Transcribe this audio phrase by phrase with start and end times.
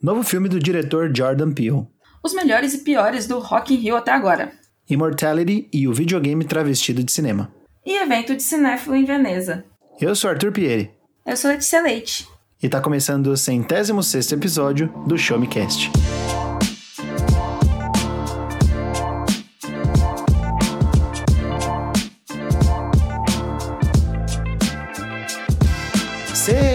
[0.00, 1.84] Novo filme do diretor Jordan Peele.
[2.22, 4.52] Os melhores e piores do Rock in Rio até agora.
[4.88, 7.52] Immortality e o videogame travestido de cinema.
[7.84, 9.64] E evento de cinéfilo em Veneza.
[10.00, 10.92] Eu sou Arthur Pieri.
[11.26, 12.28] Eu sou Letícia Leite.
[12.62, 15.90] E tá começando o centésimo sexto episódio do Show Me Cast.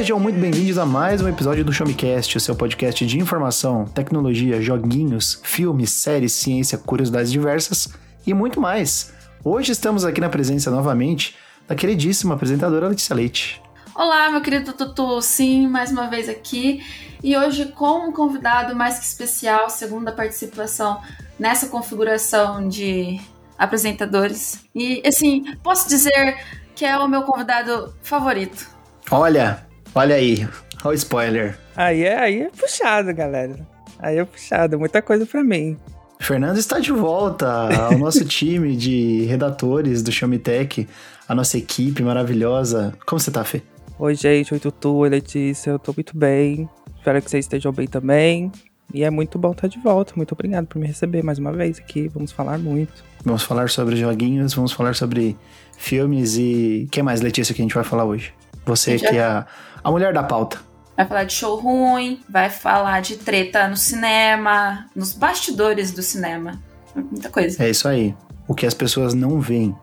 [0.04, 3.18] Sejam muito bem-vindos a mais um episódio do Show Me Cast, o seu podcast de
[3.18, 7.88] informação, tecnologia, joguinhos, filmes, séries, ciência, curiosidades diversas
[8.28, 9.14] e muito mais.
[9.46, 13.62] Hoje estamos aqui na presença novamente da queridíssima apresentadora Letícia Leite.
[13.96, 16.84] Olá, meu querido Tutu, sim, mais uma vez aqui
[17.24, 21.00] e hoje com um convidado mais que especial, segunda participação
[21.40, 23.22] nessa configuração de
[23.58, 24.66] apresentadores.
[24.76, 26.44] E assim, posso dizer
[26.76, 28.68] que é o meu convidado favorito.
[29.10, 30.48] Olha, olha aí,
[30.84, 31.58] olha o spoiler.
[31.76, 33.56] Aí é, aí é puxado, galera.
[34.00, 35.78] Aí é puxado, muita coisa para mim.
[36.20, 37.48] Fernando está de volta
[37.86, 40.88] ao nosso time de redatores do Tech,
[41.28, 42.94] a nossa equipe maravilhosa.
[43.06, 43.62] Como você tá, Fê?
[44.00, 44.54] Oi, gente.
[44.54, 44.96] Oi, Tutu.
[44.96, 45.72] Oi, Letícia.
[45.72, 46.70] Eu tô muito bem.
[46.98, 48.52] Espero que vocês estejam bem também.
[48.94, 50.14] E é muito bom estar de volta.
[50.16, 52.08] Muito obrigado por me receber mais uma vez aqui.
[52.08, 53.04] Vamos falar muito.
[53.24, 55.38] Vamos falar sobre joguinhos, vamos falar sobre
[55.78, 56.86] filmes e.
[56.88, 58.34] O que mais, Letícia, que a gente vai falar hoje?
[58.66, 59.46] Você que é a,
[59.84, 60.60] a mulher da pauta.
[60.96, 66.62] Vai falar de show ruim, vai falar de treta no cinema, nos bastidores do cinema.
[66.96, 67.64] Muita coisa.
[67.64, 68.16] É isso aí.
[68.48, 69.76] O que as pessoas não veem.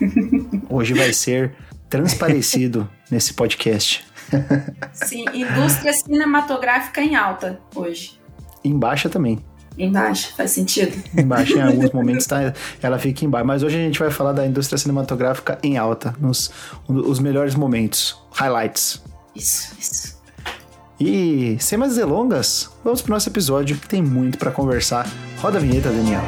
[0.68, 1.54] Hoje vai ser
[1.88, 4.06] transparecido nesse podcast.
[4.92, 8.20] Sim, indústria cinematográfica em alta hoje.
[8.62, 9.42] Em baixa também.
[9.78, 10.92] Embaixo, faz sentido?
[11.16, 13.46] Embaixo, em alguns momentos tá, ela fica embaixo.
[13.46, 16.50] Mas hoje a gente vai falar da indústria cinematográfica em alta, nos
[16.86, 19.00] os melhores momentos, highlights.
[19.38, 20.18] Isso, isso.
[21.00, 25.08] E sem mais delongas, vamos pro nosso episódio que tem muito para conversar.
[25.40, 26.22] Roda a vinheta, Daniel.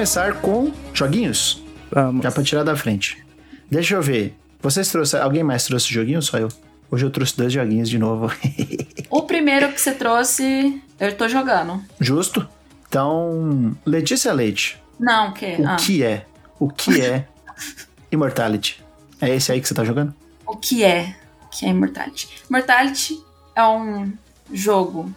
[0.00, 1.62] Começar com joguinhos.
[1.90, 2.22] Vamos.
[2.22, 3.24] Já pra tirar da frente.
[3.70, 4.34] Deixa eu ver.
[4.60, 5.24] Vocês trouxeram.
[5.24, 6.20] Alguém mais trouxe joguinho?
[6.20, 6.48] Só eu.
[6.90, 8.32] Hoje eu trouxe dois joguinhos de novo.
[9.08, 11.80] o primeiro que você trouxe, eu tô jogando.
[12.00, 12.48] Justo.
[12.88, 14.82] Então, Letícia Leite.
[14.98, 15.56] Não, o quê?
[15.58, 15.76] O ah.
[15.76, 16.26] que é?
[16.58, 17.28] O que é
[18.10, 18.82] Immortality?
[19.20, 20.12] É esse aí que você tá jogando?
[20.46, 21.14] O que é?
[21.44, 22.28] O que é Immortality?
[22.48, 23.20] Immortality
[23.54, 24.12] é um
[24.52, 25.14] jogo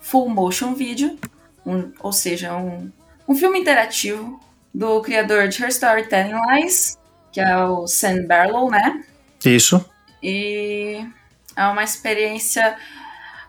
[0.00, 1.18] full motion video,
[1.66, 2.90] um, ou seja, um
[3.28, 4.40] um filme interativo
[4.72, 6.98] do criador de Her Story Telling Lies,
[7.30, 9.04] que é o Sam Barlow, né?
[9.44, 9.84] Isso.
[10.22, 11.06] E
[11.54, 12.76] é uma experiência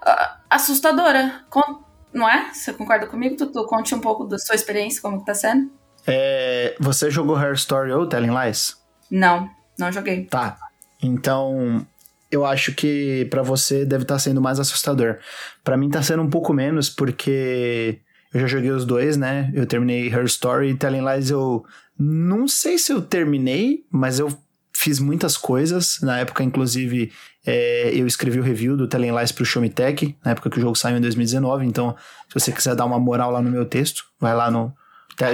[0.06, 1.82] uh, assustadora, Com,
[2.14, 2.54] não é?
[2.54, 3.66] Você concorda comigo, Tutu?
[3.66, 5.72] Conte um pouco da sua experiência, como que tá sendo.
[6.06, 8.76] É, você jogou Her Story ou Telling Lies?
[9.10, 10.26] Não, não joguei.
[10.26, 10.58] Tá.
[11.02, 11.86] Então,
[12.30, 15.18] eu acho que para você deve estar tá sendo mais assustador.
[15.64, 18.02] Para mim tá sendo um pouco menos, porque
[18.34, 19.52] eu já joguei os dois, né?
[19.54, 21.66] Eu terminei Her Story e Telling Lies eu
[21.98, 24.36] não sei se eu terminei, mas eu
[24.74, 26.00] fiz muitas coisas.
[26.02, 27.12] Na época, inclusive,
[27.46, 30.58] é, eu escrevi o review do Telling Lies pro Show Me Tech, na época que
[30.58, 31.66] o jogo saiu em 2019.
[31.66, 31.96] Então,
[32.28, 34.74] se você quiser dar uma moral lá no meu texto, vai lá no.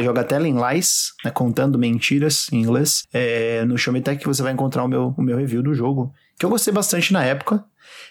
[0.04, 3.04] Joga Telling Lies, né, contando mentiras em inglês.
[3.14, 6.12] É, no Show Me Tech você vai encontrar o meu, o meu review do jogo,
[6.40, 7.64] que eu gostei bastante na época.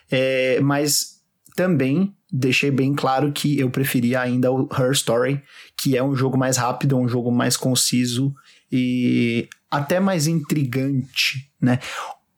[0.08, 1.13] É, mas
[1.54, 5.40] também deixei bem claro que eu preferia ainda o Her Story,
[5.76, 8.34] que é um jogo mais rápido, um jogo mais conciso
[8.70, 11.78] e até mais intrigante, né?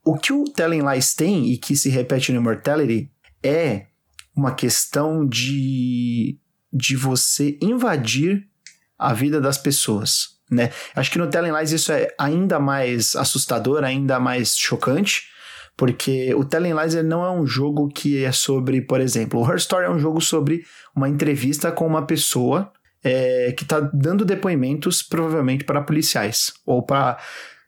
[0.04, 3.10] O que o Telling Lies tem e que se repete no Immortality
[3.42, 3.86] é
[4.34, 6.38] uma questão de,
[6.70, 8.46] de você invadir
[8.98, 10.70] a vida das pessoas, né?
[10.94, 15.24] Acho que no Telling Lies isso é ainda mais assustador, ainda mais chocante,
[15.76, 19.56] porque o Telling Lies não é um jogo que é sobre, por exemplo, o Her
[19.56, 20.64] Story é um jogo sobre
[20.94, 22.72] uma entrevista com uma pessoa
[23.04, 27.18] é, que está dando depoimentos, provavelmente para policiais ou para,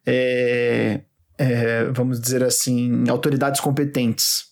[0.06, 1.02] é,
[1.36, 4.48] é, vamos dizer assim, autoridades competentes.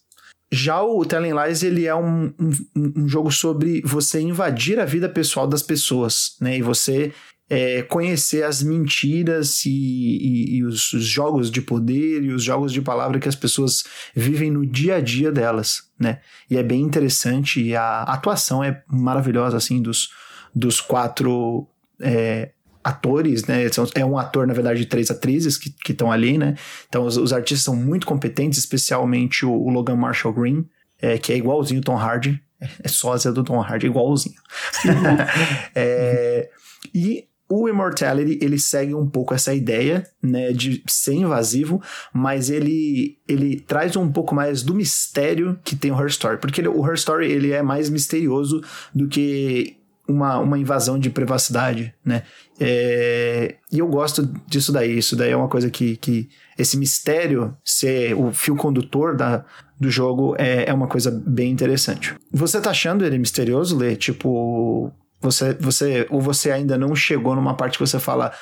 [0.52, 5.08] Já o Telling Lies ele é um, um, um, jogo sobre você invadir a vida
[5.08, 6.58] pessoal das pessoas, né?
[6.58, 7.12] E você
[7.48, 12.72] é, conhecer as mentiras e, e, e os, os, jogos de poder e os jogos
[12.72, 13.84] de palavra que as pessoas
[14.14, 16.20] vivem no dia a dia delas, né?
[16.50, 20.10] E é bem interessante e a atuação é maravilhosa, assim, dos,
[20.52, 21.68] dos quatro
[22.00, 22.50] é,
[22.82, 23.64] atores, né?
[23.94, 26.56] É um ator, na verdade, de três atrizes que estão ali, né?
[26.88, 30.68] Então os, os, artistas são muito competentes, especialmente o, o Logan Marshall Green,
[31.00, 32.42] é, que é igualzinho o Tom Hardy.
[32.82, 34.40] É sósia do Tom Hardy, igualzinho.
[35.74, 36.48] é,
[36.94, 41.80] e o Immortality, ele segue um pouco essa ideia, né, de ser invasivo,
[42.12, 46.60] mas ele, ele traz um pouco mais do mistério que tem o Her Story, porque
[46.60, 48.60] ele, o Her Story, ele é mais misterioso
[48.94, 49.76] do que
[50.08, 52.22] uma, uma invasão de privacidade, né?
[52.60, 54.98] É, e eu gosto disso daí.
[54.98, 59.44] Isso daí é uma coisa que, que esse mistério ser o fio condutor da,
[59.78, 62.14] do jogo é, é uma coisa bem interessante.
[62.30, 63.96] Você tá achando ele misterioso, Lê?
[63.96, 68.32] Tipo, você, você ou você ainda não chegou numa parte que você fala.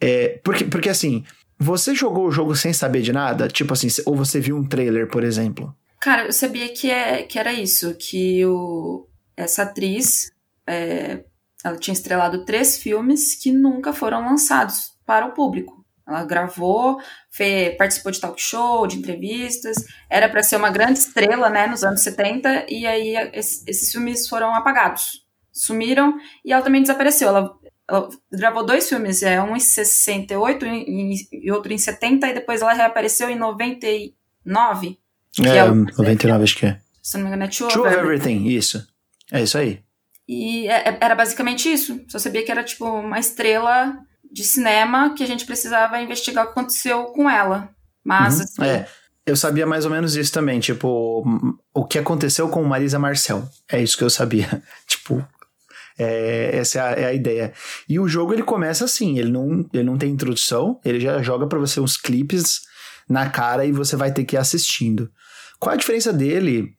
[0.00, 1.24] É, porque, porque assim,
[1.58, 3.48] você jogou o jogo sem saber de nada?
[3.48, 5.74] Tipo assim, ou você viu um trailer, por exemplo?
[6.00, 10.30] Cara, eu sabia que, é, que era isso, que o, essa atriz
[10.66, 11.24] é,
[11.64, 15.84] ela tinha estrelado três filmes que nunca foram lançados para o público.
[16.06, 16.98] Ela gravou,
[17.30, 19.76] fez, participou de talk show, de entrevistas,
[20.08, 24.54] era para ser uma grande estrela, né, nos anos 70, e aí esses filmes foram
[24.54, 25.26] apagados,
[25.60, 27.28] sumiram, e ela também desapareceu.
[27.28, 27.52] Ela,
[27.88, 32.62] ela gravou dois filmes, é, um em 68 e, e outro em 70, e depois
[32.62, 34.98] ela reapareceu em 99.
[35.44, 36.80] É, é o, 99 acho que é.
[37.02, 38.36] Se não me engano é True, True of Everything.
[38.36, 38.86] Everything, isso.
[39.32, 39.82] É isso aí.
[40.28, 42.00] E é, é, era basicamente isso.
[42.08, 43.98] Só sabia que era tipo uma estrela
[44.30, 47.70] de cinema que a gente precisava investigar o que aconteceu com ela.
[48.04, 48.36] Mas.
[48.36, 48.44] Uhum.
[48.44, 48.88] Assim, é.
[49.24, 51.22] Eu sabia mais ou menos isso também, tipo,
[51.74, 53.46] o que aconteceu com Marisa Marcel.
[53.70, 54.62] É isso que eu sabia.
[54.88, 55.22] tipo,
[55.98, 57.52] é, essa é a, é a, ideia.
[57.88, 61.46] E o jogo ele começa assim, ele não, ele não tem introdução, ele já joga
[61.46, 62.62] para você uns clipes
[63.08, 65.10] na cara e você vai ter que ir assistindo.
[65.58, 66.74] Qual a diferença dele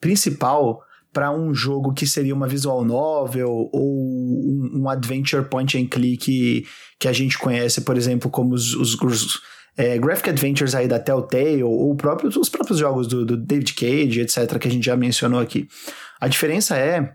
[0.00, 0.82] principal
[1.12, 6.66] para um jogo que seria uma visual novel ou um, um, adventure point and click
[6.98, 9.40] que a gente conhece, por exemplo, como os, os, os
[9.76, 14.20] é, graphic adventures aí da Telltale ou próprio, os próprios jogos do, do David Cage,
[14.20, 15.68] etc., que a gente já mencionou aqui.
[16.18, 17.12] A diferença é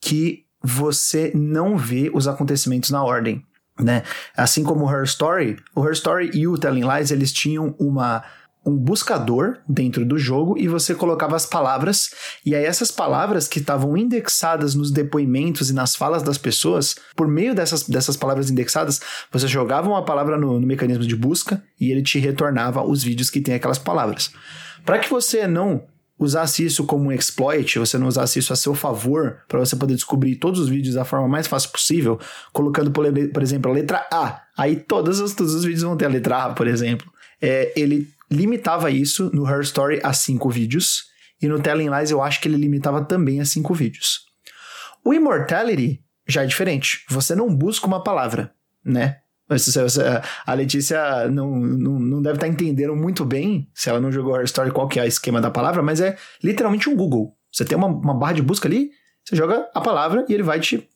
[0.00, 3.44] que você não vê os acontecimentos na ordem,
[3.78, 4.02] né?
[4.34, 8.24] Assim como o Her Story, o Her Story e o Telling Lies, eles tinham uma
[8.66, 12.10] um buscador dentro do jogo e você colocava as palavras,
[12.46, 17.28] e aí essas palavras que estavam indexadas nos depoimentos e nas falas das pessoas, por
[17.28, 19.00] meio dessas, dessas palavras indexadas,
[19.30, 23.28] você jogava uma palavra no, no mecanismo de busca e ele te retornava os vídeos
[23.28, 24.32] que tem aquelas palavras.
[24.84, 25.84] Para que você não
[26.18, 29.94] usasse isso como um exploit, você não usasse isso a seu favor, para você poder
[29.94, 32.18] descobrir todos os vídeos da forma mais fácil possível,
[32.52, 34.42] colocando, por, exemplo, a letra A.
[34.56, 37.12] Aí todos os, todos os vídeos vão ter a letra A, por exemplo.
[37.40, 41.06] É, ele limitava isso no Her Story a cinco vídeos,
[41.42, 44.20] e no Telling Lies eu acho que ele limitava também a cinco vídeos.
[45.04, 47.04] O Immortality já é diferente.
[47.10, 49.18] Você não busca uma palavra, né?
[50.46, 54.44] A Letícia não, não, não deve estar entendendo muito bem, se ela não jogou Her
[54.44, 57.36] Story, qual que é o esquema da palavra, mas é literalmente um Google.
[57.52, 58.90] Você tem uma, uma barra de busca ali,
[59.24, 60.88] você joga a palavra e ele vai te,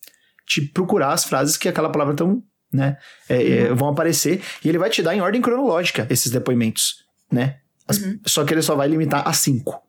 [0.46, 2.42] te procurar as frases que aquela palavra tão,
[2.72, 2.96] né,
[3.28, 7.58] é, é, vão aparecer, e ele vai te dar em ordem cronológica esses depoimentos né?
[7.90, 8.18] Uhum.
[8.26, 9.82] Só que ele só vai limitar a 5.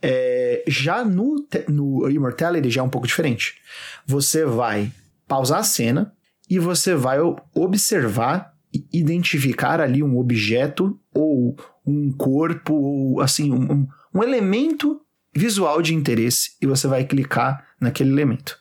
[0.00, 3.56] É, já no, no Immortality já é um pouco diferente.
[4.06, 4.90] Você vai
[5.28, 6.12] pausar a cena
[6.52, 7.16] e você vai
[7.54, 11.56] observar e identificar ali um objeto ou
[11.86, 15.00] um corpo ou assim um, um elemento
[15.34, 18.58] visual de interesse e você vai clicar naquele elemento.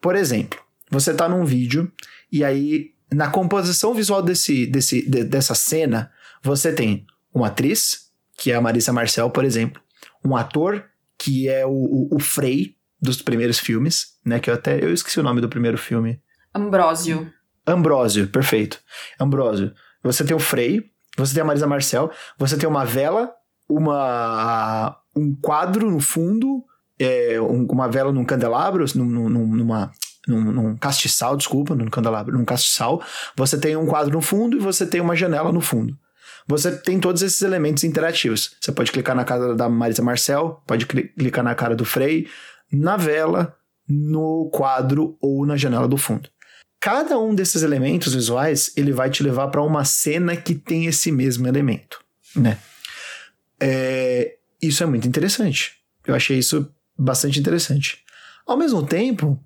[0.00, 0.58] Por exemplo,
[0.90, 1.92] você está num vídeo
[2.32, 6.10] e aí na composição visual desse, desse, de, dessa cena
[6.42, 9.80] você tem uma atriz, que é a Marissa Marcel, por exemplo,
[10.24, 10.84] um ator,
[11.16, 14.40] que é o, o, o Frey dos primeiros filmes, né?
[14.40, 16.20] Que eu até eu esqueci o nome do primeiro filme.
[16.54, 17.32] Ambrósio.
[17.66, 18.78] Ambrósio, perfeito.
[19.18, 19.72] Ambrósio.
[20.02, 23.32] Você tem o Frey, você tem a Marisa Marcel, você tem uma vela,
[23.68, 26.64] uma um quadro no fundo,
[26.98, 29.90] é, um, uma vela num candelabro, num, num, numa
[30.26, 33.02] num, num, castiçal, desculpa, num candelabro, num castiçal.
[33.36, 35.98] Você tem um quadro no fundo e você tem uma janela no fundo
[36.50, 38.56] você tem todos esses elementos interativos.
[38.60, 42.26] Você pode clicar na cara da Marisa Marcel, pode clicar na cara do Frei,
[42.72, 43.54] na vela,
[43.88, 46.28] no quadro ou na janela do fundo.
[46.80, 51.12] Cada um desses elementos visuais ele vai te levar para uma cena que tem esse
[51.12, 52.02] mesmo elemento,
[52.34, 52.58] né?
[53.60, 55.74] É, isso é muito interessante.
[56.06, 58.02] Eu achei isso bastante interessante.
[58.46, 59.38] Ao mesmo tempo,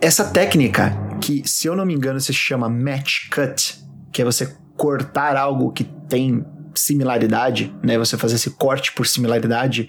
[0.00, 3.78] essa técnica que, se eu não me engano, se chama match cut,
[4.12, 7.96] que é você cortar algo que tem similaridade, né?
[7.98, 9.88] Você fazer esse corte por similaridade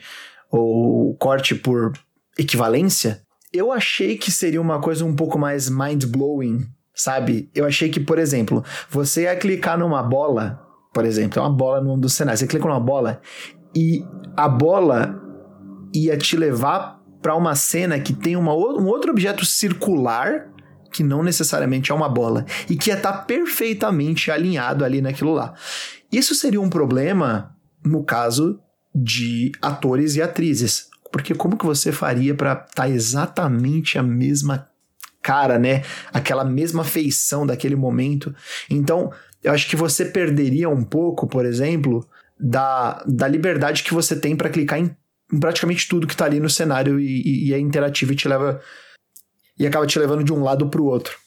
[0.49, 1.93] ou corte por
[2.37, 3.21] equivalência.
[3.51, 7.49] Eu achei que seria uma coisa um pouco mais mind-blowing, sabe?
[7.55, 10.61] Eu achei que, por exemplo, você ia clicar numa bola,
[10.93, 13.21] por exemplo, é uma bola num dos cenários, você clica numa bola
[13.75, 14.03] e
[14.35, 15.21] a bola
[15.93, 20.49] ia te levar para uma cena que tem uma, um outro objeto circular
[20.91, 25.33] que não necessariamente é uma bola e que ia estar tá perfeitamente alinhado ali naquilo
[25.33, 25.53] lá.
[26.11, 28.59] Isso seria um problema no caso
[28.93, 34.69] de atores e atrizes, porque como que você faria para estar tá exatamente a mesma
[35.19, 35.83] cara, né?
[36.13, 38.33] Aquela mesma feição daquele momento.
[38.69, 39.11] Então,
[39.43, 42.07] eu acho que você perderia um pouco, por exemplo,
[42.39, 44.95] da, da liberdade que você tem para clicar em,
[45.33, 48.27] em, praticamente tudo que tá ali no cenário e, e, e é interativo e te
[48.27, 48.61] leva
[49.57, 51.17] e acaba te levando de um lado para o outro.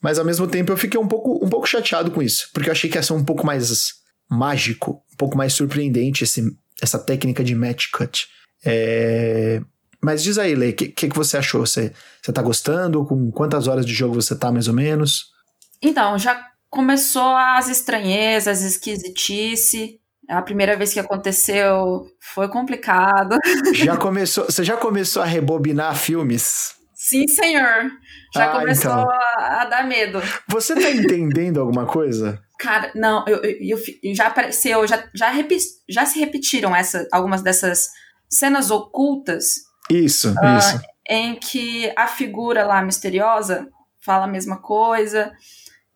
[0.00, 2.72] Mas ao mesmo tempo eu fiquei um pouco, um pouco chateado com isso, porque eu
[2.72, 3.92] achei que ia ser um pouco mais
[4.28, 6.44] mágico, um pouco mais surpreendente esse,
[6.82, 8.26] essa técnica de match cut.
[8.64, 9.60] É...
[10.00, 11.64] Mas diz aí, Lei, o que, que, que, você achou?
[11.64, 13.04] Você, você tá gostando?
[13.04, 15.32] Com quantas horas de jogo você tá, mais ou menos?
[15.80, 20.00] Então, já começou as estranhezas, esquisitice.
[20.28, 23.36] A primeira vez que aconteceu foi complicado.
[23.74, 26.74] Já começou, você já começou a rebobinar filmes?
[26.94, 27.90] Sim, senhor.
[28.32, 29.10] Já ah, começou então.
[29.10, 30.22] a, a, dar medo.
[30.48, 32.40] Você tá entendendo alguma coisa?
[32.58, 37.42] Cara, não, eu, eu, eu, já apareceu, já, já, repi, já se repetiram essa, algumas
[37.42, 37.88] dessas
[38.32, 39.54] cenas ocultas.
[39.90, 40.80] Isso, uh, isso.
[41.08, 43.68] Em que a figura lá misteriosa
[44.00, 45.32] fala a mesma coisa.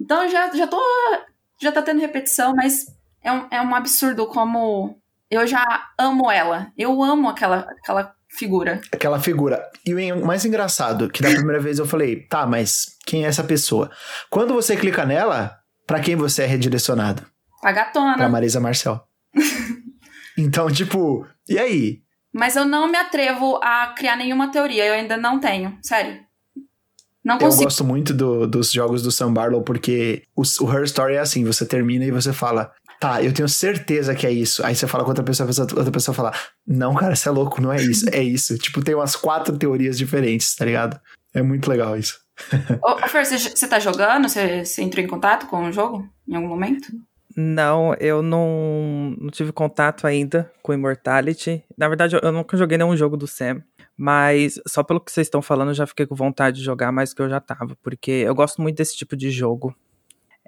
[0.01, 0.81] Então já, já tô.
[1.61, 2.85] Já tá tendo repetição, mas
[3.23, 5.01] é um, é um absurdo como
[5.31, 5.65] eu já
[5.99, 6.71] amo ela.
[6.77, 8.81] Eu amo aquela, aquela figura.
[8.93, 9.65] Aquela figura.
[9.85, 13.43] E o mais engraçado, que da primeira vez eu falei, tá, mas quem é essa
[13.43, 13.91] pessoa?
[14.29, 17.25] Quando você clica nela, para quem você é redirecionado?
[17.63, 18.17] A gatona.
[18.17, 19.03] Pra Marisa Marcel.
[20.37, 22.03] então, tipo, e aí?
[22.37, 26.21] Mas eu não me atrevo a criar nenhuma teoria, eu ainda não tenho, sério.
[27.25, 27.63] Não consigo.
[27.63, 31.19] Eu gosto muito do, dos jogos do Sam Barlow porque o, o Her Story é
[31.19, 34.65] assim, você termina e você fala, tá, eu tenho certeza que é isso.
[34.67, 36.33] Aí você fala com outra pessoa, outra pessoa fala,
[36.67, 38.57] não, cara, você é louco, não é isso, é isso.
[38.61, 41.01] tipo, tem umas quatro teorias diferentes, tá ligado?
[41.33, 42.21] É muito legal isso.
[42.85, 44.29] Ô, Fer, você, você tá jogando?
[44.29, 46.89] Você, você entrou em contato com o jogo em algum momento?
[47.37, 51.63] Não, eu não, não tive contato ainda com Immortality.
[51.77, 53.63] Na verdade, eu, nunca joguei nenhum jogo do Sam.
[53.95, 57.11] Mas só pelo que vocês estão falando, eu já fiquei com vontade de jogar mais
[57.11, 57.77] do que eu já tava.
[57.83, 59.75] Porque eu gosto muito desse tipo de jogo.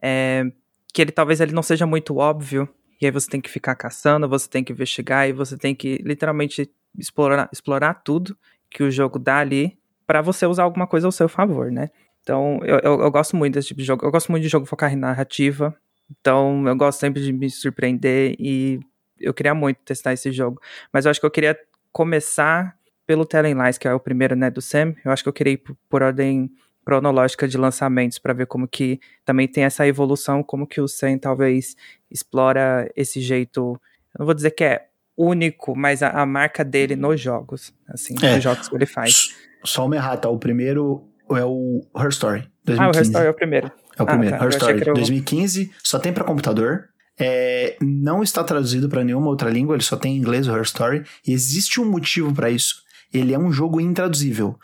[0.03, 0.45] É,
[0.93, 2.69] que ele talvez ele não seja muito óbvio,
[3.01, 5.99] e aí você tem que ficar caçando, você tem que investigar e você tem que
[6.05, 8.37] literalmente explorar, explorar tudo
[8.71, 11.91] que o jogo dá ali para você usar alguma coisa ao seu favor, né?
[12.23, 14.05] Então, eu, eu, eu, gosto muito desse tipo de jogo.
[14.05, 15.75] Eu gosto muito de jogo focar em narrativa.
[16.11, 18.81] Então, eu gosto sempre de me surpreender e
[19.21, 20.61] eu queria muito testar esse jogo.
[20.93, 21.59] Mas eu acho que eu queria
[21.93, 24.95] começar pelo Telling Lies, que é o primeiro, né, do Sam.
[25.05, 26.51] Eu acho que eu queria ir por, ordem
[26.85, 31.19] cronológica de lançamentos para ver como que também tem essa evolução, como que o Sen
[31.19, 31.77] talvez
[32.11, 33.79] explora esse jeito,
[34.15, 34.87] eu não vou dizer que é
[35.17, 38.37] único, mas a, a marca dele nos jogos, assim, é.
[38.37, 39.35] nos jogos que ele faz.
[39.65, 42.81] Só uma errata, o primeiro é o Her Story, 2015.
[42.81, 43.73] Ah, o Her Story é o primeiro.
[43.99, 44.45] É o ah, primeiro, tá.
[44.45, 44.95] Her Story, eu...
[44.95, 46.89] 2015, só tem para computador,
[47.19, 50.63] é, não está traduzido para nenhuma outra língua, ele só tem em inglês o Her
[50.63, 52.83] Story, e existe um motivo para isso.
[53.13, 54.59] Ele é um jogo intraduzível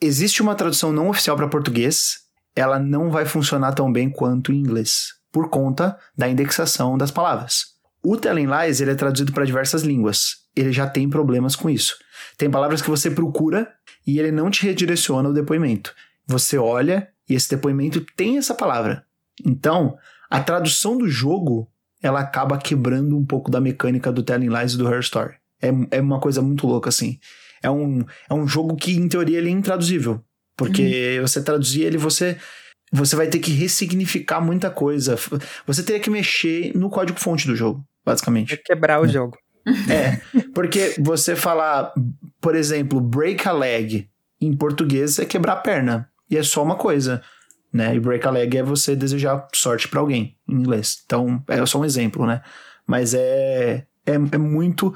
[0.00, 2.20] existe uma tradução não oficial para português,
[2.56, 7.66] ela não vai funcionar tão bem quanto em inglês, por conta da indexação das palavras.
[8.02, 10.38] O Telling Lies ele é traduzido para diversas línguas.
[10.56, 11.96] Ele já tem problemas com isso.
[12.38, 13.70] Tem palavras que você procura
[14.06, 15.94] e ele não te redireciona o depoimento.
[16.26, 19.04] Você olha e esse depoimento tem essa palavra.
[19.46, 19.96] Então,
[20.28, 21.70] a tradução do jogo
[22.02, 25.34] ela acaba quebrando um pouco da mecânica do Telling Lies e do Her Story.
[25.62, 27.18] É, é uma coisa muito louca, assim
[27.62, 30.22] é um, é um jogo que, em teoria, ele é intraduzível.
[30.56, 31.26] Porque uhum.
[31.26, 32.36] você traduzir ele, você
[32.92, 35.16] você vai ter que ressignificar muita coisa.
[35.64, 38.54] Você teria que mexer no código-fonte do jogo, basicamente.
[38.54, 39.08] É quebrar o é.
[39.08, 39.38] jogo.
[39.88, 40.20] É,
[40.52, 41.92] porque você falar,
[42.40, 44.08] por exemplo, break a leg
[44.40, 46.10] em português é quebrar a perna.
[46.30, 47.22] E é só uma coisa,
[47.72, 47.94] né?
[47.94, 51.02] E break a leg é você desejar sorte para alguém, em inglês.
[51.04, 52.42] Então, é só um exemplo, né?
[52.86, 54.94] Mas é, é, é muito...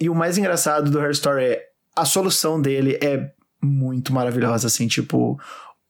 [0.00, 3.30] E o mais engraçado do Her Story é a solução dele é
[3.62, 5.38] muito maravilhosa, assim, tipo,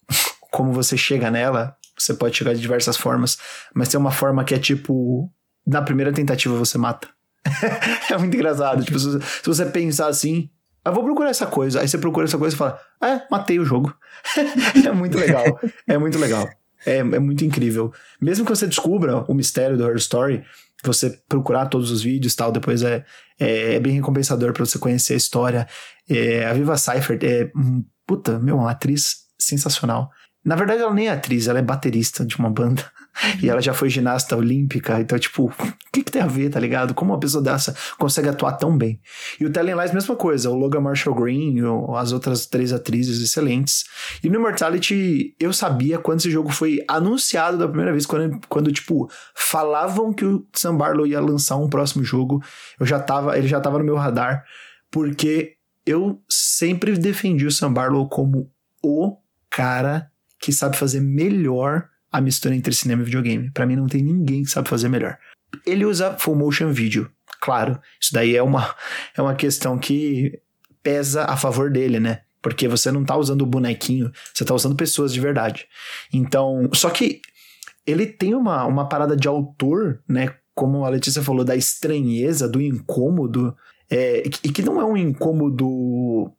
[0.51, 3.39] como você chega nela, você pode chegar de diversas formas,
[3.75, 5.33] mas tem uma forma que é tipo,
[5.67, 7.09] na primeira tentativa você mata.
[8.11, 10.51] é muito engraçado, tipo, se, você pensar assim,
[10.85, 11.81] eu vou procurar essa coisa.
[11.81, 13.95] Aí você procura essa coisa e fala, é, matei o jogo.
[14.87, 15.45] é muito legal.
[15.87, 16.49] É muito legal.
[16.85, 17.93] É, é muito incrível.
[18.21, 20.45] Mesmo que você descubra o mistério do Her Story,
[20.85, 23.05] você procurar todos os vídeos e tal, depois é,
[23.39, 25.69] é, é bem recompensador para você conhecer a história.
[26.09, 27.51] É, a Viva Seifert é,
[28.07, 30.11] puta, meu, uma atriz sensacional.
[30.45, 32.85] Na verdade, ela nem é atriz, ela é baterista de uma banda.
[33.43, 35.53] E ela já foi ginasta olímpica, então, tipo, o
[35.93, 36.95] que, que tem a ver, tá ligado?
[36.95, 39.01] Como uma pessoa dessa consegue atuar tão bem?
[39.39, 41.57] E o Telling Lies, mesma coisa, o Logan Marshall Green,
[41.97, 43.85] as outras três atrizes excelentes.
[44.25, 48.73] E no Immortality, eu sabia quando esse jogo foi anunciado da primeira vez, quando, quando
[48.73, 52.43] tipo, falavam que o Sam Barlow ia lançar um próximo jogo,
[52.81, 54.43] eu já tava, ele já tava no meu radar,
[54.91, 58.51] porque eu sempre defendi o Sam Barlow como
[58.83, 59.19] o
[59.51, 60.12] cara
[60.43, 63.51] que sabe fazer melhor a mistura entre cinema e videogame.
[63.53, 65.17] Para mim não tem ninguém que sabe fazer melhor.
[65.65, 67.09] Ele usa full motion video,
[67.41, 67.81] claro.
[68.01, 68.75] Isso daí é uma
[69.17, 70.41] é uma questão que
[70.83, 72.23] pesa a favor dele, né?
[72.43, 75.69] Porque você não tá usando o bonequinho, você tá usando pessoas de verdade.
[76.13, 77.23] Então, só que
[77.87, 80.35] ele tem uma, uma parada de autor, né?
[80.55, 83.57] Como a Letícia falou, da estranheza, do incômodo,
[83.89, 86.33] é, e que não é um incômodo.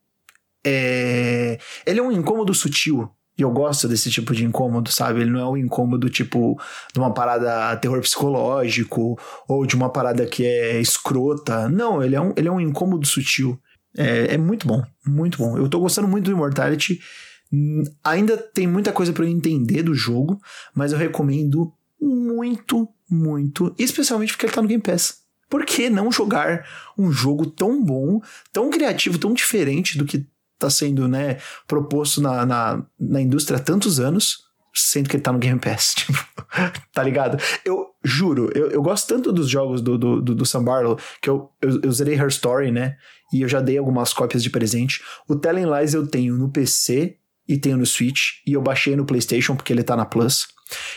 [0.66, 5.22] É, ele é um incômodo sutil, e eu gosto desse tipo de incômodo, sabe?
[5.22, 6.60] Ele não é um incômodo tipo
[6.94, 11.68] de uma parada terror psicológico ou de uma parada que é escrota.
[11.68, 13.60] Não, ele é um, ele é um incômodo sutil.
[13.98, 15.58] É, é muito bom, muito bom.
[15.58, 17.00] Eu tô gostando muito do Immortality.
[18.04, 20.40] Ainda tem muita coisa para eu entender do jogo,
[20.74, 25.24] mas eu recomendo muito, muito, especialmente porque ele tá no Game Pass.
[25.50, 26.66] Por que não jogar
[26.98, 28.20] um jogo tão bom,
[28.52, 33.62] tão criativo, tão diferente do que está sendo né, proposto na, na, na indústria há
[33.62, 34.44] tantos anos,
[34.74, 36.18] sendo que ele tá no Game Pass, tipo,
[36.92, 37.38] tá ligado?
[37.64, 41.30] Eu juro, eu, eu gosto tanto dos jogos do, do, do, do Sam Barlow, que
[41.30, 42.96] eu, eu, eu zerei Her Story, né?
[43.32, 45.02] E eu já dei algumas cópias de presente.
[45.28, 47.18] O Telling Lies eu tenho no PC
[47.48, 50.48] e tenho no Switch, e eu baixei no PlayStation porque ele tá na Plus.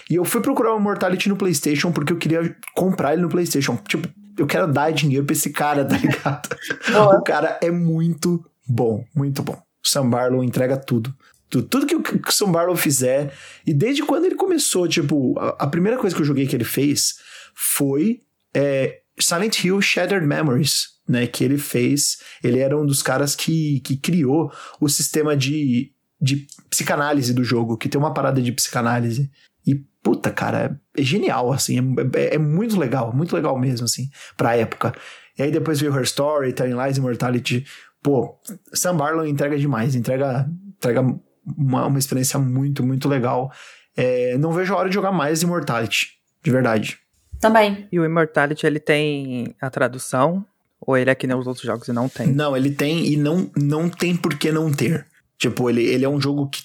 [0.09, 3.77] E eu fui procurar o Mortality no PlayStation porque eu queria comprar ele no PlayStation.
[3.89, 4.09] Tipo,
[4.39, 6.49] eu quero dar dinheiro pra esse cara, tá ligado?
[7.19, 9.55] o cara é muito bom, muito bom.
[9.55, 11.15] O Sam Barlow entrega tudo.
[11.49, 12.03] Tudo, que, o,
[12.33, 13.33] Sam Barlow fizer.
[13.67, 17.15] E desde quando ele começou, tipo, a, primeira coisa que eu joguei que ele fez
[17.55, 18.21] foi
[18.55, 21.27] é, Silent Hill Shattered Memories, né?
[21.27, 22.19] Que ele fez.
[22.43, 27.77] Ele era um dos caras que, que criou o sistema de, de psicanálise do jogo,
[27.77, 29.31] que tem uma parada de psicanálise.
[29.67, 33.85] E, puta, cara, é, é genial, assim, é, é, é, muito legal, muito legal mesmo,
[33.85, 34.95] assim, pra época.
[35.39, 37.67] E aí depois veio Her Story, Telling Lies, Immortality,
[38.03, 38.39] pô,
[38.73, 41.03] Sam Barlow entrega demais, entrega, entrega
[41.57, 43.53] uma, uma experiência muito, muito legal.
[43.97, 46.11] É, não vejo a hora de jogar mais Immortality,
[46.43, 46.99] de verdade.
[47.41, 47.89] Também.
[47.91, 50.45] E o Immortality, ele tem a tradução?
[50.81, 52.29] Ou ele é que nem os outros jogos e não tem?
[52.29, 55.07] Não, ele tem e não, não tem por que não ter.
[55.39, 56.63] Tipo, ele, ele é um jogo que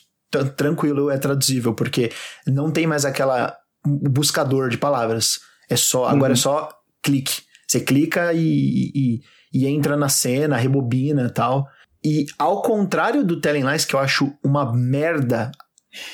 [0.55, 2.11] tranquilo é traduzível, porque
[2.47, 5.39] não tem mais aquela buscador de palavras.
[5.69, 6.37] É só, agora é uhum.
[6.37, 6.69] só
[7.01, 7.41] clique.
[7.67, 9.21] Você clica e, e,
[9.53, 11.67] e entra na cena, rebobina e tal.
[12.03, 15.51] E ao contrário do Telling Lies, que eu acho uma merda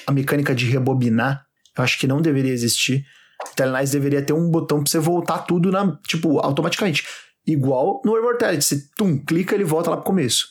[0.06, 1.46] a mecânica de rebobinar,
[1.78, 3.06] eu acho que não deveria existir.
[3.52, 7.06] O Telling Lies deveria ter um botão pra você voltar tudo na, tipo, automaticamente.
[7.46, 10.48] Igual no Immortality, você tum, clica ele volta lá pro começo.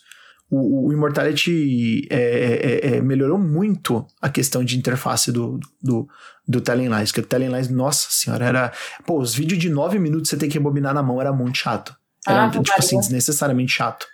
[0.49, 6.09] O, o Immortality é, é, é, melhorou muito a questão de interface do, do,
[6.47, 8.73] do Telling Lies, que o Telling Lies, nossa senhora, era.
[9.05, 11.95] Pô, os vídeos de 9 minutos você tem que rebobinar na mão era muito chato.
[12.27, 14.07] Era, ah, tipo assim, desnecessariamente chato.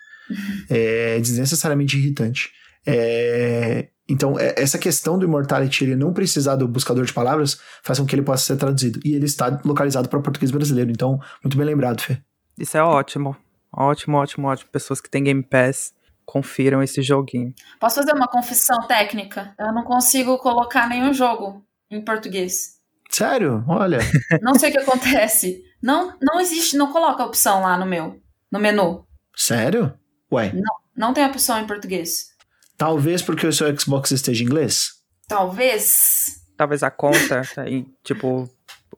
[0.71, 2.51] é, desnecessariamente irritante.
[2.87, 7.99] É, então, é, essa questão do Immortality ele não precisar do buscador de palavras faz
[7.99, 9.01] com que ele possa ser traduzido.
[9.05, 10.91] E ele está localizado para português brasileiro.
[10.91, 12.19] Então, muito bem lembrado, Fê.
[12.59, 13.37] Isso é ótimo.
[13.73, 14.71] Ótimo, ótimo, ótimo.
[14.71, 15.95] Pessoas que têm Game Pass
[16.25, 17.55] confiram esse joguinho.
[17.81, 19.55] Posso fazer uma confissão técnica?
[19.59, 22.81] Eu não consigo colocar nenhum jogo em português.
[23.11, 23.65] Sério?
[23.69, 23.99] Olha.
[24.41, 25.63] Não sei o que acontece.
[25.83, 29.05] Não, não existe, não coloca a opção lá no meu, no menu.
[29.35, 29.93] Sério?
[30.31, 30.53] Ué.
[30.53, 32.31] Não, não tem opção em português.
[32.77, 35.03] Talvez porque o seu Xbox esteja em inglês?
[35.27, 36.43] Talvez.
[36.57, 38.49] Talvez a conta tá em, tipo,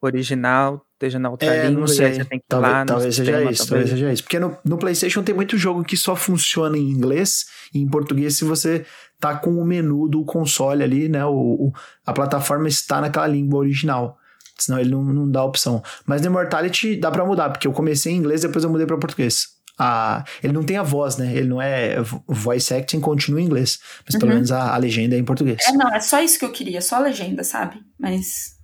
[0.01, 2.15] original esteja na outra é, língua não sei.
[2.15, 3.85] você tem que talvez, lá talvez seja sistema, isso, talvez.
[3.85, 4.23] talvez seja isso.
[4.23, 8.37] Porque no, no PlayStation tem muito jogo que só funciona em inglês e em português
[8.37, 8.87] se você
[9.21, 11.25] tá com o menu do console ali, né?
[11.25, 11.73] O, o
[12.07, 14.19] a plataforma está naquela língua original.
[14.59, 15.83] Senão ele não, não dá opção.
[16.07, 18.87] Mas no Immortality dá pra mudar, porque eu comecei em inglês e depois eu mudei
[18.87, 19.55] pra português.
[19.79, 21.35] Ah, ele não tem a voz, né?
[21.35, 21.97] Ele não é
[22.29, 23.81] voice acting, continua em inglês.
[24.07, 24.21] Mas uhum.
[24.21, 25.59] pelo menos a, a, legenda é em português.
[25.67, 27.81] É, não, é só isso que eu queria, só a legenda, sabe?
[27.99, 28.55] Mas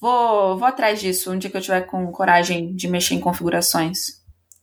[0.00, 4.20] vou, vou atrás disso um dia que eu tiver com coragem de mexer em configurações.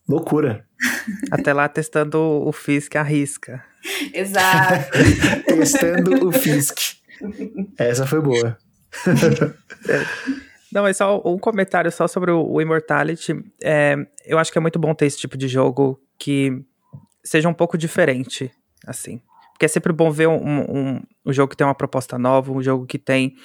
[0.08, 0.65] Loucura.
[1.30, 3.62] Até lá testando o Fisk arrisca.
[4.13, 4.91] Exato.
[5.45, 6.78] Testando o Fisk.
[7.78, 8.58] Essa foi boa.
[10.72, 13.34] Não, é só um comentário só sobre o, Immortality.
[13.64, 16.62] É, eu acho que é muito bom ter esse tipo de jogo que
[17.24, 18.52] seja um pouco diferente,
[18.86, 19.22] assim.
[19.54, 22.62] Porque é sempre bom ver um, um, um jogo que tem uma proposta nova, um
[22.62, 23.36] jogo que tem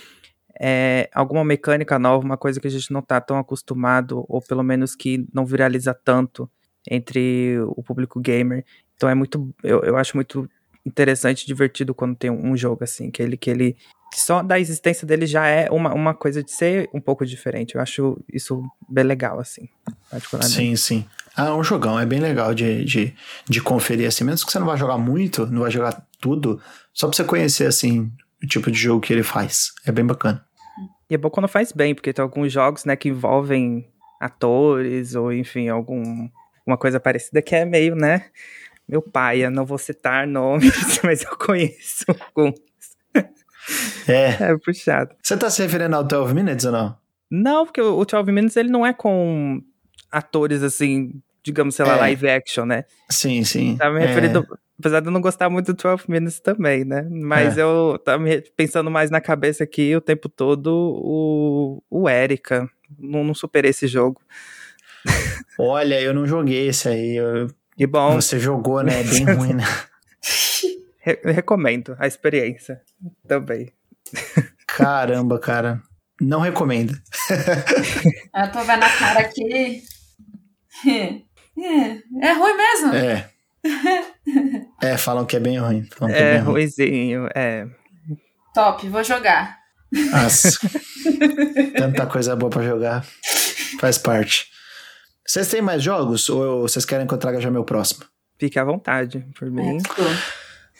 [0.61, 4.63] é, alguma mecânica nova, uma coisa que a gente não tá tão acostumado, ou pelo
[4.63, 6.51] menos que não viraliza tanto
[6.89, 8.65] entre o público gamer.
[8.97, 9.55] Então é muito.
[9.63, 10.49] Eu, eu acho muito
[10.85, 13.77] interessante, divertido quando tem um jogo assim, que ele, que ele
[14.19, 17.75] só da existência dele já é uma, uma coisa de ser um pouco diferente.
[17.75, 19.69] Eu acho isso bem legal, assim,
[20.11, 20.55] particularmente.
[20.55, 21.07] Sim, sim.
[21.37, 23.15] Ah, é um jogão, é bem legal de, de,
[23.49, 26.61] de conferir, assim, mesmo que você não vá jogar muito, não vai jogar tudo,
[26.93, 29.73] só pra você conhecer, assim, o tipo de jogo que ele faz.
[29.87, 30.45] É bem bacana.
[31.09, 33.89] E é bom quando faz bem, porque tem alguns jogos, né, que envolvem
[34.21, 36.29] atores, ou enfim, algum,
[36.67, 38.27] uma coisa parecida que é meio, né,
[38.89, 42.61] meu pai, eu não vou citar nomes, mas eu conheço alguns.
[44.09, 44.51] É.
[44.53, 45.15] É puxado.
[45.23, 46.97] Você tá se referindo ao 12 Minutes ou não?
[47.31, 49.63] Não, porque o 12 Minutes ele não é com
[50.11, 52.01] atores assim, digamos, sei lá, É.
[52.01, 52.85] live action, né?
[53.11, 53.77] Sim, sim.
[53.77, 54.07] Tava me É.
[54.07, 54.47] referindo,
[54.79, 57.07] apesar de eu não gostar muito do 12 Minutes também, né?
[57.11, 57.63] Mas É.
[57.63, 62.69] eu tava me pensando mais na cabeça aqui o tempo todo o, o Erika.
[62.99, 64.21] Não, não superei esse jogo.
[65.59, 67.17] Olha, eu não joguei esse aí.
[67.17, 67.49] eu-
[67.79, 69.01] E bom, Você jogou, né?
[69.01, 69.65] É bem ruim, né?
[71.03, 72.81] re- recomendo a experiência
[73.27, 73.73] também.
[74.67, 75.83] Caramba, cara.
[76.21, 76.95] Não recomendo.
[78.35, 79.83] Eu tô vendo a cara aqui.
[80.87, 81.23] É,
[82.23, 82.95] é ruim mesmo.
[82.95, 83.29] É.
[84.83, 85.87] É, falam que é bem ruim.
[85.97, 86.53] Falam que é, É bem ruim.
[86.55, 87.67] ruizinho, é.
[88.55, 89.59] Top, vou jogar.
[89.93, 90.51] Nossa.
[91.77, 93.05] Tanta coisa boa pra jogar.
[93.81, 94.47] Faz parte.
[95.27, 96.29] Vocês têm mais jogos?
[96.29, 98.05] Ou vocês querem que eu traga já meu próximo?
[98.39, 99.79] Fique à vontade, por mim.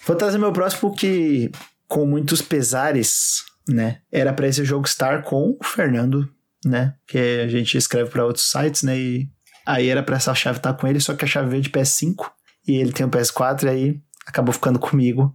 [0.07, 1.51] Vou trazer meu próximo que,
[1.87, 4.01] com muitos pesares, né?
[4.11, 6.29] Era pra esse jogo estar com o Fernando,
[6.65, 6.95] né?
[7.07, 8.99] Que a gente escreve pra outros sites, né?
[8.99, 9.31] E
[9.65, 12.31] aí era pra essa chave estar com ele, só que a chave veio de PS5
[12.67, 15.35] e ele tem o PS4 e aí acabou ficando comigo.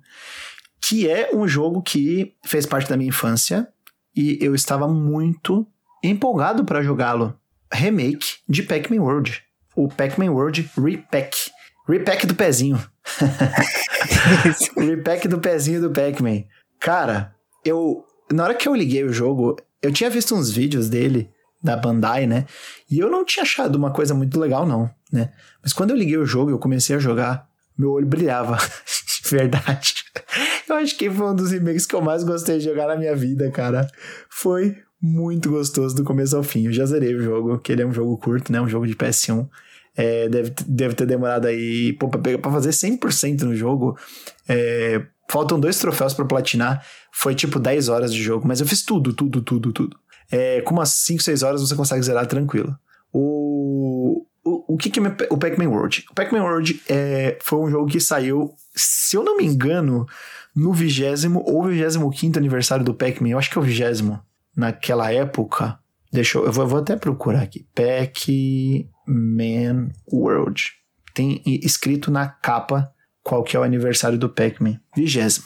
[0.82, 3.68] Que é um jogo que fez parte da minha infância
[4.16, 5.68] e eu estava muito
[6.04, 7.38] empolgado pra jogá-lo.
[7.72, 9.42] Remake de Pac-Man World.
[9.76, 11.52] O Pac-Man World Repack.
[11.88, 12.82] Repack do pezinho.
[14.76, 16.44] O repack do pezinho do Pac-Man.
[16.80, 18.04] Cara, eu.
[18.32, 21.30] Na hora que eu liguei o jogo, eu tinha visto uns vídeos dele,
[21.64, 22.46] da Bandai, né?
[22.90, 25.32] E eu não tinha achado uma coisa muito legal, não, né?
[25.64, 28.58] Mas quando eu liguei o jogo e eu comecei a jogar, meu olho brilhava.
[29.24, 30.04] De verdade.
[30.70, 33.16] Eu acho que foi um dos remakes que eu mais gostei de jogar na minha
[33.16, 33.90] vida, cara.
[34.30, 36.66] Foi muito gostoso do começo ao fim.
[36.66, 38.62] Eu já zerei o jogo, que ele é um jogo curto, né?
[38.62, 39.48] Um jogo de PS1.
[39.98, 43.98] É, deve, deve ter demorado aí, pô, pra, fazer 100% no jogo.
[44.48, 46.86] É, faltam dois troféus pra platinar.
[47.12, 49.98] Foi tipo 10 horas de jogo, mas eu fiz tudo, tudo, tudo, tudo.
[50.32, 52.78] É, com umas 5, 6 horas você consegue zerar tranquilo.
[53.12, 56.06] O, o, o que, que é o Pac-Man World?
[56.12, 60.06] O Pac-Man World é, foi um jogo que saiu, se eu não me engano,
[60.56, 63.30] no vigésimo ou vigésimo quinto aniversário do Pac-Man.
[63.30, 64.20] Eu acho que é o vigésimo.
[64.56, 65.80] Naquela época.
[66.12, 66.46] Deixa eu.
[66.46, 68.90] Eu vou, eu vou até procurar aqui.
[69.08, 70.74] Pac-Man World.
[71.14, 72.92] Tem escrito na capa
[73.24, 74.80] qual que é o aniversário do Pac-Man.
[74.96, 75.46] Vigésimo.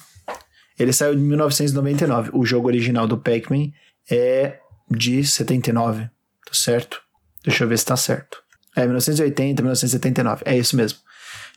[0.78, 2.32] Ele saiu em 1999.
[2.34, 3.72] O jogo original do Pac-Man
[4.10, 6.04] é de 79.
[6.04, 7.02] Tá certo?
[7.44, 8.44] Deixa eu ver se tá certo.
[8.76, 10.44] É 1980, 1979.
[10.46, 11.00] É isso mesmo.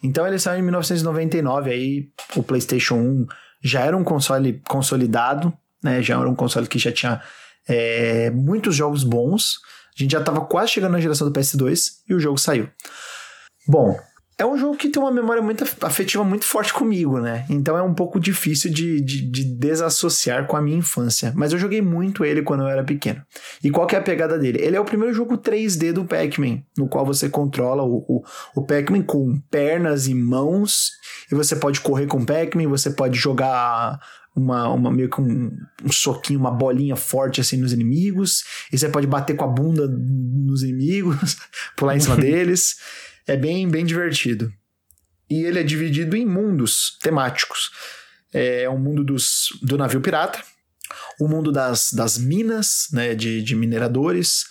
[0.02, 3.26] Então ele saiu em 1999, aí o PlayStation 1
[3.62, 6.02] já era um console consolidado, né?
[6.02, 7.22] Já era um console que já tinha
[7.66, 9.58] é, muitos jogos bons.
[9.96, 12.68] A gente já estava quase chegando na geração do PS2 e o jogo saiu.
[13.66, 13.96] Bom,
[14.36, 17.46] é um jogo que tem uma memória muito af- afetiva muito forte comigo, né?
[17.48, 21.32] Então é um pouco difícil de, de, de desassociar com a minha infância.
[21.36, 23.22] Mas eu joguei muito ele quando eu era pequeno.
[23.62, 24.58] E qual que é a pegada dele?
[24.60, 28.24] Ele é o primeiro jogo 3D do Pac-Man, no qual você controla o, o,
[28.56, 30.90] o Pac-Man com pernas e mãos,
[31.30, 34.00] e você pode correr com o Pac-Man, você pode jogar
[34.34, 38.42] uma, uma meio que um, um soquinho, uma bolinha forte assim nos inimigos,
[38.72, 41.36] e você pode bater com a bunda nos inimigos,
[41.76, 42.76] pular em cima deles.
[43.26, 44.52] É bem, bem divertido.
[45.30, 47.70] E ele é dividido em mundos temáticos.
[48.32, 50.42] É um mundo dos, do navio pirata,
[51.20, 54.44] o mundo das, das minas, né, de, de mineradores,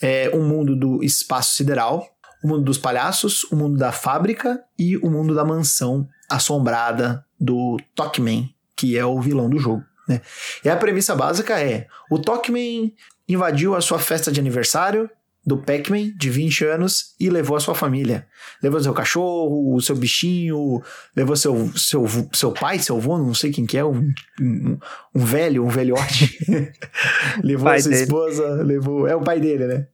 [0.00, 2.08] é, o mundo do espaço sideral,
[2.42, 7.76] o mundo dos palhaços, o mundo da fábrica e o mundo da mansão assombrada do
[7.94, 9.84] Tockman, que é o vilão do jogo.
[10.08, 10.22] Né?
[10.64, 12.94] E a premissa básica é: o Tockman
[13.28, 15.08] invadiu a sua festa de aniversário
[15.46, 18.26] do Pac-Man de 20 anos e levou a sua família.
[18.62, 20.82] Levou seu cachorro, o seu bichinho,
[21.16, 24.78] levou seu, seu, seu pai, seu avô, não sei quem que é, um, um,
[25.14, 26.38] um velho, um velhote.
[27.42, 28.02] levou a sua dele.
[28.02, 29.06] esposa, levou.
[29.06, 29.86] É o pai dele, né?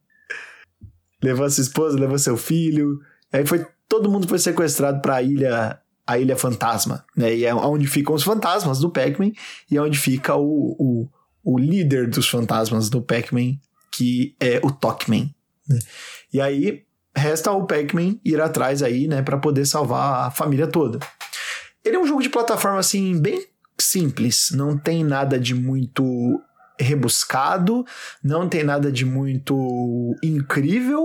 [1.22, 2.98] Levou a sua esposa, levou seu filho.
[3.32, 3.64] Aí foi.
[3.88, 7.34] Todo mundo foi sequestrado para a ilha a Ilha Fantasma, né?
[7.34, 9.32] E é onde ficam os fantasmas do Pac-Man
[9.70, 11.08] e é onde fica o, o,
[11.42, 13.56] o líder dos fantasmas do Pac-Man,
[13.90, 15.34] que é o Tokman.
[15.68, 15.78] Né?
[16.32, 20.98] E aí resta o Pac-Man ir atrás aí, né, para poder salvar a família toda.
[21.84, 23.46] Ele é um jogo de plataforma assim bem
[23.78, 26.40] simples, não tem nada de muito
[26.78, 27.84] rebuscado,
[28.22, 31.04] não tem nada de muito incrível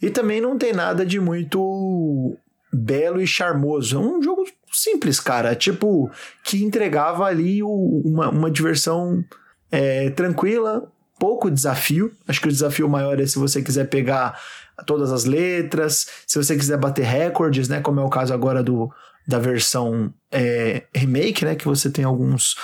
[0.00, 2.36] e também não tem nada de muito
[2.74, 3.96] belo e charmoso.
[3.96, 5.54] É um jogo simples, cara.
[5.54, 6.10] Tipo,
[6.42, 9.24] que entregava ali uma, uma diversão
[9.70, 12.12] é, tranquila, pouco desafio.
[12.26, 14.38] Acho que o desafio maior é se você quiser pegar
[14.86, 17.80] todas as letras, se você quiser bater recordes, né?
[17.80, 18.90] Como é o caso agora do,
[19.26, 21.54] da versão é, remake, né?
[21.54, 22.56] Que você tem alguns.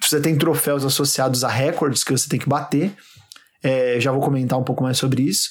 [0.00, 2.94] Você tem troféus associados a recordes que você tem que bater.
[3.62, 5.50] É, já vou comentar um pouco mais sobre isso.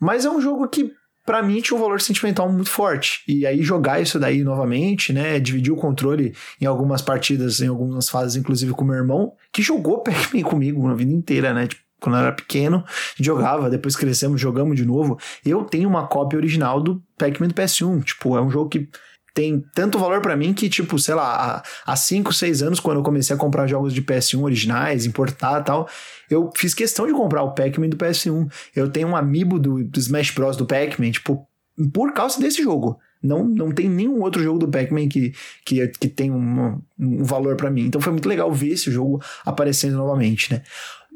[0.00, 0.92] Mas é um jogo que
[1.26, 3.22] para mim tinha um valor sentimental muito forte.
[3.26, 8.08] E aí jogar isso daí novamente, né, dividir o controle em algumas partidas, em algumas
[8.08, 12.16] fases, inclusive com meu irmão, que jogou Pac-Man comigo na vida inteira, né, tipo, quando
[12.16, 12.84] eu era pequeno,
[13.18, 15.18] jogava, depois crescemos, jogamos de novo.
[15.44, 18.88] Eu tenho uma cópia original do Pac-Man do PS1, tipo, é um jogo que
[19.36, 23.02] tem tanto valor para mim que, tipo, sei lá, há 5, 6 anos, quando eu
[23.02, 25.86] comecei a comprar jogos de PS1 originais, importar tal,
[26.30, 28.50] eu fiz questão de comprar o Pac-Man do PS1.
[28.74, 30.56] Eu tenho um amiibo do, do Smash Bros.
[30.56, 31.46] do Pac-Man, tipo,
[31.92, 32.98] por causa desse jogo.
[33.22, 35.34] Não, não tem nenhum outro jogo do Pac-Man que,
[35.66, 37.84] que, que tem um, um valor para mim.
[37.84, 40.62] Então foi muito legal ver esse jogo aparecendo novamente, né?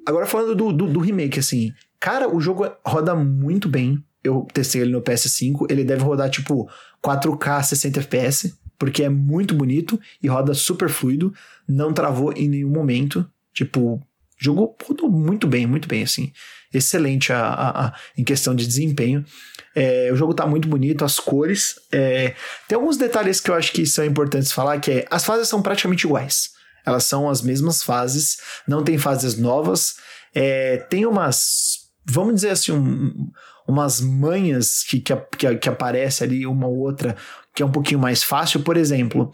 [0.05, 1.73] Agora falando do, do, do remake, assim.
[1.99, 4.05] Cara, o jogo roda muito bem.
[4.23, 5.67] Eu testei ele no PS5.
[5.71, 6.69] Ele deve rodar, tipo,
[7.03, 11.33] 4K 60 FPS, porque é muito bonito e roda super fluido,
[11.69, 13.29] não travou em nenhum momento.
[13.53, 14.01] Tipo,
[14.39, 16.33] jogou rodou muito bem, muito bem, assim.
[16.73, 19.25] Excelente a, a, a em questão de desempenho.
[19.75, 21.79] É, o jogo tá muito bonito, as cores.
[21.93, 22.35] É,
[22.67, 25.63] tem alguns detalhes que eu acho que são importantes falar, que é as fases são
[25.63, 26.51] praticamente iguais.
[26.85, 29.97] Elas são as mesmas fases, não tem fases novas.
[30.35, 33.31] É, tem umas, vamos dizer assim, um,
[33.71, 37.17] umas manhas que, que, que, que aparece ali, uma ou outra,
[37.55, 38.61] que é um pouquinho mais fácil.
[38.61, 39.33] Por exemplo,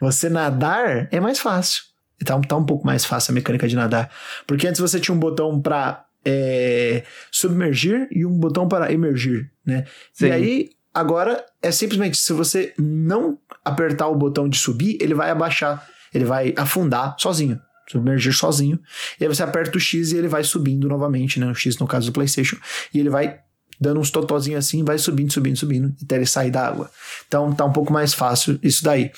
[0.00, 1.84] você nadar é mais fácil.
[2.24, 4.10] Tá, tá um pouco mais fácil a mecânica de nadar.
[4.46, 9.84] Porque antes você tinha um botão para é, submergir e um botão para emergir, né?
[10.12, 10.26] Sim.
[10.26, 15.30] E aí, agora é simplesmente se você não apertar o botão de subir, ele vai
[15.30, 18.80] abaixar, ele vai afundar sozinho submergir sozinho.
[19.20, 21.46] E aí você aperta o X e ele vai subindo novamente, né?
[21.46, 22.56] O X no caso do PlayStation.
[22.92, 23.38] E ele vai
[23.80, 26.90] dando uns totozinhos assim, vai subindo, subindo, subindo, até ele sair da água.
[27.26, 29.10] Então tá um pouco mais fácil isso daí.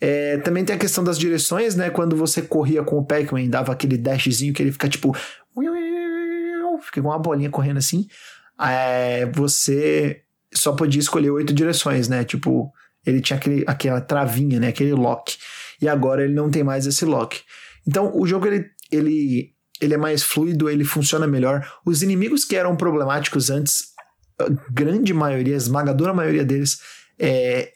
[0.00, 1.88] É, também tem a questão das direções, né?
[1.88, 5.16] Quando você corria com o Pac-Man, dava aquele dashzinho que ele fica tipo.
[6.82, 8.08] Fica com uma bolinha correndo assim.
[8.60, 12.24] É, você só podia escolher oito direções, né?
[12.24, 12.72] Tipo,
[13.06, 14.68] ele tinha aquele, aquela travinha, né?
[14.68, 15.36] Aquele lock.
[15.80, 17.40] E agora ele não tem mais esse lock.
[17.86, 21.64] Então o jogo ele, ele, ele é mais fluido, ele funciona melhor.
[21.84, 23.91] Os inimigos que eram problemáticos antes
[24.70, 26.80] grande maioria, esmagadora maioria deles,
[27.18, 27.72] é,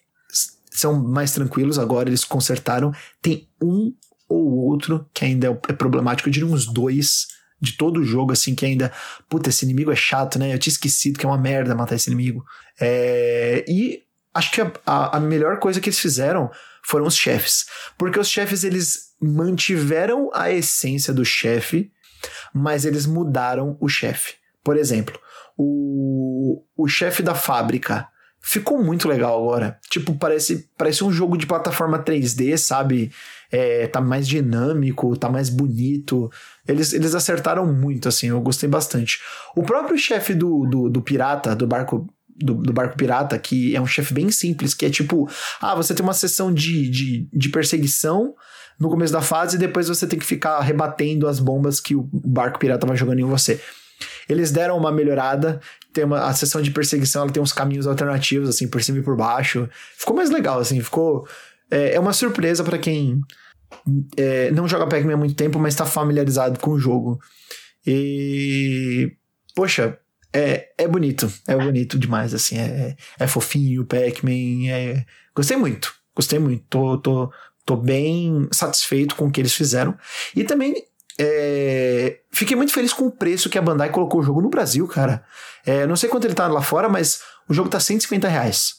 [0.71, 2.93] são mais tranquilos agora, eles consertaram.
[3.23, 3.95] Tem um
[4.29, 7.29] ou outro que ainda é problemático, eu diria uns dois
[7.61, 8.93] de todo o jogo, assim, que ainda.
[9.29, 10.53] Puta, esse inimigo é chato, né?
[10.53, 12.45] Eu tinha esquecido que é uma merda matar esse inimigo.
[12.81, 14.03] É, e
[14.35, 16.51] acho que a, a, a melhor coisa que eles fizeram
[16.83, 17.67] foram os chefes.
[17.97, 21.91] Porque os chefes, eles mantiveram a essência do chefe,
[22.53, 24.35] mas eles mudaram o chefe.
[24.63, 25.19] Por exemplo,
[25.57, 28.09] o, o chefe da fábrica
[28.47, 29.77] ficou muito legal agora.
[29.91, 33.11] Tipo, parece, parece um jogo de plataforma 3D, sabe?
[33.51, 36.31] É, tá mais dinâmico, tá mais bonito.
[36.67, 39.19] Eles, eles acertaram muito, assim, eu gostei bastante.
[39.57, 42.07] O próprio chefe do, do, do pirata, do barco.
[42.39, 45.27] Do, do barco pirata, que é um chefe bem simples, que é tipo:
[45.59, 48.35] ah, você tem uma sessão de, de, de perseguição
[48.79, 52.07] no começo da fase e depois você tem que ficar rebatendo as bombas que o
[52.13, 53.59] barco pirata vai jogando em você.
[54.29, 55.61] Eles deram uma melhorada,
[55.93, 59.03] tem uma, a sessão de perseguição ela tem uns caminhos alternativos, assim, por cima e
[59.03, 59.69] por baixo.
[59.97, 61.27] Ficou mais legal, assim, ficou.
[61.71, 63.21] É, é uma surpresa para quem
[64.17, 67.19] é, não joga Pac-Man há muito tempo, mas está familiarizado com o jogo.
[67.87, 69.13] E.
[69.55, 69.99] Poxa,
[70.33, 75.07] é, é bonito, é bonito demais, assim, é, é fofinho o Pac-Man, é...
[75.35, 77.33] Gostei muito, gostei muito, tô, tô,
[77.65, 79.97] tô bem satisfeito com o que eles fizeram.
[80.35, 80.85] E também
[81.19, 82.21] É...
[82.33, 85.25] Fiquei muito feliz com o preço que a Bandai colocou o jogo no Brasil, cara.
[85.65, 88.75] É, não sei quanto ele tá lá fora, mas o jogo tá 150 reais.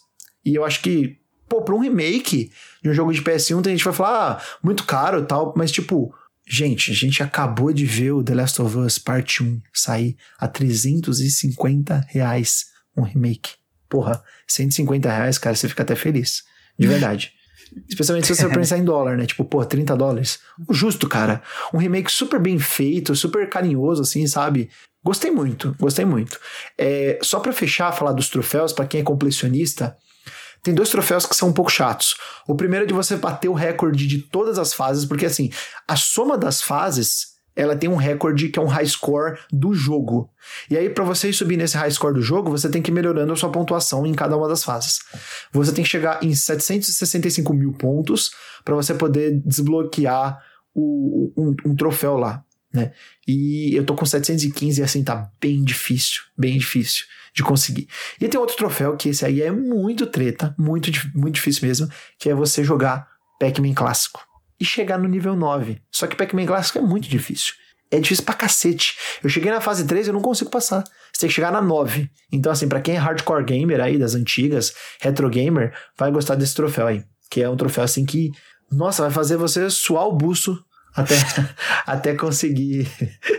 [0.45, 1.17] E eu acho que,
[1.49, 2.51] pô, pra um remake
[2.83, 5.53] de um jogo de PS1, tem gente que vai falar, ah, muito caro e tal,
[5.57, 6.13] mas tipo,
[6.47, 10.47] gente, a gente acabou de ver o The Last of Us Parte 1 sair a
[10.47, 13.55] 350 reais um remake.
[13.89, 16.43] Porra, 150 reais, cara, você fica até feliz.
[16.77, 17.33] De verdade.
[17.87, 19.25] Especialmente se você pensar em dólar, né?
[19.25, 20.39] Tipo, pô, 30 dólares.
[20.67, 21.41] O justo, cara.
[21.73, 24.69] Um remake super bem feito, super carinhoso, assim, sabe?
[25.03, 26.39] Gostei muito, gostei muito.
[26.77, 29.95] É, só para fechar, falar dos troféus, para quem é completionista,
[30.61, 32.17] tem dois troféus que são um pouco chatos.
[32.47, 35.49] O primeiro é de você bater o recorde de todas as fases, porque assim,
[35.87, 40.29] a soma das fases ela tem um recorde que é um high score do jogo.
[40.69, 43.33] E aí, para você subir nesse high score do jogo, você tem que ir melhorando
[43.33, 44.99] a sua pontuação em cada uma das fases.
[45.51, 48.29] Você tem que chegar em 765 mil pontos
[48.63, 50.39] para você poder desbloquear
[50.73, 52.43] o, um, um, troféu lá.
[52.71, 52.91] Né?
[53.27, 57.87] E eu tô com 715 e assim tá bem difícil, bem difícil de conseguir.
[58.21, 61.89] E tem outro troféu que esse aí é muito treta, muito, muito difícil mesmo,
[62.19, 63.07] que é você jogar
[63.39, 64.26] Pac-Man clássico
[64.59, 65.81] e chegar no nível 9.
[65.91, 67.53] Só que Pac-Man clássico é muito difícil.
[67.89, 68.97] É difícil pra cacete.
[69.23, 70.83] Eu cheguei na fase 3 e eu não consigo passar.
[71.13, 72.09] Você tem que chegar na 9.
[72.31, 76.53] Então, assim, para quem é hardcore gamer aí, das antigas, retro gamer, vai gostar desse
[76.53, 77.03] troféu aí.
[77.29, 78.31] Que é um troféu assim que,
[78.71, 80.57] nossa, vai fazer você suar o buço
[80.93, 81.15] até,
[81.85, 82.89] até conseguir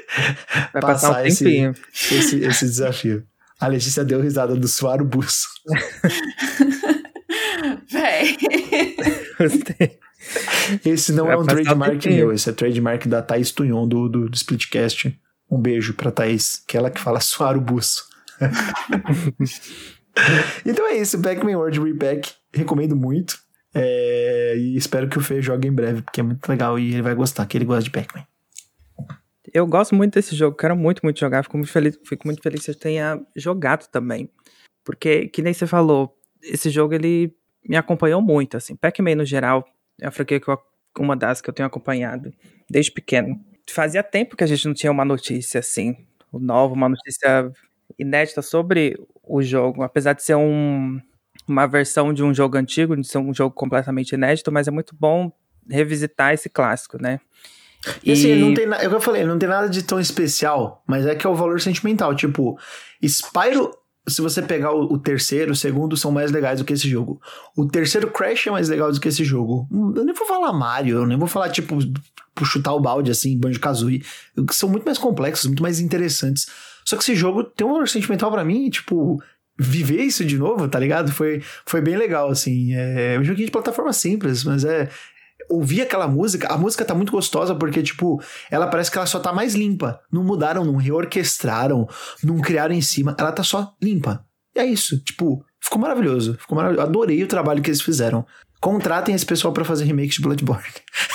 [0.73, 3.25] vai passar, passar um esse, esse, esse desafio.
[3.61, 5.49] A Letícia deu risada do suar o buço.
[7.91, 8.37] Véi.
[9.39, 9.99] Gostei.
[10.85, 14.29] Esse não é, é um trademark meu, esse é trademark da Thaís Tunhon do, do,
[14.29, 15.19] do Splitcast.
[15.51, 18.05] Um beijo pra Thaís, que é ela que fala suar o buço.
[20.65, 22.33] então é isso, Pac-Man World Repack.
[22.53, 23.39] Recomendo muito.
[23.75, 27.03] É, e espero que o Fê jogue em breve, porque é muito legal e ele
[27.03, 28.27] vai gostar, que ele gosta de Pac-Man.
[29.53, 31.43] Eu gosto muito desse jogo, quero muito, muito jogar.
[31.43, 34.31] Fico muito feliz, fico muito feliz que você tenha jogado também.
[34.85, 37.35] Porque, que nem você falou, esse jogo ele
[37.67, 38.77] me acompanhou muito, assim.
[38.77, 39.65] Pac-Man no geral
[40.01, 40.59] é a franquia que eu,
[40.99, 42.33] uma das que eu tenho acompanhado
[42.69, 43.41] desde pequeno.
[43.71, 45.97] Fazia tempo que a gente não tinha uma notícia assim,
[46.33, 47.53] nova, uma notícia
[47.99, 51.01] inédita sobre o jogo, apesar de ser um,
[51.47, 54.95] uma versão de um jogo antigo, de ser um jogo completamente inédito, mas é muito
[54.99, 55.31] bom
[55.69, 57.21] revisitar esse clássico, né?
[58.03, 60.83] E, assim, não tem é o que eu falei, não tem nada de tão especial,
[60.87, 62.15] mas é que é o valor sentimental.
[62.15, 62.59] Tipo,
[63.03, 63.71] Spyro
[64.09, 67.21] se você pegar o, o, terceiro, o segundo são mais legais do que esse jogo.
[67.57, 69.69] O terceiro Crash é mais legal do que esse jogo.
[69.97, 71.77] Eu nem vou falar Mario, eu nem vou falar, tipo,
[72.45, 74.05] chutar o balde, assim, Banjo-Kazooie.
[74.51, 76.47] São muito mais complexos, muito mais interessantes.
[76.85, 79.23] Só que esse jogo tem um valor sentimental para mim, tipo,
[79.59, 81.11] viver isso de novo, tá ligado?
[81.13, 82.75] Foi, foi bem legal, assim.
[82.75, 84.89] É um joguinho de plataforma simples, mas é,
[85.49, 89.19] ouvir aquela música, a música tá muito gostosa porque, tipo, ela parece que ela só
[89.19, 90.01] tá mais limpa.
[90.13, 91.89] Não mudaram, não reorquestraram,
[92.23, 94.25] não criaram em cima, ela tá só limpa.
[94.55, 96.37] E é isso, tipo, ficou maravilhoso.
[96.39, 96.87] Ficou maravilhoso.
[96.87, 98.27] Adorei o trabalho que eles fizeram.
[98.61, 100.65] Contratem esse pessoal para fazer remake de Bloodborne.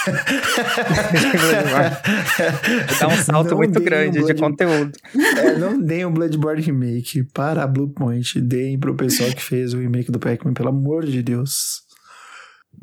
[3.02, 4.34] Dá um salto não muito grande um Blood...
[4.34, 4.92] de conteúdo.
[5.40, 8.40] É, não deem um Bloodborne remake para a Bluepoint.
[8.40, 11.84] Deem pro pessoal que fez o remake do Pac-Man, pelo amor de Deus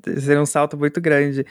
[0.04, 1.44] seria um salto muito grande.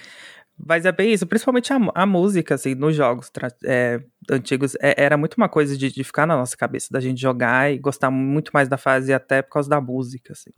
[0.66, 3.32] Mas é bem isso, principalmente a, a música, assim, nos jogos
[3.64, 7.22] é, antigos, é, era muito uma coisa de, de, ficar na nossa cabeça, da gente
[7.22, 10.52] jogar e gostar muito mais da fase, até por causa da música, assim.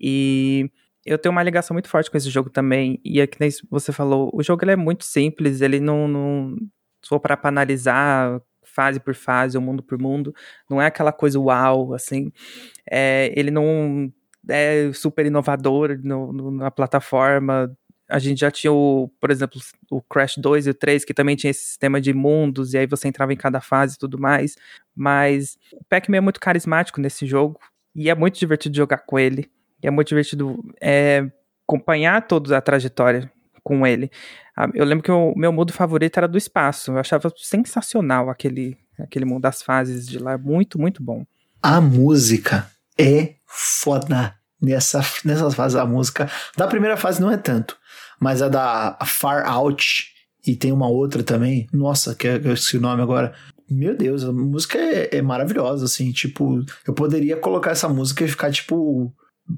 [0.00, 0.70] E
[1.04, 3.92] eu tenho uma ligação muito forte com esse jogo também, e é que nem você
[3.92, 6.56] falou, o jogo ele é muito simples, ele não, não
[7.02, 10.32] se for para analisar fase por fase, ou mundo por mundo,
[10.70, 12.30] não é aquela coisa uau, assim,
[12.88, 14.12] é, ele não
[14.48, 17.74] é super inovador no, no, na plataforma.
[18.08, 21.36] A gente já tinha, o, por exemplo, o Crash 2 e o 3, que também
[21.36, 24.56] tinha esse sistema de mundos, e aí você entrava em cada fase e tudo mais.
[24.94, 27.58] Mas o Pac-Man é muito carismático nesse jogo,
[27.94, 29.50] e é muito divertido jogar com ele.
[29.82, 31.30] E é muito divertido é,
[31.66, 33.30] acompanhar toda a trajetória
[33.62, 34.10] com ele.
[34.56, 36.92] Ah, eu lembro que o meu mundo favorito era do espaço.
[36.92, 40.36] Eu achava sensacional aquele, aquele mundo das fases de lá.
[40.36, 41.24] Muito, muito bom.
[41.62, 46.30] A música é foda nessa, nessas fases da música.
[46.56, 47.76] Da primeira fase não é tanto,
[48.18, 50.10] mas a da Far Out
[50.46, 53.32] e tem uma outra também, nossa, que eu esqueci o nome agora.
[53.70, 58.28] Meu Deus, a música é, é maravilhosa, assim, tipo, eu poderia colocar essa música e
[58.28, 59.12] ficar, tipo,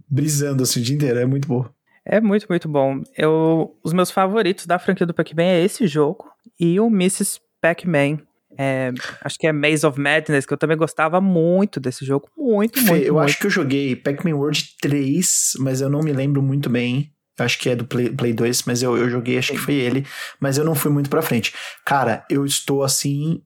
[0.09, 1.66] brisando assim o dia inteiro, é muito bom.
[2.05, 3.03] É muito, muito bom.
[3.16, 6.26] Eu, os meus favoritos da franquia do Pac-Man é esse jogo
[6.61, 7.40] e o Mrs.
[7.62, 8.18] Pac-Man,
[8.59, 8.92] é,
[9.22, 12.28] acho que é Maze of Madness, que eu também gostava muito desse jogo.
[12.36, 13.05] Muito, Fê, muito.
[13.05, 13.24] Eu muito.
[13.26, 17.12] acho que eu joguei Pac-Man World 3, mas eu não me lembro muito bem.
[17.38, 20.07] acho que é do Play, Play 2, mas eu, eu joguei, acho que foi ele,
[20.40, 21.52] mas eu não fui muito pra frente.
[21.84, 23.42] Cara, eu estou assim,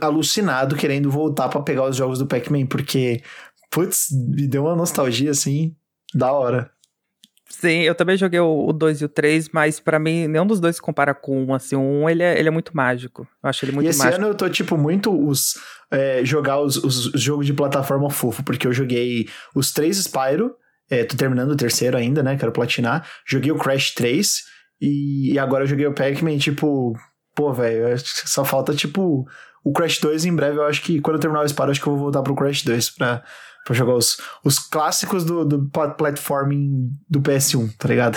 [0.00, 3.22] alucinado querendo voltar para pegar os jogos do Pac-Man, porque,
[3.70, 5.74] putz, me deu uma nostalgia assim,
[6.14, 6.70] da hora.
[7.48, 10.76] Sim, eu também joguei o 2 e o 3, mas para mim nenhum dos dois
[10.76, 13.64] se compara com um, assim, o 1 ele é, ele é muito mágico, eu acho
[13.64, 14.16] ele muito e esse mágico.
[14.16, 15.54] ano eu tô, tipo, muito os,
[15.90, 20.54] é, jogar os, os, os, jogos de plataforma fofo, porque eu joguei os três Spyro,
[20.90, 24.42] é, tô terminando o terceiro ainda, né, quero platinar, joguei o Crash 3,
[24.80, 26.94] e, e agora eu joguei o Pac-Man, tipo,
[27.32, 29.24] pô, velho, só falta, tipo,
[29.64, 31.86] o Crash 2 em breve, eu acho que quando eu terminar o Spyro, acho que
[31.86, 33.22] eu vou voltar pro Crash 2 pra
[33.66, 38.16] pra jogar os, os clássicos do, do platforming do PS1, tá ligado?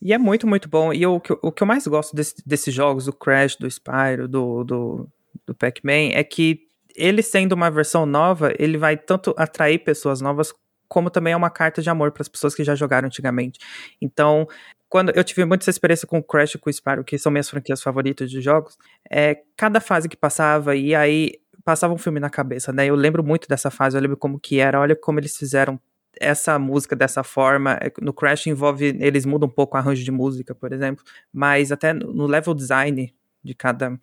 [0.00, 0.90] e é muito, muito bom.
[0.90, 4.64] E o, o que eu mais gosto desse, desses jogos, do Crash, do Spyro, do,
[4.64, 5.08] do,
[5.46, 6.60] do Pac-Man, é que
[6.96, 10.50] ele sendo uma versão nova, ele vai tanto atrair pessoas novas,
[10.88, 13.60] como também é uma carta de amor para as pessoas que já jogaram antigamente.
[14.00, 14.48] Então,
[14.88, 17.82] quando eu tive muita experiência com Crash e com o Spyro, que são minhas franquias
[17.82, 18.78] favoritas de jogos,
[19.10, 22.86] é cada fase que passava e aí passava um filme na cabeça, né?
[22.86, 25.80] Eu lembro muito dessa fase, eu lembro como que era, olha como eles fizeram
[26.20, 27.78] essa música dessa forma.
[27.80, 31.72] É, no Crash envolve, eles mudam um pouco o arranjo de música, por exemplo, mas
[31.72, 33.98] até no level design de cada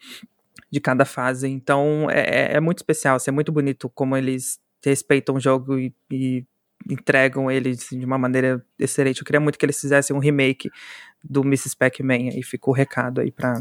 [0.72, 1.48] de cada fase.
[1.48, 5.78] Então é, é, é muito especial, assim, é muito bonito como eles respeitam o jogo
[5.78, 6.46] e, e
[6.90, 9.20] entregam ele assim, de uma maneira excelente.
[9.20, 10.70] Eu queria muito que eles fizessem um remake
[11.24, 11.76] do Mrs.
[11.76, 13.54] Pac-Man e ficou o recado aí pra,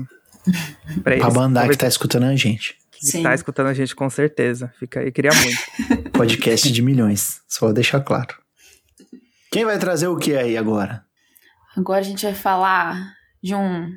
[1.02, 1.24] pra eles.
[1.24, 3.22] Pra bandar que tá escutando a gente que Sim.
[3.22, 4.72] tá escutando a gente com certeza.
[4.78, 6.10] Fica aí, queria muito.
[6.12, 8.34] Podcast de milhões, só vou deixar claro.
[9.50, 11.04] Quem vai trazer o que aí agora?
[11.76, 13.92] Agora a gente vai falar de um.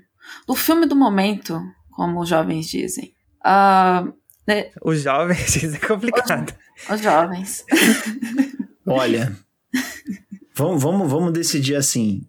[0.48, 3.14] do filme do momento, como os jovens dizem.
[3.44, 4.14] Uh,
[4.48, 4.70] né?
[4.82, 6.54] Os jovens dizem é complicado.
[6.86, 7.66] Os, os jovens.
[8.86, 9.36] Olha,
[10.56, 12.28] vamos, vamos, vamos decidir assim.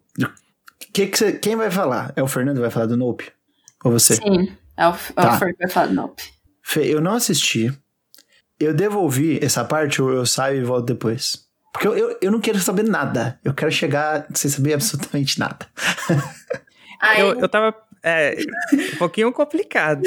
[0.92, 2.12] Que que cê, quem vai falar?
[2.16, 3.32] É o Fernando que vai falar do Nope?
[3.84, 4.16] Ou você?
[4.16, 5.34] Sim, é o, é tá.
[5.34, 6.22] o Fernando que vai falar do Nope.
[6.72, 7.70] Fê, eu não assisti.
[8.58, 11.46] Eu devolvi essa parte ou eu saio e volto depois?
[11.70, 13.38] Porque eu, eu, eu não quero saber nada.
[13.44, 15.66] Eu quero chegar sem saber absolutamente nada.
[17.18, 17.74] eu, eu tava.
[18.02, 18.36] É,
[18.94, 20.02] um pouquinho complicado.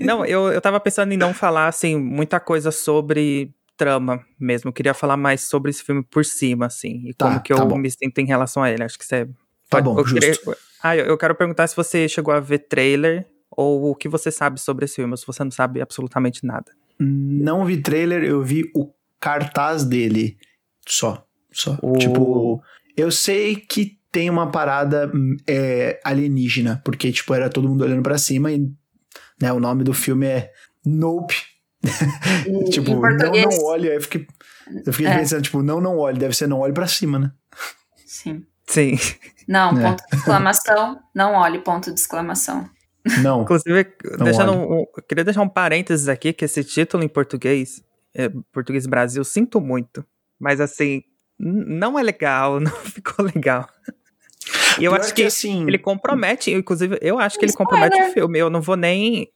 [0.00, 4.68] Não, eu, eu tava pensando em não falar, assim, muita coisa sobre trama mesmo.
[4.68, 7.02] Eu queria falar mais sobre esse filme por cima, assim.
[7.06, 7.76] E tá, como que tá eu bom.
[7.76, 8.82] me sinto em relação a ele.
[8.82, 9.28] Acho que você.
[9.68, 10.20] Tá bom, eu justo.
[10.20, 13.26] Queria, ah, eu, eu quero perguntar se você chegou a ver trailer
[13.56, 16.72] ou o que você sabe sobre esse filme, se você não sabe absolutamente nada?
[16.98, 20.36] Não vi trailer, eu vi o cartaz dele.
[20.86, 21.26] Só.
[21.50, 21.78] Só.
[21.82, 21.92] O...
[21.98, 22.62] Tipo,
[22.96, 25.10] eu sei que tem uma parada
[25.46, 28.70] é, alienígena, porque, tipo, era todo mundo olhando para cima e
[29.40, 30.52] né, o nome do filme é
[30.84, 31.34] Nope.
[32.70, 33.88] tipo, não, não olhe.
[33.88, 34.26] Aí eu fiquei,
[34.86, 35.18] eu fiquei é.
[35.18, 37.32] pensando, tipo, não, não olhe, deve ser não olhe para cima, né?
[38.06, 38.44] Sim.
[38.66, 38.98] Sim.
[39.48, 39.82] Não, é.
[39.82, 42.68] ponto de exclamação, não olhe, ponto de exclamação.
[43.22, 43.42] Não.
[43.42, 43.86] Inclusive,
[44.18, 47.82] não deixando um, queria deixar um parênteses aqui, que esse título em português,
[48.14, 50.04] é, português Brasil, sinto muito.
[50.38, 51.02] Mas assim,
[51.38, 53.68] não é legal, não ficou legal.
[54.78, 55.66] E eu Pior acho que, que assim...
[55.66, 58.38] ele compromete, inclusive, eu acho que ele compromete o filme.
[58.38, 59.28] Eu não vou nem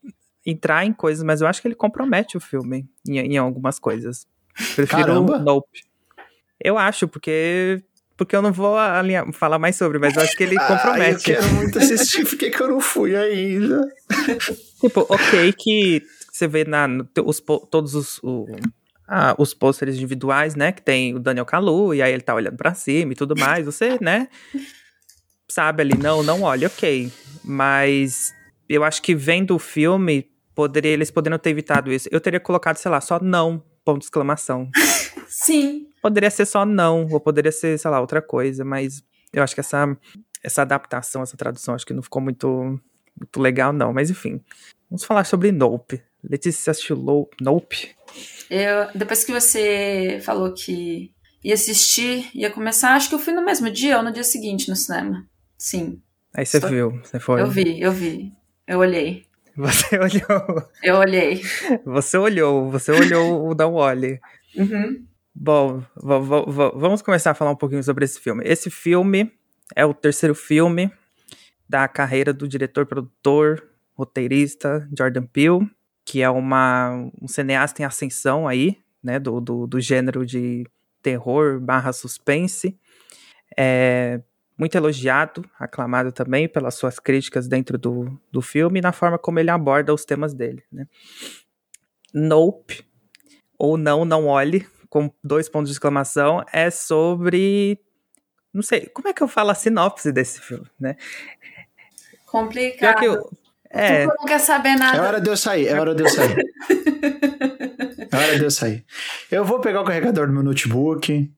[0.45, 4.25] entrar em coisas, mas eu acho que ele compromete o filme em, em algumas coisas.
[4.75, 5.37] Prefiro Caramba.
[5.37, 5.83] Nope.
[6.59, 7.83] Eu acho, porque
[8.17, 11.31] porque eu não vou alinhar, falar mais sobre, mas eu acho que ele compromete.
[11.31, 13.87] Ah, eu quero muito assistir, fiquei que eu não fui ainda.
[14.81, 16.01] tipo, ok que
[16.31, 16.87] você vê na,
[17.23, 17.39] os,
[17.69, 18.47] todos os, o,
[19.07, 22.57] ah, os pôsteres individuais, né, que tem o Daniel Kalu, e aí ele tá olhando
[22.57, 24.27] para cima e tudo mais, você, né,
[25.47, 27.11] sabe ali, não, não olha, ok.
[27.43, 28.33] Mas
[28.67, 32.09] eu acho que vendo o filme, poderia, eles poderiam ter evitado isso.
[32.11, 34.69] Eu teria colocado, sei lá, só não, ponto de exclamação.
[35.29, 35.87] Sim.
[36.01, 39.61] Poderia ser só não, ou poderia ser, sei lá, outra coisa, mas eu acho que
[39.61, 39.97] essa,
[40.43, 42.79] essa adaptação, essa tradução, acho que não ficou muito,
[43.17, 43.93] muito legal, não.
[43.93, 44.41] Mas enfim,
[44.89, 46.03] vamos falar sobre Nope.
[46.21, 47.95] Letícia assistiu Nope?
[48.49, 53.45] Eu, depois que você falou que ia assistir, ia começar, acho que eu fui no
[53.45, 55.25] mesmo dia ou no dia seguinte no cinema.
[55.57, 56.01] Sim.
[56.33, 56.67] Aí você Só...
[56.67, 57.41] viu, você foi?
[57.41, 58.33] Eu vi, eu vi.
[58.67, 59.26] Eu olhei.
[59.59, 60.69] Você olhou.
[60.83, 61.41] Eu olhei.
[61.83, 64.19] Você olhou, você olhou o Não Olhe.
[64.55, 65.03] Uhum.
[65.33, 68.43] Bom, vamos começar a falar um pouquinho sobre esse filme.
[68.45, 69.31] Esse filme
[69.75, 70.91] é o terceiro filme
[71.67, 75.67] da carreira do diretor, produtor, roteirista Jordan Peele,
[76.05, 80.65] que é uma, um cineasta em ascensão aí, né, do, do, do gênero de
[81.01, 82.77] terror barra suspense.
[83.57, 84.21] É
[84.57, 89.39] muito elogiado, aclamado também pelas suas críticas dentro do, do filme e na forma como
[89.39, 90.63] ele aborda os temas dele.
[90.71, 90.87] Né?
[92.13, 92.83] Nope,
[93.57, 97.79] ou Não, Não Olhe, com dois pontos de exclamação, é sobre
[98.53, 100.95] Não sei, como é que eu falo a sinopse desse filme, né?
[102.25, 103.03] Complicado.
[103.03, 103.29] Eu,
[103.69, 104.05] é...
[104.05, 104.97] Tu não quer saber nada.
[104.97, 106.35] É hora de eu sair, é hora de eu sair.
[108.11, 108.85] é hora de eu sair.
[109.29, 111.31] Eu vou pegar o carregador do meu notebook.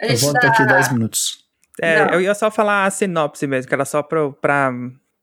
[0.00, 0.48] Eu volto dá...
[0.48, 1.41] daqui 10 minutos.
[1.80, 2.14] É, não.
[2.14, 4.72] eu ia só falar a sinopse mesmo, que era só pra, pra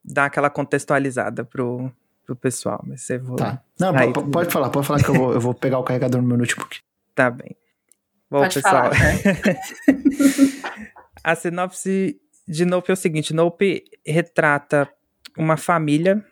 [0.03, 1.91] dar aquela contextualizada pro,
[2.25, 2.83] pro pessoal.
[2.85, 3.35] Mas você vou.
[3.35, 3.61] Tá.
[3.79, 6.27] Não, pode, pode falar, pode falar que eu vou, eu vou pegar o carregador no
[6.27, 6.79] meu notebook.
[7.15, 7.53] Tá bem.
[8.31, 8.93] Bom, pode pessoal.
[8.93, 9.59] Falar, né?
[11.21, 14.87] a sinopse de Nope é o seguinte: Nope retrata
[15.37, 16.23] uma família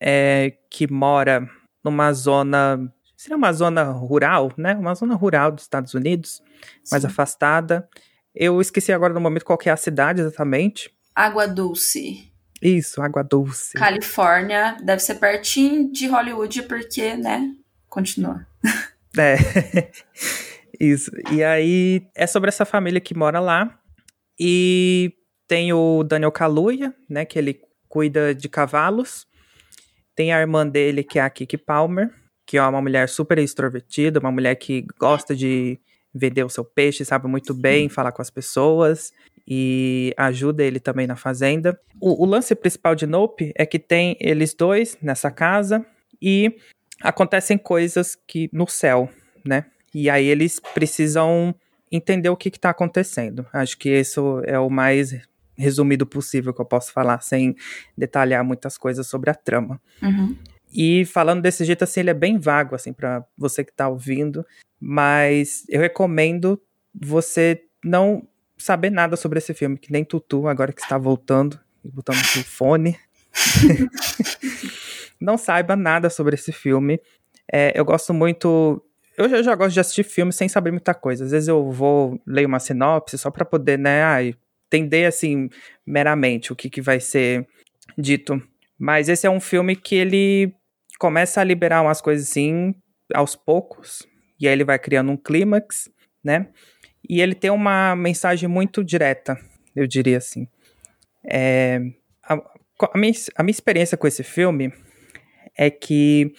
[0.00, 1.48] é, que mora
[1.84, 2.92] numa zona.
[3.16, 4.74] Seria uma zona rural, né?
[4.74, 6.42] Uma zona rural dos Estados Unidos,
[6.82, 6.90] Sim.
[6.90, 7.88] mais afastada.
[8.34, 10.90] Eu esqueci agora no momento qual é a cidade exatamente.
[11.14, 12.32] Água Dulce.
[12.60, 13.74] Isso, Água Dulce.
[13.78, 17.54] Califórnia, deve ser pertinho de Hollywood, porque, né?
[17.88, 18.46] Continua.
[19.16, 19.36] É.
[20.80, 21.08] Isso.
[21.30, 23.78] E aí é sobre essa família que mora lá.
[24.36, 25.12] E
[25.46, 27.24] tem o Daniel Kaluuya, né?
[27.24, 29.24] Que ele cuida de cavalos.
[30.16, 32.10] Tem a irmã dele, que é a Kiki Palmer,
[32.44, 35.78] que é uma mulher super extrovertida, uma mulher que gosta de
[36.14, 39.12] vender o seu peixe, sabe muito bem falar com as pessoas
[39.46, 41.78] e ajuda ele também na fazenda.
[42.00, 45.84] O, o, lance principal de Nope é que tem eles dois nessa casa
[46.22, 46.56] e
[47.02, 49.10] acontecem coisas que no céu,
[49.44, 49.66] né?
[49.94, 51.54] E aí eles precisam
[51.90, 53.46] entender o que está acontecendo.
[53.52, 55.14] Acho que isso é o mais
[55.56, 57.54] resumido possível que eu posso falar, sem
[57.96, 59.80] detalhar muitas coisas sobre a trama.
[60.02, 60.36] Uhum.
[60.74, 64.44] E falando desse jeito, assim, ele é bem vago, assim, para você que tá ouvindo.
[64.80, 66.60] Mas eu recomendo
[66.92, 68.26] você não
[68.58, 72.44] saber nada sobre esse filme, que nem Tutu, agora que está voltando e botando o
[72.44, 72.98] fone.
[75.20, 77.00] não saiba nada sobre esse filme.
[77.50, 78.84] É, eu gosto muito.
[79.16, 81.24] Eu já, eu já, gosto de assistir filmes sem saber muita coisa.
[81.24, 84.34] Às vezes eu vou ler uma sinopse só para poder, né, ai,
[84.66, 85.48] entender assim
[85.86, 87.46] meramente o que, que vai ser
[87.96, 88.42] dito.
[88.76, 90.52] Mas esse é um filme que ele
[91.04, 92.74] começa a liberar umas coisas assim
[93.12, 94.08] aos poucos,
[94.40, 95.90] e aí ele vai criando um clímax,
[96.24, 96.48] né?
[97.06, 99.38] E ele tem uma mensagem muito direta,
[99.76, 100.48] eu diria assim.
[101.22, 101.78] É,
[102.22, 102.36] a,
[102.94, 104.72] a, minha, a minha experiência com esse filme
[105.54, 106.32] é que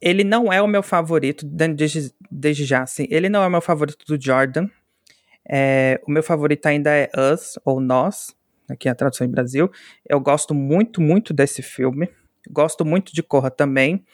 [0.00, 3.62] ele não é o meu favorito, desde, desde já, assim, ele não é o meu
[3.62, 4.68] favorito do Jordan.
[5.48, 8.34] É, o meu favorito ainda é Us, ou Nós,
[8.68, 9.70] aqui é a tradução em Brasil.
[10.04, 12.10] Eu gosto muito, muito desse filme.
[12.50, 14.04] Gosto muito de Corra também,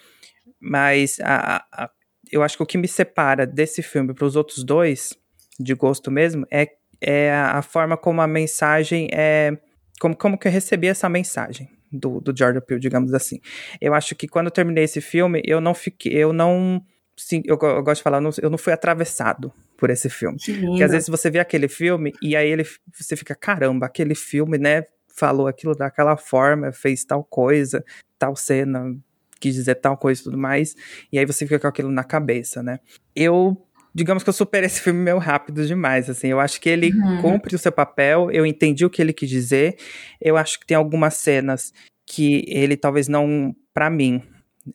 [0.61, 1.91] mas a, a,
[2.31, 5.15] eu acho que o que me separa desse filme para os outros dois,
[5.59, 6.69] de gosto mesmo, é,
[7.01, 9.57] é a forma como a mensagem é.
[10.01, 13.41] Como, como que eu recebi essa mensagem do, do Jordan Peele, digamos assim.
[13.81, 16.13] Eu acho que quando eu terminei esse filme, eu não fiquei.
[16.13, 16.83] Eu não.
[17.17, 20.37] Sim, eu, eu gosto de falar, eu não, eu não fui atravessado por esse filme.
[20.71, 24.59] Porque às vezes você vê aquele filme e aí ele, você fica, caramba, aquele filme,
[24.59, 24.85] né?
[25.17, 27.85] Falou aquilo daquela forma, fez tal coisa,
[28.19, 28.97] tal cena,
[29.41, 30.75] quis dizer tal coisa e tudo mais,
[31.13, 32.79] e aí você fica com aquilo na cabeça, né?
[33.15, 33.57] Eu
[33.95, 37.23] digamos que eu superei esse filme meio rápido demais, assim, eu acho que ele uhum.
[37.23, 39.77] cumpre o seu papel, eu entendi o que ele quis dizer,
[40.21, 41.73] eu acho que tem algumas cenas
[42.05, 44.21] que ele talvez não, para mim,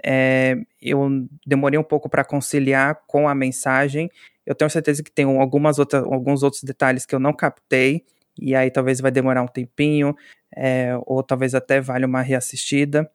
[0.04, 4.10] é, eu demorei um pouco para conciliar com a mensagem,
[4.46, 8.06] eu tenho certeza que tem algumas outras, alguns outros detalhes que eu não captei,
[8.42, 10.16] e aí talvez vai demorar um tempinho,
[10.56, 13.10] é, ou talvez até valha uma reassistida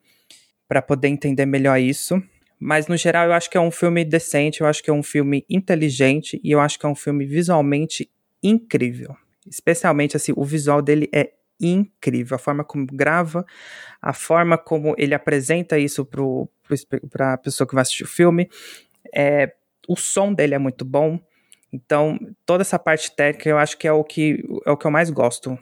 [0.68, 2.22] para poder entender melhor isso.
[2.58, 5.02] Mas no geral eu acho que é um filme decente, eu acho que é um
[5.02, 8.10] filme inteligente e eu acho que é um filme visualmente
[8.42, 9.16] incrível.
[9.46, 13.44] Especialmente assim, o visual dele é incrível, a forma como grava,
[14.00, 16.08] a forma como ele apresenta isso
[17.10, 18.48] para a pessoa que vai assistir o filme.
[19.14, 19.52] É,
[19.88, 21.20] o som dele é muito bom.
[21.74, 22.16] Então,
[22.46, 25.10] toda essa parte técnica eu acho que é o que, é o que eu mais
[25.10, 25.58] gosto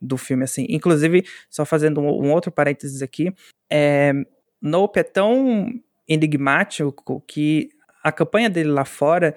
[0.00, 0.64] do filme, assim.
[0.68, 3.34] Inclusive, só fazendo um, um outro parênteses aqui,
[3.68, 4.12] é,
[4.62, 5.68] Nope é tão
[6.06, 7.70] enigmático que
[8.04, 9.34] a campanha dele lá fora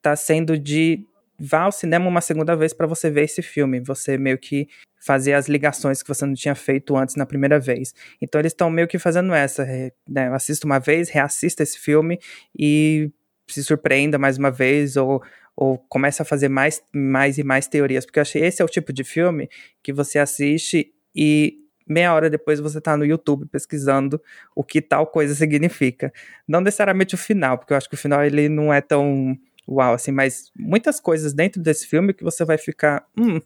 [0.00, 1.04] tá sendo de
[1.36, 4.68] vá ao cinema uma segunda vez para você ver esse filme, você meio que
[5.00, 7.92] fazer as ligações que você não tinha feito antes na primeira vez.
[8.22, 9.66] Então eles estão meio que fazendo essa,
[10.08, 10.28] né?
[10.32, 12.18] Assista uma vez, reassista esse filme
[12.56, 13.10] e
[13.46, 15.22] se surpreenda mais uma vez ou
[15.56, 18.68] ou comece a fazer mais, mais e mais teorias, porque eu achei esse é o
[18.68, 19.48] tipo de filme
[19.82, 24.20] que você assiste e meia hora depois você tá no YouTube pesquisando
[24.54, 26.12] o que tal coisa significa.
[26.48, 29.36] Não necessariamente o final, porque eu acho que o final ele não é tão
[29.68, 33.40] uau assim, mas muitas coisas dentro desse filme que você vai ficar, hum, o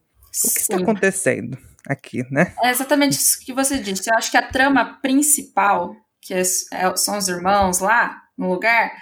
[0.54, 2.54] que está acontecendo aqui, né?
[2.62, 4.10] É exatamente isso que você disse.
[4.10, 8.92] Eu acho que a trama principal, que é, é, são os irmãos lá no lugar,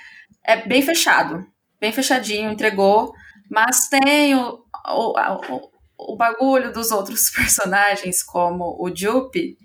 [0.44, 1.46] é bem fechado,
[1.80, 3.12] bem fechadinho, entregou,
[3.50, 5.20] mas tem o, o,
[5.54, 9.56] o o bagulho dos outros personagens, como o Jupe,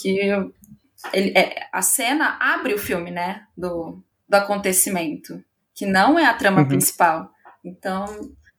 [0.00, 0.18] que
[1.12, 3.42] ele, é, a cena abre o filme, né?
[3.56, 5.42] Do, do acontecimento.
[5.74, 6.68] Que não é a trama uhum.
[6.68, 7.30] principal.
[7.64, 8.04] Então,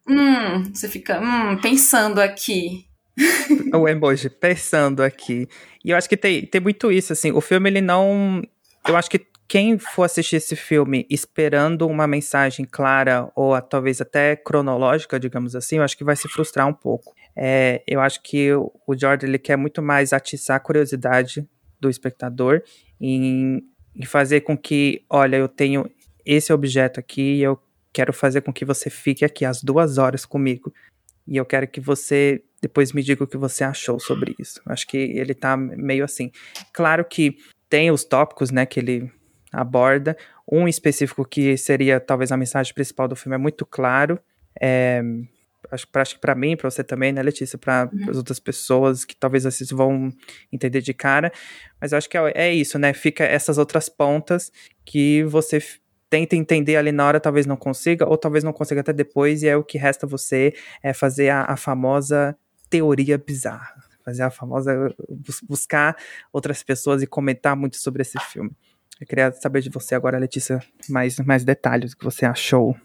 [0.07, 2.85] hum, você fica hum, pensando aqui.
[3.73, 5.47] o emoji, pensando aqui.
[5.83, 7.31] E eu acho que tem, tem muito isso, assim.
[7.31, 8.41] O filme, ele não.
[8.85, 14.35] Eu acho que quem for assistir esse filme esperando uma mensagem clara ou talvez até
[14.35, 17.13] cronológica, digamos assim, eu acho que vai se frustrar um pouco.
[17.35, 21.47] É, eu acho que o Jordan ele quer muito mais atiçar a curiosidade
[21.79, 22.61] do espectador
[22.99, 23.61] em,
[23.95, 25.89] em fazer com que, olha, eu tenho
[26.25, 27.59] esse objeto aqui e eu
[27.93, 30.73] quero fazer com que você fique aqui as duas horas comigo.
[31.27, 34.59] E eu quero que você depois me diga o que você achou sobre isso.
[34.65, 36.31] Acho que ele tá meio assim.
[36.73, 37.37] Claro que
[37.69, 39.11] tem os tópicos, né, que ele
[39.55, 40.17] aborda.
[40.49, 44.19] Um específico que seria talvez a mensagem principal do filme é muito claro.
[44.61, 45.01] É,
[45.71, 48.09] acho, acho que para mim, para você também, né, Letícia, para uhum.
[48.09, 50.13] as outras pessoas que talvez assistam vão
[50.51, 51.31] entender de cara.
[51.79, 52.93] Mas acho que é, é isso, né?
[52.93, 54.51] Fica essas outras pontas
[54.85, 55.61] que você
[56.09, 59.47] tenta entender ali na hora, talvez não consiga, ou talvez não consiga até depois, e
[59.47, 62.37] é o que resta você é fazer a, a famosa
[62.69, 63.83] teoria bizarra.
[64.03, 64.93] Fazer a famosa.
[65.47, 65.97] buscar
[66.31, 68.51] outras pessoas e comentar muito sobre esse filme.
[68.99, 72.75] Eu queria saber de você agora, Letícia, mais, mais detalhes do que você achou.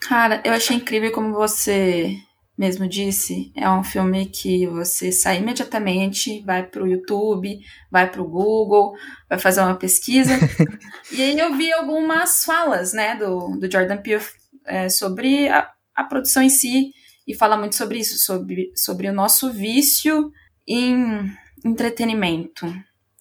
[0.00, 2.16] Cara, eu achei incrível como você
[2.56, 3.52] mesmo disse.
[3.54, 8.96] É um filme que você sai imediatamente, vai pro YouTube, vai pro Google,
[9.28, 10.32] vai fazer uma pesquisa.
[11.12, 14.24] e aí eu vi algumas falas, né, do, do Jordan Peele
[14.64, 16.92] é, sobre a, a produção em si,
[17.26, 20.32] e fala muito sobre isso, sobre, sobre o nosso vício
[20.66, 21.30] em
[21.64, 22.66] entretenimento.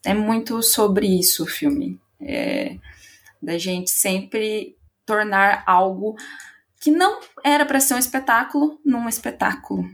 [0.04, 2.00] É muito sobre isso o filme.
[2.22, 2.78] É,
[3.42, 6.16] da gente sempre tornar algo
[6.82, 9.86] que não era para ser um espetáculo num espetáculo.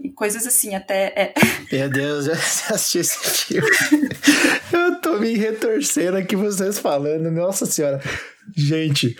[0.00, 1.06] E coisas assim, até.
[1.16, 1.34] É...
[1.72, 3.68] Meu Deus, eu assisti esse filme.
[4.72, 8.02] eu tô me retorcendo aqui vocês falando, nossa senhora.
[8.54, 9.16] Gente,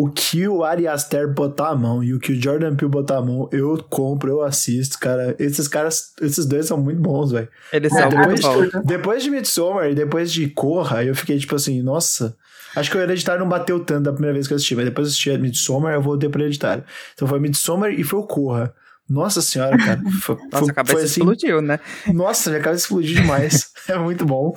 [0.00, 3.18] o que o Ari Aster botar a mão e o que o Jordan Peele botar
[3.18, 5.34] a mão, eu compro, eu assisto, cara.
[5.40, 7.48] Esses caras, esses dois são muito bons, velho.
[7.72, 8.84] Eles são depois, muito bons.
[8.84, 12.36] Depois de Midsommar e depois de Corra, eu fiquei tipo assim, nossa.
[12.76, 15.08] Acho que o Hereditário não bateu tanto da primeira vez que eu assisti, mas depois
[15.08, 16.84] eu assisti Midsommar, eu voltei pro Hereditário.
[17.14, 18.72] Então foi Midsommar e foi o Corra.
[19.08, 20.00] Nossa senhora, cara.
[20.20, 21.80] Foi, Nossa, foi, a cabeça assim, explodiu, né?
[22.12, 23.72] Nossa, minha cabeça explodiu demais.
[23.88, 24.54] é muito bom.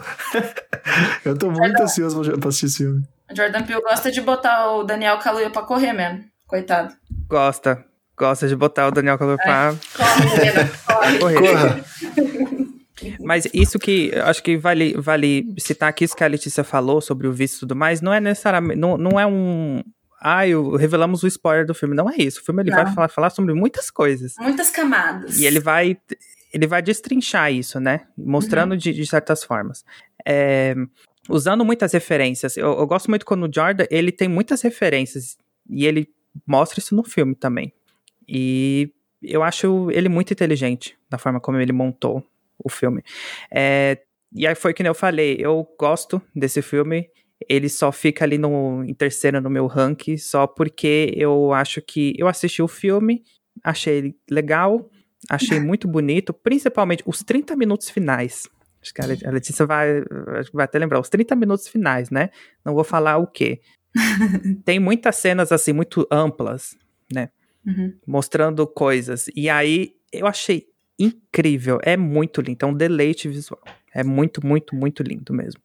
[1.23, 3.01] eu tô muito ansioso pra assistir esse filme.
[3.35, 6.23] Jordan Peele gosta de botar o Daniel Kaluuya pra correr mesmo.
[6.47, 6.93] Coitado.
[7.27, 7.85] Gosta.
[8.17, 9.75] Gosta de botar o Daniel Kaluuya pra...
[9.95, 11.19] Corre, menina, corre.
[11.19, 11.39] correr.
[11.39, 11.85] Corra.
[13.19, 17.27] Mas isso que acho que vale, vale citar aqui isso que a Letícia falou sobre
[17.27, 18.79] o vício e tudo mais, não é necessariamente.
[18.79, 19.83] Não, não é um.
[20.21, 21.95] Ah, eu, revelamos o spoiler do filme.
[21.95, 22.41] Não é isso.
[22.41, 22.83] O filme ele não.
[22.83, 24.35] vai falar, falar sobre muitas coisas.
[24.39, 25.39] Muitas camadas.
[25.39, 25.97] E ele vai.
[26.53, 28.01] Ele vai destrinchar isso, né?
[28.17, 28.77] Mostrando uhum.
[28.77, 29.85] de, de certas formas.
[30.25, 30.75] É,
[31.31, 32.57] usando muitas referências.
[32.57, 35.37] Eu, eu, gosto muito quando o Jordan, ele tem muitas referências
[35.69, 36.09] e ele
[36.45, 37.73] mostra isso no filme também.
[38.27, 42.23] E eu acho ele muito inteligente da forma como ele montou
[42.63, 43.03] o filme.
[43.51, 43.99] É,
[44.33, 47.09] e aí foi que eu falei, eu gosto desse filme.
[47.49, 52.13] Ele só fica ali no, em terceiro no meu ranking, só porque eu acho que
[52.17, 53.23] eu assisti o filme,
[53.63, 54.89] achei legal,
[55.27, 58.47] achei muito bonito, principalmente os 30 minutos finais.
[58.81, 60.03] Acho que a Letícia vai,
[60.51, 62.29] vai até lembrar, os 30 minutos finais, né?
[62.65, 63.61] Não vou falar o quê.
[64.65, 66.75] Tem muitas cenas, assim, muito amplas,
[67.11, 67.29] né?
[67.65, 67.93] Uhum.
[68.07, 69.27] Mostrando coisas.
[69.35, 70.67] E aí, eu achei
[70.97, 71.79] incrível.
[71.83, 72.65] É muito lindo.
[72.65, 73.61] É um deleite visual.
[73.93, 75.61] É muito, muito, muito lindo mesmo.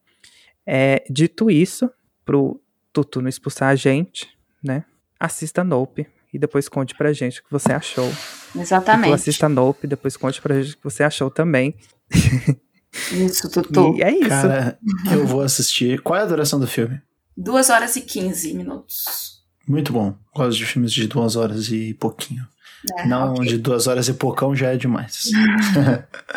[0.67, 1.91] É, dito isso,
[2.25, 2.61] pro
[2.93, 4.29] Tutu não expulsar a gente,
[4.63, 4.85] né?
[5.19, 8.11] Assista Nope e depois conte pra gente o que você achou.
[8.55, 9.05] Exatamente.
[9.05, 11.75] Tutu, assista Nope depois conte pra gente o que você achou também.
[13.13, 13.97] Isso, Tutu.
[13.97, 14.29] E é isso.
[14.29, 14.79] Cara,
[15.11, 16.01] eu vou assistir.
[16.01, 17.01] Qual é a duração do filme?
[17.37, 19.43] Duas horas e quinze minutos.
[19.69, 20.17] Muito bom.
[20.35, 22.47] Gosto de filmes de duas horas e pouquinho.
[22.99, 23.49] É, não okay.
[23.49, 25.25] de duas horas e poucão já é demais.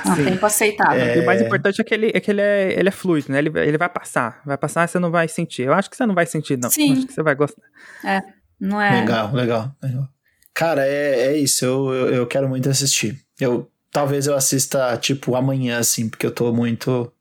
[0.05, 0.99] Não, tempo aceitável.
[0.99, 1.17] É...
[1.17, 3.37] E o mais importante é que, ele é, que ele, é, ele é fluido, né?
[3.37, 4.41] Ele, ele vai passar.
[4.45, 5.63] Vai passar e você não vai sentir.
[5.63, 6.69] Eu acho que você não vai sentir, não.
[6.69, 6.93] Sim.
[6.93, 7.61] acho que você vai gostar.
[8.03, 8.21] É,
[8.59, 9.01] não é.
[9.01, 9.75] Legal, legal.
[9.81, 10.09] legal.
[10.53, 11.63] Cara, é, é isso.
[11.63, 13.19] Eu, eu, eu quero muito assistir.
[13.39, 17.11] Eu Talvez eu assista, tipo, amanhã, assim, porque eu tô muito.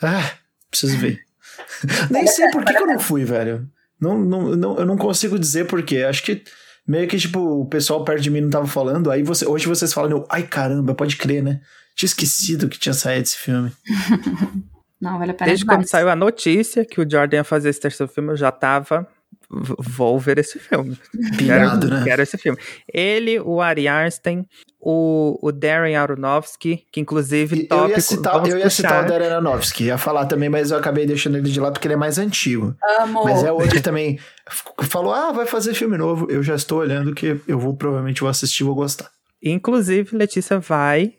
[0.00, 0.32] Ah,
[0.70, 1.20] preciso ver.
[2.10, 3.68] Nem sei por que, que, eu não fui, velho.
[4.00, 6.04] Não, não, não, eu não consigo dizer por quê.
[6.04, 6.44] Acho que
[6.86, 9.10] meio que, tipo, o pessoal perto de mim não tava falando.
[9.10, 11.60] Aí você, hoje vocês falam, ai caramba, pode crer, né?
[11.96, 13.72] Tinha esquecido que tinha saído esse filme.
[15.00, 15.78] não, vale a pena Desde demais.
[15.78, 19.08] quando saiu a notícia que o Jordan ia fazer esse terceiro filme, eu já tava
[19.50, 20.98] vou ver esse filme.
[21.36, 22.04] Pirado, quero, né?
[22.04, 22.58] quero esse filme.
[22.92, 24.46] Ele, o Ari Arnstein,
[24.80, 28.70] o, o Darren Aronofsky, que inclusive Eu tópico, ia citar, eu ia puxar.
[28.70, 31.86] citar o Darren Aronofsky, ia falar também, mas eu acabei deixando ele de lado porque
[31.86, 32.74] ele é mais antigo.
[33.00, 33.24] Amo.
[33.24, 34.18] Mas é outro que também
[34.88, 36.30] falou: ah, vai fazer filme novo.
[36.30, 39.10] Eu já estou olhando que eu vou provavelmente vou assistir e vou gostar.
[39.42, 41.14] Inclusive, Letícia vai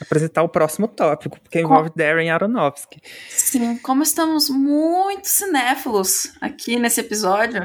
[0.00, 3.00] apresentar o próximo tópico, porque envolve Darren Aronofsky.
[3.30, 7.62] Sim, como estamos muito cinéfilos aqui nesse episódio.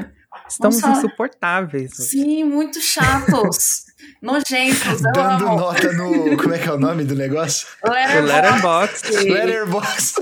[0.48, 1.92] Estamos insuportáveis.
[1.98, 2.08] hoje.
[2.10, 3.84] Sim, muito chatos.
[4.20, 5.56] nojentos, eu Dando amo.
[5.60, 6.36] nota no.
[6.36, 7.68] Como é que é o nome do negócio?
[7.84, 9.30] Letterboxd.
[9.30, 10.20] Letterboxd, Letterboxd.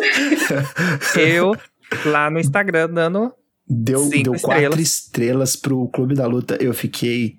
[1.19, 1.57] eu
[2.05, 3.35] lá no Instagram dando
[3.67, 4.79] Deu, Cinco deu quatro estrelas.
[4.81, 6.57] estrelas pro Clube da Luta.
[6.61, 7.39] Eu fiquei.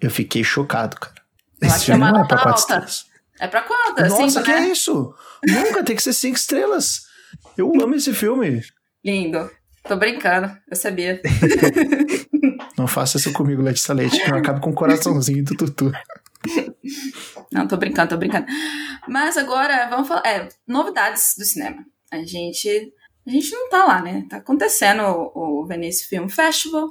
[0.00, 1.14] Eu fiquei chocado, cara.
[1.62, 2.60] Esse é filme uma não é pra quatro alta.
[2.60, 3.06] estrelas.
[3.40, 4.00] É pra quanto?
[4.02, 4.66] Nossa, Cinco, que né?
[4.68, 5.14] é isso?
[5.46, 7.02] Nunca tem que ser cinco estrelas.
[7.56, 8.62] Eu amo esse filme.
[9.04, 9.50] Lindo.
[9.86, 11.20] Tô brincando, eu sabia.
[12.78, 15.92] Não faça isso comigo, Letícia Leite, que eu acabo com o coraçãozinho do tutu.
[17.52, 18.46] Não, tô brincando, tô brincando.
[19.08, 20.26] Mas agora, vamos falar.
[20.26, 21.84] É, novidades do cinema.
[22.10, 22.92] A gente.
[23.26, 24.24] A gente não tá lá, né?
[24.28, 26.90] Tá acontecendo o, o Venice Film Festival,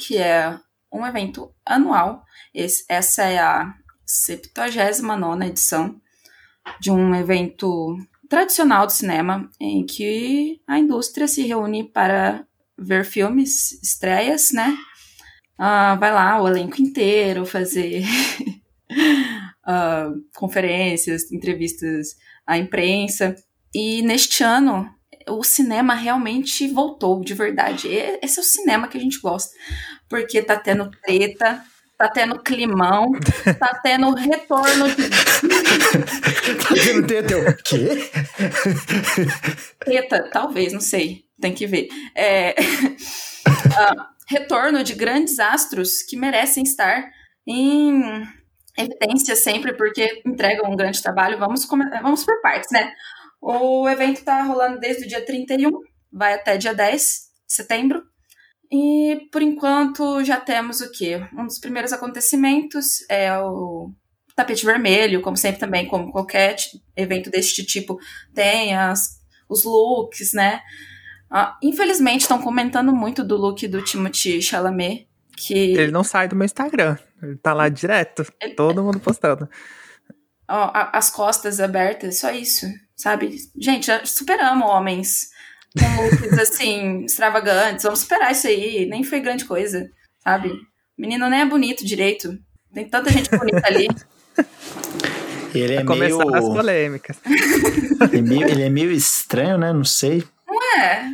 [0.00, 0.58] que é
[0.92, 2.22] um evento anual.
[2.52, 3.72] Esse- essa é a
[4.12, 6.00] 79 edição
[6.80, 7.96] de um evento
[8.28, 12.46] tradicional do cinema, em que a indústria se reúne para
[12.78, 14.76] ver filmes, estreias, né?
[15.58, 18.04] Ah, vai lá o elenco inteiro fazer
[19.64, 23.36] ah, conferências, entrevistas à imprensa.
[23.74, 24.88] E neste ano,
[25.28, 27.88] o cinema realmente voltou de verdade.
[28.22, 29.54] Esse é o cinema que a gente gosta.
[30.08, 31.64] Porque tá tendo treta,
[32.02, 33.12] tá tendo climão,
[33.58, 37.32] tá tendo retorno de Tá teta?
[37.32, 38.10] Eu, quê?
[39.78, 41.24] treta, talvez, não sei.
[41.40, 41.88] Tem que ver.
[42.16, 42.56] É,
[43.76, 47.08] ah, retorno de grandes astros que merecem estar
[47.46, 48.02] em
[48.76, 51.38] evidência sempre, porque entregam um grande trabalho.
[51.38, 51.66] Vamos,
[52.02, 52.92] vamos por partes, né?
[53.40, 55.70] O evento está rolando desde o dia 31,
[56.12, 57.00] vai até dia 10
[57.46, 58.02] de setembro.
[58.72, 61.20] E por enquanto já temos o quê?
[61.36, 63.92] Um dos primeiros acontecimentos é o
[64.34, 66.56] tapete vermelho, como sempre também, como qualquer
[66.96, 67.98] evento deste tipo,
[68.32, 70.62] tem as, os looks, né?
[71.30, 75.06] Ah, infelizmente estão comentando muito do look do Timothy Chalamet,
[75.36, 76.96] que Ele não sai do meu Instagram.
[77.22, 78.24] Ele tá lá direto.
[78.40, 79.48] Ele- Todo mundo postando.
[80.48, 82.66] ó, a- as costas abertas, só isso,
[82.96, 83.36] sabe?
[83.56, 85.28] Gente, já superamos homens
[85.78, 87.84] com looks assim, extravagantes.
[87.84, 88.86] Vamos superar isso aí.
[88.86, 89.88] Nem foi grande coisa,
[90.22, 90.48] sabe?
[90.48, 92.38] O menino nem é bonito direito.
[92.72, 93.88] Tem tanta gente bonita ali.
[95.54, 97.18] Ele é meio, as polêmicas.
[98.10, 98.48] ele é meio.
[98.48, 99.72] Ele é meio estranho, né?
[99.72, 100.24] Não sei.
[100.78, 101.02] É.
[101.04, 101.12] Não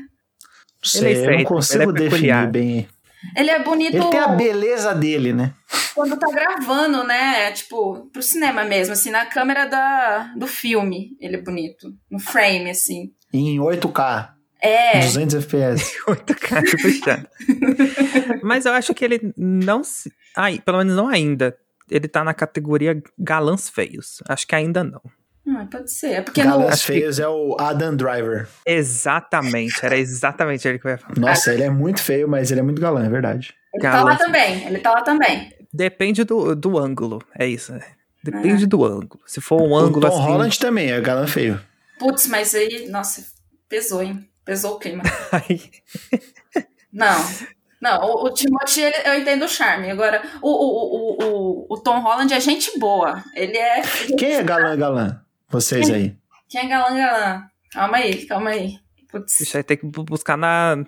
[0.85, 1.01] sei.
[1.01, 2.89] eu não estranho, consigo ele é definir bem.
[3.37, 5.53] Ele é bonito Ele tem a beleza dele, né?
[5.99, 7.51] quando tá gravando, né?
[7.51, 11.17] Tipo, pro cinema mesmo, assim, na câmera da, do filme.
[11.21, 11.93] Ele é bonito.
[12.09, 13.13] No frame, assim.
[13.33, 14.29] Em 8K,
[14.61, 15.01] É.
[15.01, 15.93] 200 FPS.
[16.07, 17.29] Muito caro puxando.
[18.43, 20.13] Mas eu acho que ele não se.
[20.37, 21.57] Ai, pelo menos não ainda.
[21.91, 24.23] Ele tá na categoria galãs feios.
[24.29, 25.01] Acho que ainda não.
[25.51, 26.09] Ah, pode ser.
[26.13, 28.47] É porque Galãs que- Feios é o Adam Driver.
[28.67, 31.15] Exatamente, era exatamente ele que eu ia falar.
[31.19, 33.55] Nossa, ele é muito feio, mas ele é muito galã, é verdade.
[33.73, 34.67] ele tá lá também.
[34.67, 35.51] Ele tá lá também.
[35.73, 37.73] Depende do, do ângulo, é isso.
[37.73, 37.81] né?
[38.23, 39.21] Depende do ângulo.
[39.27, 40.27] Se for um ângulo o Tom assim.
[40.31, 41.59] Holland também é galã feio.
[41.99, 43.25] Putz, mas aí, nossa,
[43.71, 44.29] pesou, hein?
[44.49, 45.03] Pesou o clima.
[46.91, 47.17] Não.
[47.83, 49.91] Não, o, o Timothy, ele- eu entendo o charme.
[49.91, 53.23] Agora, o, o, o, o, o Tom Holland é gente boa.
[53.37, 53.83] Ele é.
[54.19, 55.21] Quem é galã, galã?
[55.51, 56.17] Vocês aí.
[56.49, 57.43] Quem é galã, galã?
[57.71, 58.79] Calma aí, calma aí.
[59.11, 59.39] Putz.
[59.41, 60.79] Isso aí tem que bu- buscar na.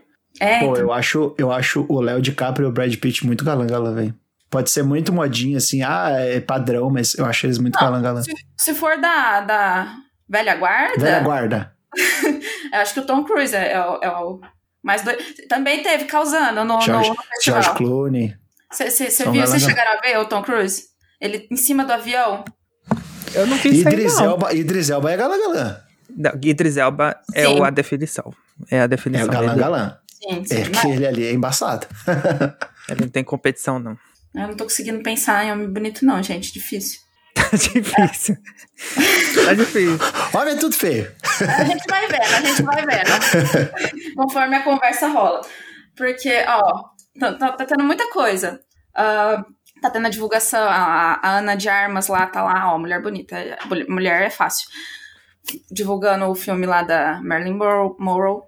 [0.41, 0.77] É, Pô, então.
[0.85, 4.15] eu acho, eu acho o Léo DiCaprio e o Brad Pitt muito galã, galã, velho.
[4.49, 8.01] Pode ser muito modinho, assim, ah, é padrão, mas eu acho eles muito Não, galã,
[8.03, 8.23] galã.
[8.23, 9.97] Se, se for da, da
[10.27, 11.77] velha guarda, Velha guarda.
[12.73, 14.41] eu acho que o Tom Cruise é, é o, é o
[14.83, 15.23] mais doido.
[15.49, 17.75] Também teve causando no, George, no George festival.
[17.75, 18.35] Clooney.
[18.73, 19.47] Você viu?
[19.47, 20.85] Vocês chegaram a ver o Tom Cruise?
[21.21, 22.45] Ele em cima do avião?
[23.35, 24.25] Eu não vi isso aí, Idris não.
[24.25, 25.81] Elba, Idris Elba é galã, galã.
[26.17, 27.59] Não, Idris Elba é Sim.
[27.61, 28.33] o, a definição.
[28.71, 29.27] É a É definição.
[29.27, 29.99] o galã, galã.
[30.09, 30.55] Sim, sim.
[30.55, 31.87] É Mas que ele ali é embaçado.
[32.89, 33.97] Ele não tem competição, não.
[34.35, 36.53] Eu não tô conseguindo pensar em homem bonito, não, gente.
[36.53, 36.99] Difícil.
[37.35, 38.37] Tá difícil.
[39.45, 39.99] tá difícil.
[40.35, 41.11] Homem é tudo feio.
[41.59, 44.15] A gente vai vendo, a gente vai vendo.
[44.17, 45.41] Conforme a conversa rola.
[45.97, 46.85] Porque, ó,
[47.19, 48.61] tá, tá- tá tendo muita coisa.
[48.95, 49.45] Ah,
[49.81, 53.37] tá tendo a divulgação, a, a Ana de Armas lá, tá lá, ó, mulher bonita.
[53.89, 54.69] Mulher é fácil.
[55.71, 57.59] Divulgando o filme lá da Marilyn
[57.99, 58.43] Monroe.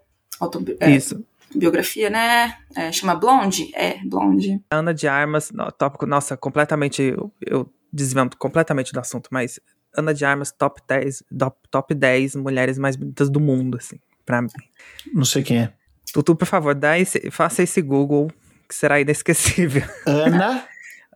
[0.80, 1.24] É, Isso.
[1.54, 2.56] Biografia, né?
[2.76, 3.70] É, chama Blonde?
[3.74, 4.62] É, Blonde.
[4.70, 9.60] Ana de Armas, no, tópico, nossa, completamente, eu, eu desviando completamente do assunto, mas
[9.96, 14.40] Ana de Armas, top 10, top, top 10 mulheres mais bonitas do mundo, assim, pra
[14.40, 14.48] mim.
[15.12, 15.72] Não sei quem é.
[16.12, 18.30] Tutu, por favor, dá esse, faça esse Google,
[18.68, 19.82] que será inesquecível.
[20.06, 20.66] Ana?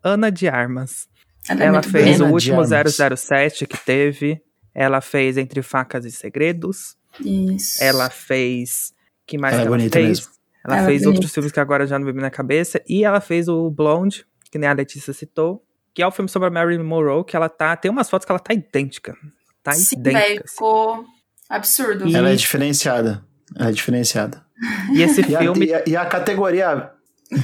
[0.02, 1.08] Ana de Armas.
[1.48, 2.96] Ela, é Ela muito fez o último Armas.
[3.20, 4.40] 007 que teve.
[4.74, 6.96] Ela fez Entre Facas e Segredos.
[7.20, 7.82] Isso.
[7.82, 8.92] Ela fez.
[9.26, 10.08] Que mais Ela que é ela bonita fez?
[10.08, 10.26] mesmo.
[10.64, 11.16] Ela, Ela é fez bonita.
[11.18, 12.80] outros filmes que agora já não me vem na cabeça.
[12.88, 15.62] E ela fez o Blonde, que nem a Letícia citou.
[15.94, 17.74] Que é o filme sobre a Marilyn Monroe, que ela tá.
[17.76, 19.16] Tem umas fotos que ela tá idêntica.
[19.62, 20.26] Tá Sim, idêntica.
[20.28, 21.04] velho, ficou
[21.48, 22.06] absurdo.
[22.06, 23.24] E- Ela é diferenciada.
[23.58, 24.44] Ela é diferenciada.
[24.92, 25.66] E esse E a, filme.
[25.66, 26.90] e a- e a categoria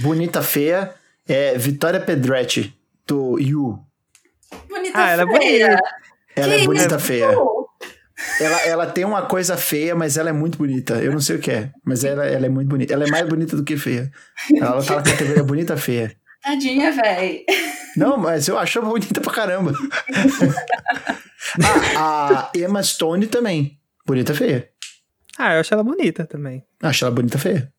[0.03, 0.93] bonita feia
[1.26, 2.76] é Vitória Pedretti,
[3.07, 3.78] do You.
[4.68, 5.66] Bonita Ah, ela é feia.
[5.68, 5.83] bonita.
[6.37, 7.07] Ela Que é bonita isso?
[7.07, 7.28] feia.
[8.41, 10.95] Ela, ela tem uma coisa feia, mas ela é muito bonita.
[10.95, 12.93] Eu não sei o que é, mas ela, ela é muito bonita.
[12.93, 14.11] Ela é mais bonita do que feia.
[14.57, 16.14] Ela tá na categoria bonita feia.
[16.43, 17.41] Tadinha, velho.
[17.97, 19.73] Não, mas eu acho bonita pra caramba.
[21.97, 23.79] ah, a Emma Stone também.
[24.05, 24.68] Bonita feia.
[25.39, 26.64] Ah, eu acho ela bonita também.
[26.83, 27.73] Acho ela bonita feia.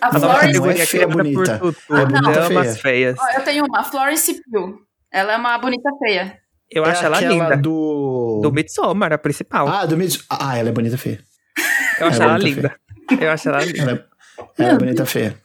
[0.00, 0.58] A é- Florence.
[0.58, 1.58] não é feia criada bonita.
[1.58, 3.16] Por É bonita damas feias.
[3.34, 4.78] Eu tenho uma, a Florence Pugh.
[5.12, 6.38] Ela é uma bonita feia.
[6.70, 7.56] Eu é acho ela linda.
[7.56, 8.07] do.
[8.40, 9.68] Do Midsommar, a principal.
[9.68, 10.16] Ah, do Mid...
[10.28, 11.20] Ah, ela é bonita feia.
[12.00, 12.74] eu acho é ela linda.
[13.20, 13.80] Eu acho ela linda.
[13.82, 13.92] Ela
[14.58, 15.36] é, ela é bonita feia.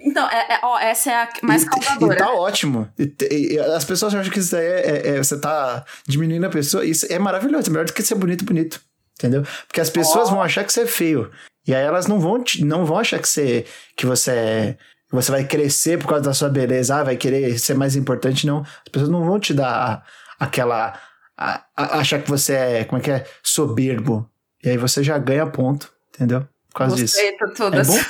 [0.00, 2.16] Então, é, é- ó, essa é a mais E, e causadora.
[2.16, 2.88] tá ótimo.
[2.98, 3.14] E
[3.54, 6.84] e as pessoas acham que isso daí é, é- é- Você tá diminuindo a pessoa.
[6.84, 7.68] Isso é maravilhoso.
[7.68, 8.80] É melhor do que ser bonito, bonito.
[9.18, 9.42] Entendeu?
[9.66, 11.30] Porque as pessoas vão achar que você é feio.
[11.66, 13.64] E aí elas não vão, te- não vão achar que você,
[13.96, 14.76] que você é-
[15.08, 16.96] que você vai crescer por causa da sua beleza.
[16.96, 18.46] Ah, vai querer ser mais importante.
[18.46, 18.60] Não.
[18.60, 20.04] As pessoas não vão te dar
[20.38, 20.98] aquela.
[21.42, 22.84] A- a- achar que você é.
[22.84, 23.24] Como é que é?
[23.42, 24.28] Soberbo.
[24.64, 25.92] E aí você já ganha ponto.
[26.14, 26.46] Entendeu?
[26.70, 27.14] Por causa disso.
[27.14, 27.92] Gostei, Tutu, da, É bom?
[27.92, 28.06] sua,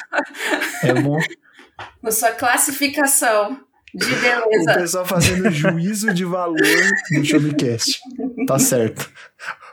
[0.82, 1.18] É bom.
[2.02, 3.60] da sua classificação
[3.94, 4.74] de O beleza.
[4.74, 6.56] pessoal fazendo juízo de valor
[7.12, 8.00] no Showmecast.
[8.46, 9.10] Tá certo.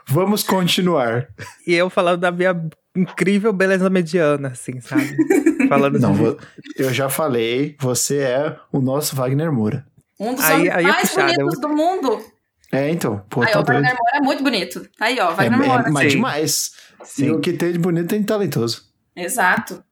[0.06, 1.28] Vamos continuar.
[1.66, 2.54] E eu falando da minha
[2.96, 5.16] incrível beleza mediana, assim, sabe?
[5.68, 6.36] Falando Não, de...
[6.76, 9.86] eu já falei, você é o nosso Wagner Moura.
[10.18, 12.24] Um dos Aí- homens aí é mais puxado, bonitos do mundo.
[12.72, 13.24] É, então.
[13.28, 13.82] Pô, Aí, tá o doido.
[13.82, 14.88] Wagner Moura é muito bonito.
[15.00, 15.88] Aí, ó, É, Wagner Moura.
[15.88, 16.16] é, mas Sim.
[16.18, 16.70] demais.
[17.04, 17.24] Sim.
[17.26, 18.84] E o que tem de bonito tem de talentoso.
[19.16, 19.82] Exato.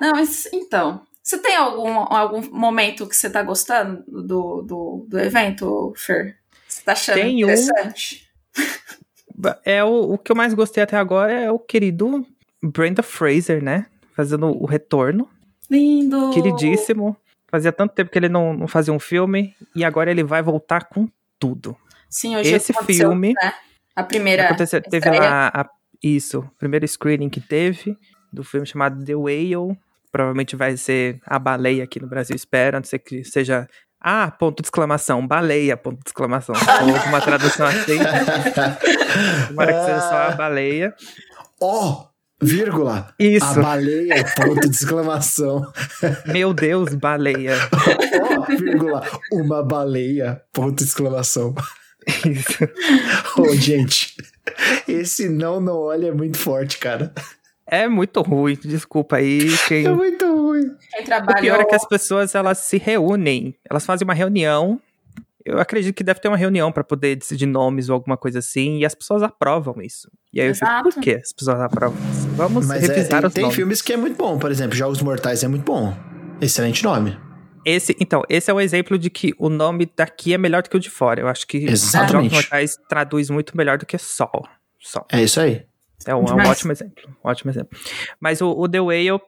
[0.00, 1.02] Não, mas então.
[1.22, 6.38] Você tem algum, algum momento que você tá gostando do, do, do evento, Fer?
[6.66, 8.26] Você tá achando Tem um- interessante?
[9.64, 12.26] É o, o que eu mais gostei até agora é o querido
[12.62, 13.86] Brenda Fraser, né?
[14.16, 15.28] Fazendo o retorno.
[15.70, 16.30] Lindo!
[16.30, 17.16] Queridíssimo.
[17.46, 20.84] Fazia tanto tempo que ele não, não fazia um filme e agora ele vai voltar
[20.88, 21.08] com
[21.38, 21.76] tudo.
[22.10, 23.52] Sim, hoje Esse filme- Né?
[23.94, 24.44] A primeira.
[24.46, 25.20] Aconteceu, teve estreia.
[25.20, 25.66] lá a-
[26.02, 27.96] isso, o primeiro screening que teve
[28.32, 29.76] do filme chamado The Whale.
[30.10, 33.68] Provavelmente vai ser a baleia aqui no Brasil, espero, a não ser que seja.
[34.00, 36.54] Ah, ponto de exclamação, baleia, ponto de exclamação.
[36.54, 37.98] Ou alguma tradução assim.
[39.48, 40.94] Tomara que seja só a baleia.
[41.60, 42.06] Ó,
[42.40, 43.12] vírgula.
[43.18, 45.72] Isso, A baleia, ponto de exclamação.
[46.26, 47.56] meu Deus, baleia.
[48.38, 49.02] Ó, vírgula.
[49.32, 51.54] Uma baleia, ponto de exclamação.
[52.24, 52.68] Isso.
[53.40, 54.16] Ô, gente,
[54.86, 57.12] esse não, não olha é muito forte, cara.
[57.70, 59.40] É muito ruim, desculpa aí.
[59.66, 59.84] Quem...
[59.84, 60.70] É muito ruim.
[60.90, 61.40] Quem O trabalhou.
[61.42, 64.80] pior é que as pessoas elas se reúnem, elas fazem uma reunião.
[65.48, 68.78] Eu acredito que deve ter uma reunião pra poder decidir nomes ou alguma coisa assim,
[68.78, 70.10] e as pessoas aprovam isso.
[70.32, 70.90] E aí eu fico, Exato.
[70.90, 72.28] por que as pessoas aprovam isso?
[72.30, 73.56] Vamos Mas é, revisar tem, os tem nomes.
[73.56, 75.96] filmes que é muito bom, por exemplo, Jogos Mortais é muito bom.
[76.40, 77.18] Excelente nome.
[77.64, 80.76] Esse, então, esse é o exemplo de que o nome daqui é melhor do que
[80.76, 81.20] o de fora.
[81.20, 82.30] Eu acho que Exatamente.
[82.30, 84.46] Jogos Mortais traduz muito melhor do que Sol.
[84.78, 85.06] Sol.
[85.10, 85.66] É isso aí.
[86.06, 87.04] É um, é um ótimo exemplo.
[87.24, 87.78] um ótimo exemplo.
[88.20, 89.20] Mas o, o The Whale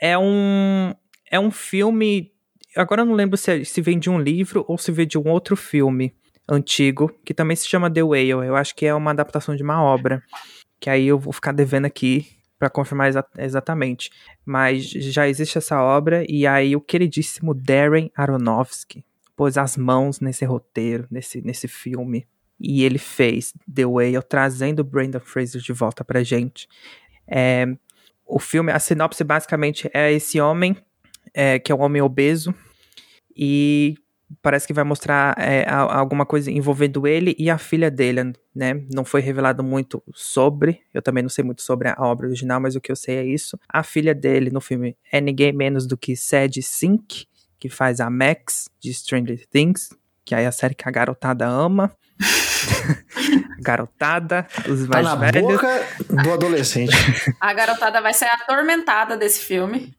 [0.00, 0.94] é um,
[1.30, 2.32] é um filme.
[2.76, 5.18] Agora eu não lembro se, é- se vem de um livro ou se vem de
[5.18, 6.14] um outro filme
[6.48, 8.30] antigo, que também se chama The Whale.
[8.46, 10.22] Eu acho que é uma adaptação de uma obra.
[10.80, 12.26] Que aí eu vou ficar devendo aqui
[12.58, 14.10] pra confirmar exa- exatamente.
[14.44, 19.04] Mas já existe essa obra, e aí o queridíssimo Darren Aronofsky
[19.36, 22.26] pôs as mãos nesse roteiro, nesse, nesse filme.
[22.60, 26.68] E ele fez The Whale, trazendo Brendan Fraser de volta pra gente.
[27.26, 27.66] É,
[28.26, 30.76] o filme, a sinopse basicamente é esse homem,
[31.34, 32.54] é, que é um homem obeso,
[33.36, 33.94] e
[34.40, 38.82] parece que vai mostrar é, a- alguma coisa envolvendo ele e a filha dele, né?
[38.92, 42.74] Não foi revelado muito sobre, eu também não sei muito sobre a obra original, mas
[42.76, 43.58] o que eu sei é isso.
[43.68, 47.26] A filha dele no filme é ninguém menos do que Sadie Sink,
[47.58, 49.90] que faz a Max de Stranger Things,
[50.24, 51.92] que aí é a série que a garotada ama.
[53.58, 55.42] a garotada, os Tá mais na velhos.
[55.42, 55.86] boca
[56.22, 56.92] do adolescente.
[57.40, 59.94] A garotada vai ser atormentada desse filme.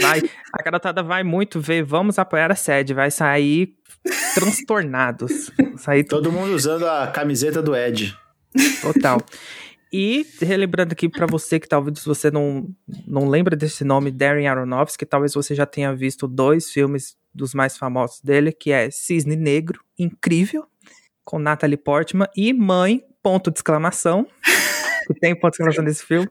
[0.00, 3.74] Vai, a garotada vai muito ver, vamos apoiar a sede, vai sair
[4.34, 5.50] transtornados.
[5.76, 8.16] Sair Todo mundo usando a camiseta do Ed.
[8.80, 9.20] total.
[9.92, 12.68] E relembrando aqui pra você que talvez você não,
[13.06, 17.76] não lembra desse nome, Darren Aronofsky, talvez você já tenha visto dois filmes dos mais
[17.76, 20.66] famosos dele, que é Cisne Negro, incrível,
[21.24, 24.26] com Natalie Portman, e Mãe, ponto de exclamação,
[25.06, 26.28] que tem ponto de exclamação nesse filme,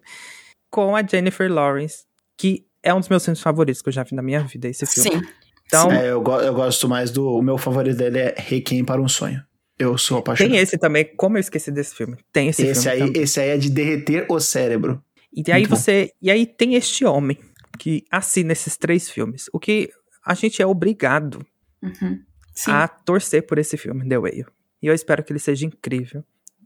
[0.69, 2.05] com a Jennifer Lawrence,
[2.38, 4.86] que é um dos meus filmes favoritos que eu já vi na minha vida, esse
[4.86, 5.19] filme.
[5.25, 5.31] Sim.
[5.65, 7.27] Então, É, eu, go- eu gosto mais do.
[7.27, 9.43] O meu favorito dele é Requiem para um Sonho.
[9.77, 10.51] Eu sou apaixonado.
[10.53, 12.15] tem esse também, como eu esqueci desse filme?
[12.31, 13.21] Tem esse, Esse, filme aí, também.
[13.23, 15.03] esse aí é de derreter o cérebro.
[15.36, 15.75] E aí Muito bom.
[15.75, 16.11] você.
[16.21, 17.38] E aí tem este homem
[17.77, 19.49] que assina esses três filmes.
[19.51, 19.89] O que
[20.25, 21.45] a gente é obrigado
[21.83, 22.19] Uhum.
[22.53, 22.71] Sim.
[22.71, 24.45] a torcer por esse filme, The Whale.
[24.81, 26.23] E eu espero que ele seja incrível.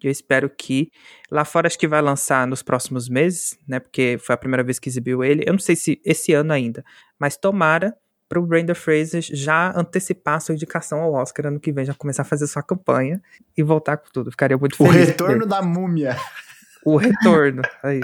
[0.08, 0.92] Eu espero que
[1.32, 3.80] lá fora acho que vai lançar nos próximos meses, né?
[3.80, 5.44] Porque foi a primeira vez que exibiu ele.
[5.46, 6.84] Eu não sei se esse ano ainda,
[7.20, 7.94] mas tomara
[8.28, 12.26] pro Brenda Fraser já antecipar sua indicação ao Oscar ano que vem, já começar a
[12.26, 13.20] fazer sua campanha
[13.58, 14.30] e voltar com tudo.
[14.30, 15.08] Ficaria muito O feliz.
[15.08, 16.16] retorno da múmia.
[16.86, 17.64] O retorno.
[17.84, 18.02] Aí.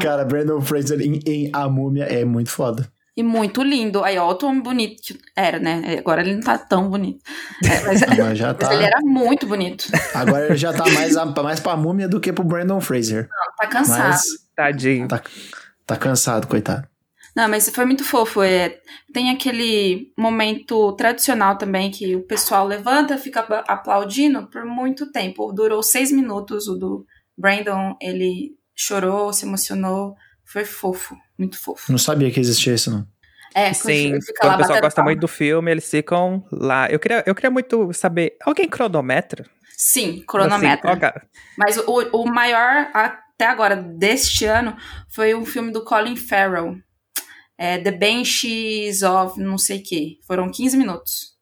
[0.00, 2.91] Cara, Brandon Fraser em, em A Múmia é muito foda.
[3.16, 4.02] E muito lindo.
[4.02, 5.96] Aí, ó, o Tom bonito que era, né?
[5.98, 7.20] Agora ele não tá tão bonito.
[7.62, 8.74] É, mas, Agora já mas tá.
[8.74, 9.84] ele era muito bonito.
[10.14, 13.28] Agora ele já tá mais, a- mais pra múmia do que pro Brandon Fraser.
[13.58, 14.08] Tá cansado.
[14.08, 14.22] Mas
[14.56, 15.08] Tadinho.
[15.08, 15.22] tá,
[15.86, 16.88] tá cansado, coitado.
[17.36, 18.42] Não, mas foi muito fofo.
[18.42, 18.78] É,
[19.12, 25.52] tem aquele momento tradicional também que o pessoal levanta, fica apla- aplaudindo por muito tempo.
[25.52, 26.66] Durou seis minutos.
[26.68, 27.06] O do
[27.36, 30.14] Brandon, ele chorou, se emocionou.
[30.44, 31.90] Foi fofo, muito fofo.
[31.90, 33.06] Não sabia que existia isso, não.
[33.54, 35.10] É, Sim, quando o pessoal gosta palma.
[35.10, 36.90] muito do filme, eles ficam lá.
[36.90, 38.36] Eu queria, eu queria muito saber.
[38.44, 39.44] Alguém cronometra?
[39.76, 40.90] Sim, cronometra.
[40.92, 41.26] Assim, ó, cara,
[41.58, 44.74] Mas o, o maior até agora deste ano
[45.10, 46.76] foi um filme do Colin Farrell.
[47.58, 50.18] É, The Banshees of não sei o que.
[50.26, 51.32] Foram 15 minutos.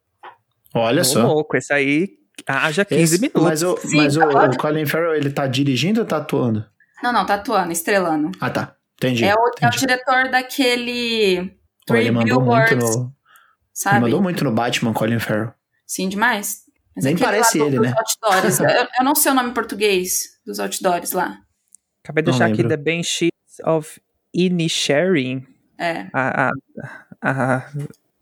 [0.75, 1.27] Olha ô só.
[1.27, 2.09] louco, esse aí
[2.47, 3.43] haja 15 Esse- minutos.
[3.43, 4.57] Mas, o, Sim, mas o, pode.
[4.57, 6.65] o Colin Farrell, ele tá dirigindo ou tá atuando?
[7.03, 8.31] Não, não, tá atuando, estrelando.
[8.41, 8.75] Ah, tá.
[9.03, 9.25] Entendi.
[9.25, 9.79] É o, é o entendi.
[9.79, 11.55] diretor daquele
[11.87, 13.09] Pô, ele mandou muito no, ele
[13.73, 14.01] sabe?
[14.01, 15.53] mandou muito no Batman, Colin Farrell.
[15.87, 16.59] Sim, demais.
[16.95, 17.95] Mas Nem parece ele, né?
[17.97, 18.61] Outdoors.
[18.61, 18.67] eu,
[18.99, 21.39] eu não sei o nome em português dos outdoors lá.
[22.05, 22.77] Acabei de Não deixar aqui lembro.
[22.77, 23.31] The Banshees
[23.65, 24.01] of
[24.35, 25.47] Inisherin.
[25.79, 26.07] É.
[26.13, 26.51] A, a,
[27.23, 27.71] a,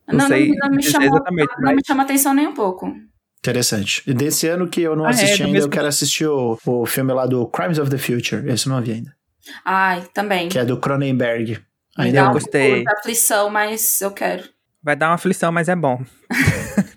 [0.06, 2.94] Não Não, sei não, me chamou, exatamente, não me mas- chama atenção nem um pouco.
[3.40, 4.02] Interessante.
[4.06, 6.26] E desse ano que eu não Ah, é, assisti do ainda, mesmo- eu quero assistir
[6.26, 8.48] o, o filme lá do Crimes of the Future.
[8.48, 9.16] Esse eu não vi ainda.
[9.64, 10.48] Ai, também.
[10.48, 11.60] Que é do Cronenberg.
[11.96, 12.84] Ainda dá não um gostei.
[12.84, 14.44] de aflição, mas eu quero.
[14.82, 16.02] vai dar uma aflição, mas é bom.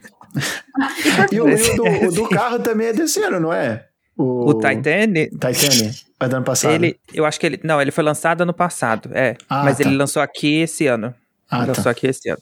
[1.31, 3.85] E o, e o do, o do carro também é desse ano, não é?
[4.17, 6.05] O Titanic, Titanic.
[6.19, 6.71] É do ano passado.
[6.71, 9.35] ele, eu acho que ele, não, ele foi lançado ano passado, é.
[9.49, 9.83] Ah, mas tá.
[9.83, 11.13] ele lançou aqui esse ano.
[11.49, 11.89] Ah, lançou tá.
[11.89, 12.41] aqui esse ano.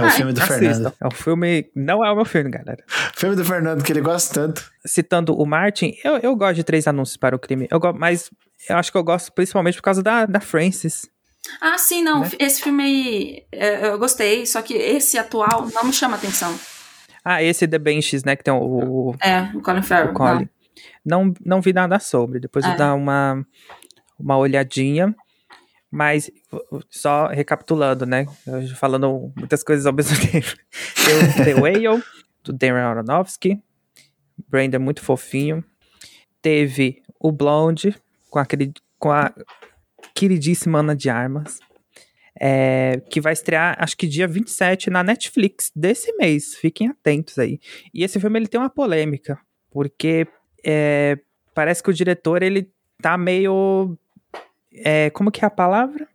[0.00, 0.58] É o Ah, filme do Assistam.
[0.60, 0.92] Fernando.
[1.00, 2.82] É um filme, não é o meu filme, galera.
[3.14, 4.70] Filme do Fernando que ele gosta tanto.
[4.84, 7.66] citando o Martin, eu, eu gosto de Três Anúncios para o Crime.
[7.70, 8.30] Eu go- mas
[8.68, 11.08] eu acho que eu gosto principalmente por causa da, da Frances.
[11.60, 12.20] Ah, sim, não.
[12.20, 12.30] Né?
[12.38, 16.54] Esse filme aí é, eu gostei, só que esse atual não me chama atenção.
[17.24, 18.36] Ah, esse The Benches, né?
[18.36, 18.58] Que tem o,
[19.10, 20.10] o, É, o Colin Farrell.
[20.10, 20.48] o Colin.
[21.04, 22.38] Não, não vi nada sobre.
[22.40, 22.76] Depois eu É.
[22.76, 23.44] dar uma,
[24.18, 25.14] uma olhadinha.
[25.90, 26.30] Mas,
[26.88, 28.26] só recapitulando, né?
[28.46, 30.54] eu Falando muitas coisas ao mesmo tempo.
[31.04, 32.02] Tem o The Whale,
[32.44, 33.60] do Darren Aronofsky.
[34.48, 35.64] Brandon muito fofinho.
[36.40, 37.94] Teve o Blonde,
[38.30, 39.34] com, aquele, com a
[40.14, 41.58] queridíssima Ana de Armas.
[42.40, 46.54] é, que vai estrear, acho que dia 27 na Netflix desse mês.
[46.54, 47.60] Fiquem atentos aí.
[47.92, 49.38] E esse filme ele tem uma polêmica,
[49.70, 50.26] porque
[50.64, 51.18] é,
[51.54, 52.70] parece que o diretor ele
[53.02, 53.96] tá meio.
[54.72, 56.06] É, como que é a palavra?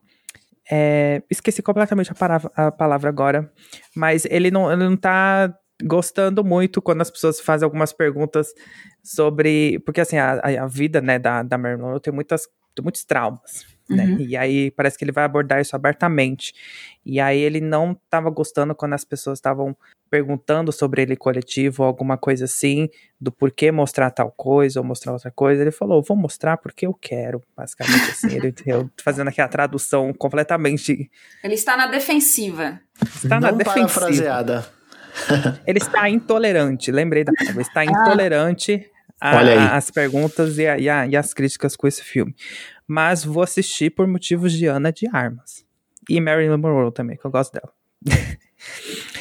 [0.70, 3.52] É, esqueci completamente a palavra, a palavra agora.
[3.96, 5.54] Mas ele não, ele não tá
[5.84, 8.54] gostando muito quando as pessoas fazem algumas perguntas
[9.04, 9.80] sobre.
[9.80, 13.66] Porque assim, a, a- vida né, da, da Marilyn Monroe tem muitas, tem muitos traumas.
[13.88, 14.06] Né?
[14.06, 14.20] Uhum.
[14.22, 16.54] E aí parece que ele vai abordar isso abertamente.
[17.06, 19.78] E aí ele não estava gostando quando as pessoas estavam
[20.10, 22.88] perguntando sobre ele coletivo ou alguma coisa assim,
[23.20, 25.62] do porquê mostrar tal coisa ou mostrar outra coisa.
[25.62, 28.36] Ele falou, vou mostrar porque eu quero, basicamente assim.
[28.36, 31.10] ele eu fazendo aqui a tradução completamente.
[31.44, 32.80] Ele está na defensiva.
[33.04, 33.88] Está na não defensiva.
[33.88, 34.66] parafraseada.
[35.66, 37.62] Ele está intolerante, lembrei da palavra.
[37.62, 37.86] Está Ah.
[37.86, 38.86] intolerante
[39.22, 39.58] a- Olha aí.
[39.60, 42.36] a- às perguntas e, a- e a- e as críticas com esse filme.
[42.86, 45.66] Mas vou assistir por motivos de Ana de Armas.
[46.10, 47.72] E Marilyn Monroe também, que eu gosto dela.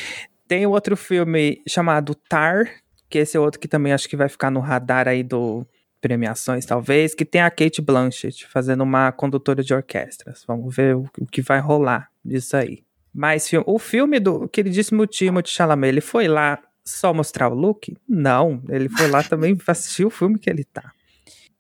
[0.47, 2.71] Tem outro filme chamado Tar,
[3.09, 5.67] que esse é outro que também acho que vai ficar no radar aí do
[6.01, 10.45] premiações, talvez, que tem a Kate Blanchett fazendo uma condutora de orquestras.
[10.47, 12.85] Vamos ver o, o que vai rolar disso aí.
[13.13, 17.97] Mas o filme do queridíssimo Timothy Chalamet, ele foi lá só mostrar o look?
[18.07, 20.93] Não, ele foi lá também assistir o filme que ele tá.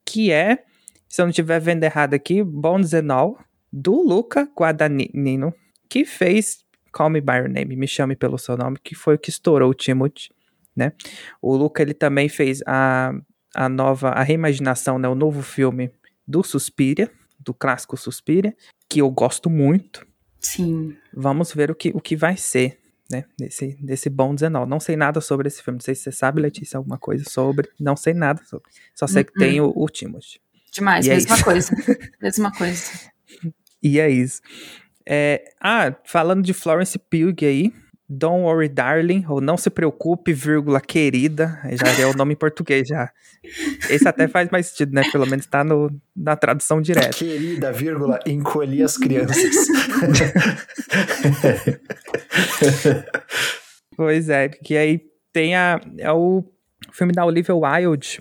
[0.04, 0.64] Que é,
[1.08, 3.38] se eu não estiver vendo errado aqui, Bones and All,
[3.72, 5.54] do Luca Guadagnino,
[5.88, 6.63] que fez
[6.94, 9.70] Call Me By Your Name, Me Chame Pelo Seu Nome, que foi o que estourou
[9.70, 10.30] o Timothy,
[10.76, 10.92] né?
[11.42, 13.12] O Luca, ele também fez a,
[13.52, 15.08] a nova, a reimaginação, né?
[15.08, 15.90] O novo filme
[16.26, 18.56] do Suspiria, do clássico Suspiria,
[18.88, 20.06] que eu gosto muito.
[20.38, 20.96] Sim.
[21.12, 22.78] Vamos ver o que, o que vai ser,
[23.10, 23.24] né?
[23.36, 24.70] Desse, desse bom 19.
[24.70, 25.78] Não sei nada sobre esse filme.
[25.78, 27.68] Não sei se você sabe, Letícia, alguma coisa sobre.
[27.80, 28.70] Não sei nada sobre.
[28.94, 29.38] Só sei que uh -uh.
[29.38, 30.40] tem o, o Timothy.
[30.72, 31.76] Demais, e é mesma é coisa.
[32.22, 32.82] mesma coisa.
[33.82, 34.40] E é isso.
[35.06, 37.72] É, ah, falando de Florence Pugh aí,
[38.08, 42.86] Don't Worry Darling, ou Não Se Preocupe, vírgula, querida, já é o nome em português
[42.86, 43.10] já.
[43.88, 45.02] Esse até faz mais sentido, né?
[45.10, 47.16] Pelo menos tá no, na tradução direta.
[47.16, 49.36] Querida, vírgula, encolhi as crianças.
[53.96, 55.00] pois é, que aí
[55.32, 56.44] tem a, é o
[56.92, 58.20] filme da Olivia Wilde.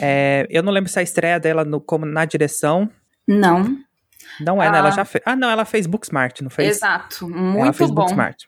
[0.00, 2.90] É, eu não lembro se a estreia dela no, como na direção.
[3.28, 3.76] Não.
[4.40, 4.72] Não é, ah.
[4.72, 4.78] né?
[4.78, 5.22] Ela já fez.
[5.26, 6.76] Ah, não, ela fez Booksmart, não fez?
[6.76, 8.02] Exato, muito ela fez bom.
[8.02, 8.44] Booksmart.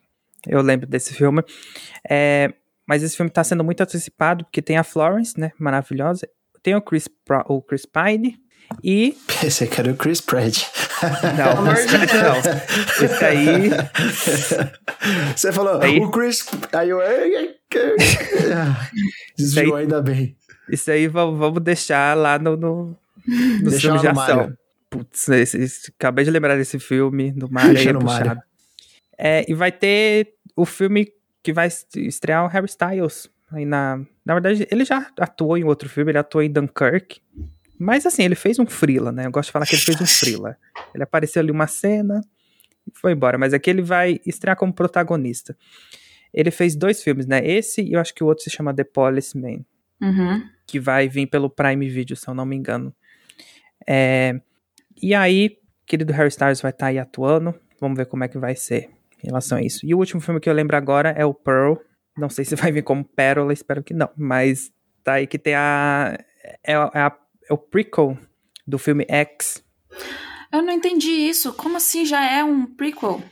[0.47, 1.43] Eu lembro desse filme.
[2.09, 2.53] É,
[2.87, 5.53] mas esse filme tá sendo muito antecipado, porque tem a Florence, né?
[5.59, 6.29] Maravilhosa.
[6.63, 8.39] Tem o Chris, Pro, o Chris Pine.
[8.83, 9.17] E.
[9.41, 10.65] Pensei que era o Chris Pratt.
[11.37, 11.73] Não, não.
[11.73, 13.71] Esse aí.
[15.37, 15.99] Você falou, aí...
[15.99, 16.47] o Chris.
[16.73, 17.01] Aí eu.
[19.37, 20.37] Desviou ainda bem.
[20.71, 22.97] Isso aí vamos deixar lá no, no,
[23.63, 24.57] no filme de ação.
[24.93, 28.43] Putz, esse, esse, acabei de lembrar desse filme do Mario aí é puxado.
[29.17, 31.11] É, e vai ter o filme
[31.43, 31.67] que vai
[31.97, 33.31] estrear o Harry Styles.
[33.51, 37.23] Aí na, na verdade, ele já atuou em outro filme, ele atuou em Dunkirk.
[37.79, 39.25] Mas assim, ele fez um frila, né?
[39.25, 40.59] Eu gosto de falar que ele fez um frila.
[40.95, 42.21] Ele apareceu ali uma cena
[42.87, 43.39] e foi embora.
[43.39, 45.57] Mas aqui ele vai estrear como protagonista.
[46.35, 47.41] Ele fez dois filmes, né?
[47.43, 49.65] Esse e eu acho que o outro se chama The Policeman.
[50.03, 50.47] Uhum.
[50.67, 52.95] Que vai vir pelo Prime Video, se eu não me engano.
[53.87, 54.39] É,
[55.03, 57.55] e aí, querido Harry Styles vai estar tá aí atuando.
[57.81, 58.91] Vamos ver como é que vai ser
[59.23, 59.85] em relação a isso.
[59.85, 61.75] E o último filme que eu lembro agora é o Pearl.
[62.17, 64.09] Não sei se vai vir como Pérola, espero que não.
[64.17, 64.71] Mas
[65.03, 66.17] tá aí que tem a.
[66.65, 67.17] É, é, a,
[67.49, 68.17] é o prequel
[68.67, 69.63] do filme X.
[70.53, 71.53] Eu não entendi isso.
[71.55, 73.23] Como assim já é um prequel?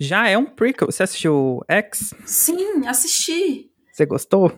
[0.00, 0.90] Já é um prequel.
[0.90, 2.14] Você assistiu X?
[2.24, 3.70] Sim, assisti.
[3.92, 4.52] Você gostou?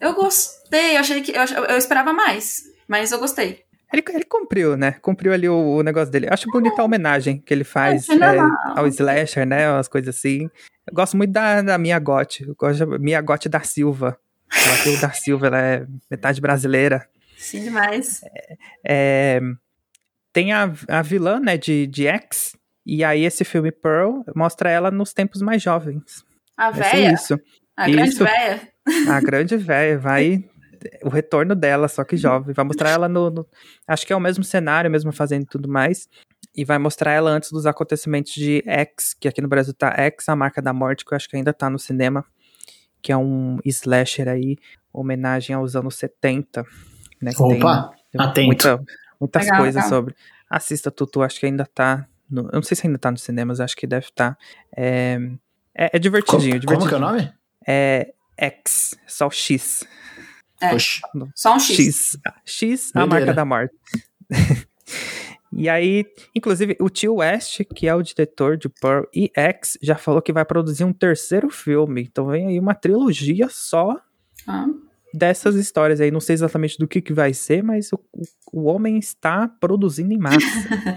[0.00, 0.96] Eu gostei.
[0.96, 3.67] Eu achei que eu, eu esperava mais, mas eu gostei.
[3.92, 4.92] Ele, ele cumpriu, né?
[5.00, 6.28] Cumpriu ali o, o negócio dele.
[6.30, 8.38] Acho bonita a homenagem que ele faz é, é,
[8.76, 9.66] ao slasher, né?
[9.66, 10.42] As coisas assim.
[10.86, 12.46] Eu gosto muito da, da Mia Gotti.
[12.46, 14.18] Eu gosto da Mia Gotti da Silva.
[14.86, 17.08] o da Silva, ela é metade brasileira.
[17.38, 18.20] Sim, demais.
[18.24, 19.40] É, é,
[20.32, 22.56] tem a, a vilã, né, de, de X.
[22.84, 26.24] E aí esse filme Pearl mostra ela nos tempos mais jovens.
[26.56, 27.12] A véia?
[27.12, 27.40] Isso.
[27.76, 27.96] A isso.
[27.96, 28.60] grande véia.
[29.08, 29.98] A grande véia.
[29.98, 30.44] Vai
[31.02, 32.54] o retorno dela, só que jovem.
[32.54, 33.46] Vai mostrar ela no, no,
[33.86, 36.08] Acho que é o mesmo cenário, mesmo fazendo tudo mais.
[36.54, 40.28] E vai mostrar ela antes dos acontecimentos de X, que aqui no Brasil tá X,
[40.28, 42.24] a marca da morte, que eu acho que ainda tá no cinema.
[43.00, 44.56] Que é um slasher aí,
[44.92, 46.64] homenagem aos anos 70.
[47.20, 48.46] Né, Opa, tem, atento.
[48.46, 48.84] Muita,
[49.20, 49.88] muitas legal, coisas legal.
[49.88, 50.14] sobre.
[50.50, 52.06] Assista Tutu, acho que ainda tá.
[52.30, 54.34] No, eu não sei se ainda tá nos cinemas, acho que deve estar.
[54.34, 54.38] Tá.
[54.76, 55.18] É,
[55.74, 56.78] é, é divertidinho, como, divertidinho.
[56.78, 57.32] Como que é o nome?
[57.66, 59.84] É X, só o X.
[60.60, 60.76] É,
[61.34, 61.76] só um X.
[61.76, 63.74] X, X a marca da morte.
[65.52, 66.04] e aí,
[66.34, 70.32] inclusive, o tio West, que é o diretor de Pearl e X, já falou que
[70.32, 72.02] vai produzir um terceiro filme.
[72.02, 73.96] Então vem aí uma trilogia só
[74.46, 74.66] ah.
[75.14, 76.10] dessas histórias aí.
[76.10, 78.00] Não sei exatamente do que, que vai ser, mas o,
[78.52, 80.38] o homem está produzindo em massa.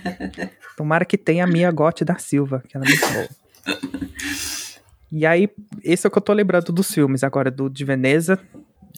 [0.76, 3.42] Tomara que tenha a Mia Gotti da Silva, que ela é muito boa.
[5.12, 5.50] E aí,
[5.84, 8.40] esse é o que eu tô lembrando dos filmes agora, do de Veneza,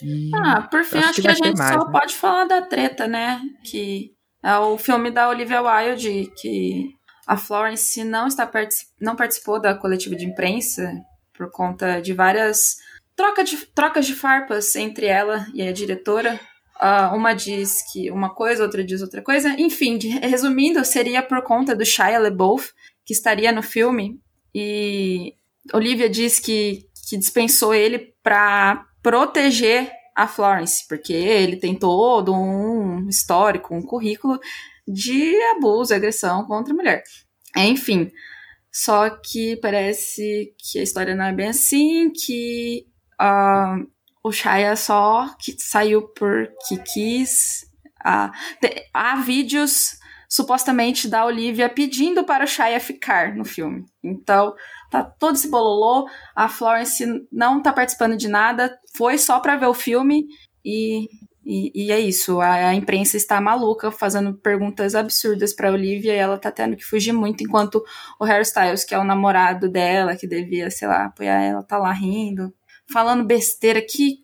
[0.03, 1.91] e ah, por fim, acho, acho que, que a gente mais, só né?
[1.91, 3.41] pode falar da treta, né?
[3.63, 4.11] Que
[4.43, 6.89] é o filme da Olivia Wilde, que
[7.25, 8.89] a Florence não, está particip...
[8.99, 10.93] não participou da coletiva de imprensa
[11.33, 12.77] por conta de várias
[13.15, 13.57] troca de...
[13.67, 16.39] trocas de farpas entre ela e a diretora.
[16.75, 19.49] Uh, uma diz que uma coisa, outra diz outra coisa.
[19.57, 22.73] Enfim, resumindo, seria por conta do Shia LaBeouf,
[23.05, 24.19] que estaria no filme.
[24.53, 25.35] E
[25.71, 33.07] Olivia diz que, que dispensou ele para proteger a Florence, porque ele tem todo um
[33.09, 34.39] histórico, um currículo
[34.87, 37.03] de abuso e agressão contra a mulher.
[37.55, 38.11] Enfim,
[38.71, 42.85] só que parece que a história não é bem assim, que
[43.21, 43.87] uh,
[44.23, 47.65] o Shia só que saiu porque quis.
[48.05, 49.97] Ah, te- há vídeos
[50.29, 53.85] supostamente da Olivia pedindo para o Shia ficar no filme.
[54.03, 54.53] Então,
[54.93, 56.07] tá todo esse bololô.
[56.35, 60.27] A Florence não tá participando de nada, foi só pra ver o filme
[60.63, 61.09] e,
[61.43, 62.39] e, e é isso.
[62.39, 66.85] A, a imprensa está maluca, fazendo perguntas absurdas pra Olivia e ela tá tendo que
[66.85, 67.83] fugir muito, enquanto
[68.19, 71.79] o Harry Styles, que é o namorado dela, que devia, sei lá, apoiar ela, tá
[71.79, 72.53] lá rindo,
[72.91, 74.19] falando besteira que.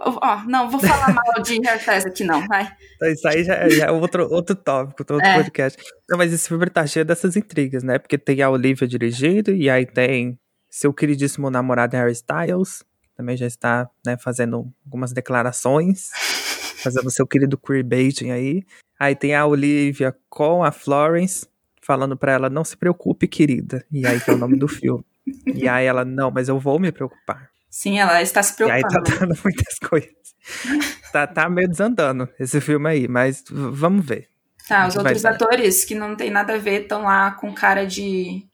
[0.00, 2.70] Ó, não, vou falar mal de Harry Styles aqui, não, vai.
[2.96, 5.34] Então, Isso aí já, é- já é outro, outro tópico, outro É.
[5.36, 5.82] podcast.
[6.08, 7.98] Não, mas esse filme tá cheio dessas intrigas, né?
[7.98, 10.38] Porque tem a Olivia dirigindo, e aí tem
[10.70, 12.84] seu queridíssimo namorado Harry Styles,
[13.16, 16.10] também já está né, fazendo algumas declarações,
[16.82, 18.62] fazendo seu querido queerbaiting aí.
[19.00, 21.46] Aí tem a Olivia com a Florence,
[21.82, 23.84] falando pra ela, não se preocupe, querida.
[23.90, 25.04] E aí que é o nome do filme.
[25.54, 27.50] E aí ela, não, mas eu vou me preocupar.
[27.70, 29.20] Sim, ela está se E aí tá preocupando.
[29.20, 30.10] dando muitas coisas.
[31.12, 34.28] Tá, tá meio desandando esse filme aí, mas vamos ver.
[34.66, 38.46] Tá, os outros atores que não tem nada a ver estão lá com cara de.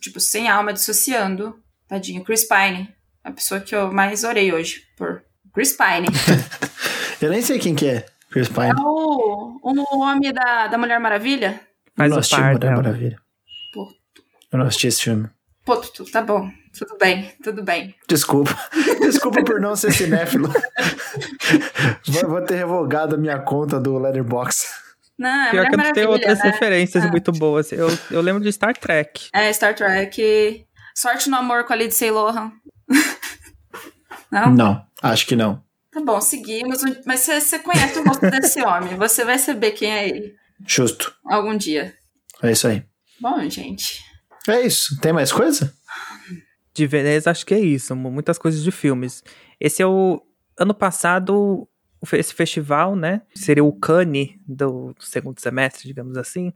[0.00, 1.60] Tipo, sem alma, dissociando.
[1.88, 2.24] Tadinho.
[2.24, 2.94] Chris Pine.
[3.22, 5.22] A pessoa que eu mais orei hoje por.
[5.52, 6.06] Chris Pine.
[7.20, 8.06] Eu nem sei quem que é.
[8.30, 8.70] Chris Pine.
[8.70, 11.60] É o, o homem da, da Mulher Maravilha?
[11.96, 12.76] Faz não o assisti Mulher.
[12.76, 13.18] Maravilha.
[13.72, 13.88] Pô.
[14.52, 15.28] Eu não assisti esse filme.
[15.64, 16.50] Pô, tu, tá bom.
[16.78, 17.94] Tudo bem, tudo bem.
[18.08, 18.56] Desculpa.
[19.00, 20.52] Desculpa por não ser cinéfilo.
[22.06, 24.66] vou, vou ter revogado a minha conta do Letterboxd.
[25.18, 26.50] Não, é Pior que eu não tenho outras né?
[26.50, 27.08] referências Ah.
[27.08, 27.72] muito boas.
[27.72, 29.28] Eu, eu lembro de Star Trek.
[29.32, 30.66] É, Star Trek.
[30.94, 32.52] Sorte no amor com a Lindsay Lohan.
[34.30, 34.50] não?
[34.52, 35.62] Não, acho que não.
[35.90, 36.82] Tá bom, seguimos.
[37.06, 38.96] Mas você, você conhece o rosto desse homem.
[38.96, 40.34] Você vai saber quem é ele
[40.66, 41.14] Justo.
[41.24, 41.94] algum dia.
[42.42, 42.84] É isso aí.
[43.18, 44.04] Bom, gente.
[44.46, 45.00] É isso.
[45.00, 45.72] Tem mais coisa?
[46.76, 47.96] De Veneza, acho que é isso.
[47.96, 49.24] mu- Muitas coisas de filmes.
[49.58, 50.22] Esse é o.
[50.58, 51.66] Ano passado,
[52.12, 53.22] esse festival, né?
[53.34, 56.52] Seria o Cannes do segundo semestre, digamos assim.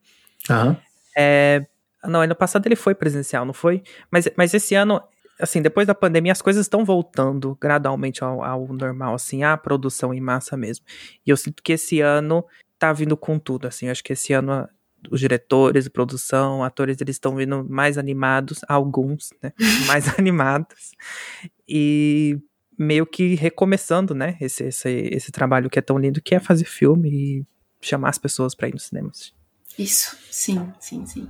[0.50, 0.76] Aham.
[1.16, 1.66] É,
[2.04, 3.82] não, ano passado ele foi presencial, não foi?
[4.10, 5.02] Mas, mas esse ano,
[5.38, 10.12] assim, depois da pandemia, as coisas estão voltando gradualmente ao, ao normal, assim, a produção
[10.14, 10.84] em massa mesmo.
[11.26, 12.44] E eu sinto que esse ano
[12.78, 13.86] tá vindo com tudo, assim.
[13.86, 14.66] Eu acho que esse ano
[15.10, 19.52] os diretores, a produção, atores, eles estão vindo mais animados, alguns, né?
[19.86, 20.92] mais animados.
[21.68, 22.38] E
[22.78, 24.36] meio que recomeçando, né?
[24.40, 27.46] Esse, esse, esse trabalho que é tão lindo, que é fazer filme e
[27.80, 29.32] chamar as pessoas pra ir nos cinemas.
[29.78, 30.16] Isso.
[30.30, 31.28] Sim, sim, sim.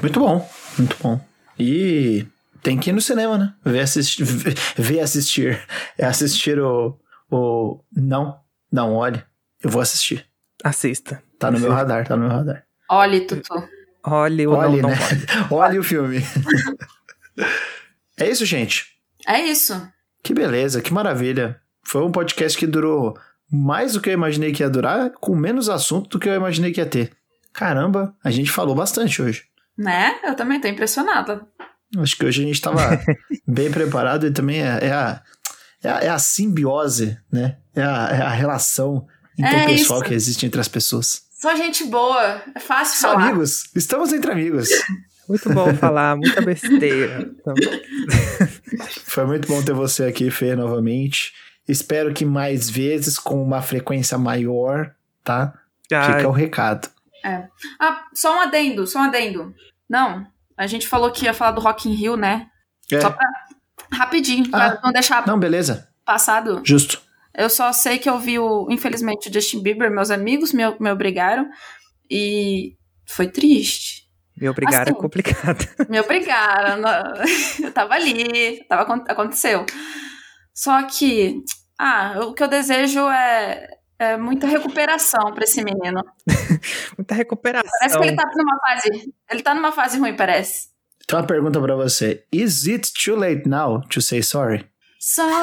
[0.00, 0.48] Muito bom.
[0.78, 1.20] Muito bom.
[1.58, 2.26] E
[2.62, 3.54] tem que ir no cinema, né?
[3.64, 4.24] Ver assistir.
[4.24, 5.66] Ver, ver assistir.
[5.98, 6.98] É assistir o,
[7.30, 7.80] o.
[7.94, 8.40] Não.
[8.70, 9.26] Não, olha.
[9.62, 10.26] Eu vou assistir.
[10.62, 11.22] Assista.
[11.38, 12.64] Tá no meu radar, tá no meu radar.
[12.94, 13.54] Olhe, Tutu.
[14.04, 14.96] Olhe ou Olhe, não, né?
[15.50, 15.72] não olhe.
[15.72, 16.22] Olhe o filme.
[18.18, 18.84] é isso, gente.
[19.26, 19.88] É isso.
[20.22, 21.58] Que beleza, que maravilha.
[21.82, 23.16] Foi um podcast que durou
[23.50, 26.70] mais do que eu imaginei que ia durar, com menos assunto do que eu imaginei
[26.70, 27.12] que ia ter.
[27.54, 29.44] Caramba, a gente falou bastante hoje.
[29.76, 30.20] Né?
[30.22, 31.46] Eu também tô impressionada.
[31.96, 33.00] Acho que hoje a gente estava
[33.48, 35.22] bem preparado e também é, é a,
[35.82, 37.56] é, a, é a simbiose, né?
[37.74, 39.06] É a, é a relação
[39.38, 40.08] interpessoal isso.
[40.08, 41.31] que existe entre as pessoas.
[41.42, 42.40] Só gente boa.
[42.54, 43.24] É fácil São falar.
[43.30, 44.68] amigos, estamos entre amigos.
[45.28, 47.28] Muito bom falar, muita besteira.
[47.40, 47.52] Então,
[49.04, 51.32] Foi muito bom ter você aqui, Fê, novamente.
[51.66, 54.94] Espero que mais vezes, com uma frequência maior,
[55.24, 55.52] tá?
[55.92, 56.88] ai, Fica o recado.
[57.24, 59.52] Ah, só um adendo, só um adendo.
[59.88, 60.24] Não,
[60.56, 62.46] a gente falou que ia falar do Rock in Rio, né?
[62.90, 63.00] É.
[63.00, 63.26] Só pra...
[63.92, 64.70] Rapidinho, Ah.
[64.70, 65.88] pra não deixar Não, beleza.
[66.04, 66.62] passado.
[66.64, 67.01] Justo.
[67.34, 70.90] Eu só sei que eu vi, o, infelizmente, o Justin Bieber, meus amigos me, me
[70.90, 71.48] obrigaram.
[72.10, 72.76] E
[73.08, 74.02] foi triste.
[74.36, 75.66] me obrigar é assim, complicado.
[75.88, 76.82] Me obrigaram.
[77.62, 79.64] Eu tava ali, tava, acon- aconteceu.
[80.54, 81.42] Só que,
[81.78, 83.66] ah, o que eu desejo é,
[83.98, 86.02] é muita recuperação pra esse menino.
[86.98, 87.70] Muita recuperação.
[87.80, 89.14] Parece que ele tá numa fase.
[89.30, 90.68] Ele tá numa fase ruim, parece.
[91.04, 94.66] Então, uma pergunta pra você: Is it too late now to say sorry?
[95.04, 95.34] Sorry.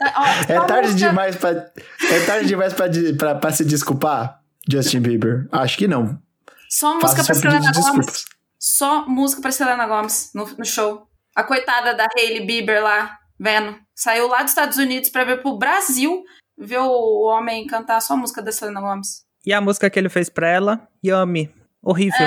[0.00, 3.50] Ah, ó, É só tarde música- demais pra, é tarde demais pra, de- pra, pra
[3.52, 5.48] se desculpar, Justin Bieber?
[5.50, 6.20] Acho que não.
[6.68, 7.76] Só música pedido Selena Gomes.
[7.76, 8.24] desculpas.
[8.58, 11.08] Só música pra Selena Gomes no, no show.
[11.34, 13.76] A coitada da Hailey Bieber lá, vendo.
[13.94, 16.22] Saiu lá dos Estados Unidos pra vir pro Brasil
[16.58, 19.24] ver o homem cantar só a música da Selena Gomes.
[19.46, 20.86] E a música que ele fez pra ela?
[21.04, 21.50] Yummy.
[21.82, 22.26] Horrível.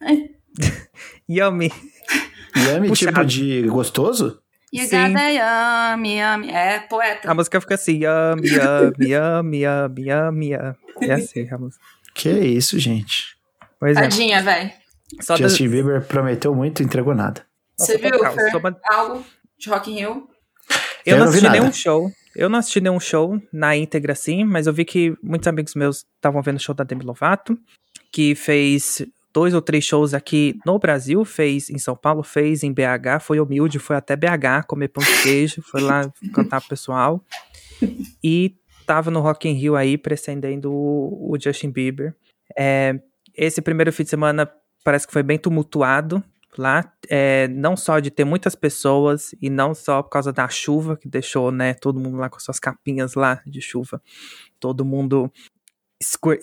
[0.00, 0.28] É.
[1.28, 1.72] Yummy.
[2.56, 3.12] Yummy, Puxado.
[3.12, 4.40] tipo de gostoso?
[4.72, 5.12] You Sim.
[5.12, 6.50] got a yummy, yummy.
[6.50, 7.30] É, poeta.
[7.30, 10.76] A música fica assim, yummy, yummy, yummy, yummy, yummy, yummy.
[11.02, 11.84] É assim a música.
[12.14, 13.36] Que isso, gente.
[13.78, 14.00] Pois é.
[14.02, 14.70] Tadinha, velho.
[15.38, 17.44] Justin Bieber prometeu muito e entregou nada.
[17.78, 18.76] Você Nossa, viu, Fer?
[18.90, 19.24] Algo.
[19.58, 20.28] de Rock in Rio?
[21.06, 21.58] Eu, Eu não assisti nada.
[21.60, 22.10] nenhum show.
[22.34, 26.04] Eu não assisti nenhum show na íntegra, assim, mas eu vi que muitos amigos meus
[26.16, 27.56] estavam vendo o show da Demi Lovato,
[28.10, 29.02] que fez
[29.34, 33.40] dois ou três shows aqui no Brasil, fez em São Paulo, fez em BH, foi
[33.40, 37.22] humilde, foi até BH comer pão de queijo, foi lá cantar pro pessoal.
[38.22, 38.54] E
[38.86, 42.14] tava no Rock in Rio aí, precedendo o, o Justin Bieber.
[42.56, 43.00] É,
[43.36, 44.48] esse primeiro fim de semana
[44.84, 46.22] parece que foi bem tumultuado
[46.56, 50.96] lá, é, não só de ter muitas pessoas e não só por causa da chuva
[50.96, 54.00] que deixou, né, todo mundo lá com suas capinhas lá de chuva,
[54.60, 55.32] todo mundo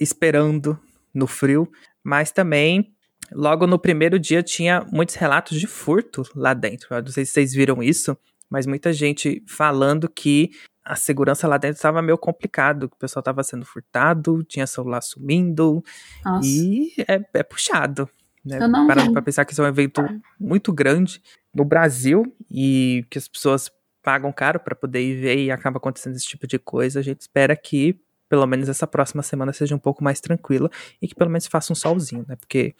[0.02, 0.78] esperando
[1.14, 1.72] no frio,
[2.04, 2.94] mas também
[3.32, 6.94] logo no primeiro dia tinha muitos relatos de furto lá dentro.
[6.94, 8.18] Eu não sei se vocês viram isso,
[8.50, 10.52] mas muita gente falando que
[10.84, 15.02] a segurança lá dentro estava meio complicado, que o pessoal estava sendo furtado, tinha celular
[15.02, 15.84] sumindo,
[16.26, 16.48] Nossa.
[16.48, 18.10] e é, é puxado.
[18.44, 18.58] Né?
[18.60, 20.02] Eu não Parando pra pensar que isso é um evento
[20.40, 21.22] muito grande
[21.54, 23.72] no Brasil e que as pessoas
[24.02, 27.00] pagam caro para poder ir ver e acaba acontecendo esse tipo de coisa.
[27.00, 28.00] A gente espera que
[28.32, 30.70] pelo menos essa próxima semana seja um pouco mais tranquila
[31.02, 32.38] e que pelo menos faça um solzinho, né?
[32.38, 32.74] Porque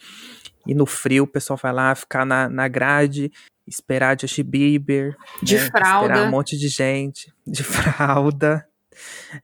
[0.66, 3.30] ir no frio, o pessoal vai lá ficar na, na grade,
[3.66, 5.66] esperar Justin Bieber, De né?
[5.70, 6.06] fralda.
[6.06, 8.66] esperar um monte de gente de fralda.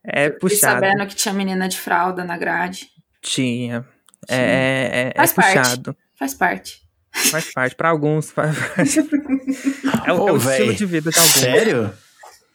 [0.03, 0.79] É E puxado.
[0.83, 2.87] sabendo que tinha menina de fralda na grade.
[3.21, 3.81] Tinha.
[4.27, 4.35] Sim.
[4.35, 5.57] É, é, é Faz parte.
[5.59, 5.97] puxado.
[6.17, 6.81] Faz parte.
[7.31, 7.75] Faz parte.
[7.75, 8.99] Pra alguns faz parte.
[10.07, 11.33] É, o- Ô, é o estilo de vida de alguns.
[11.35, 11.93] Sério?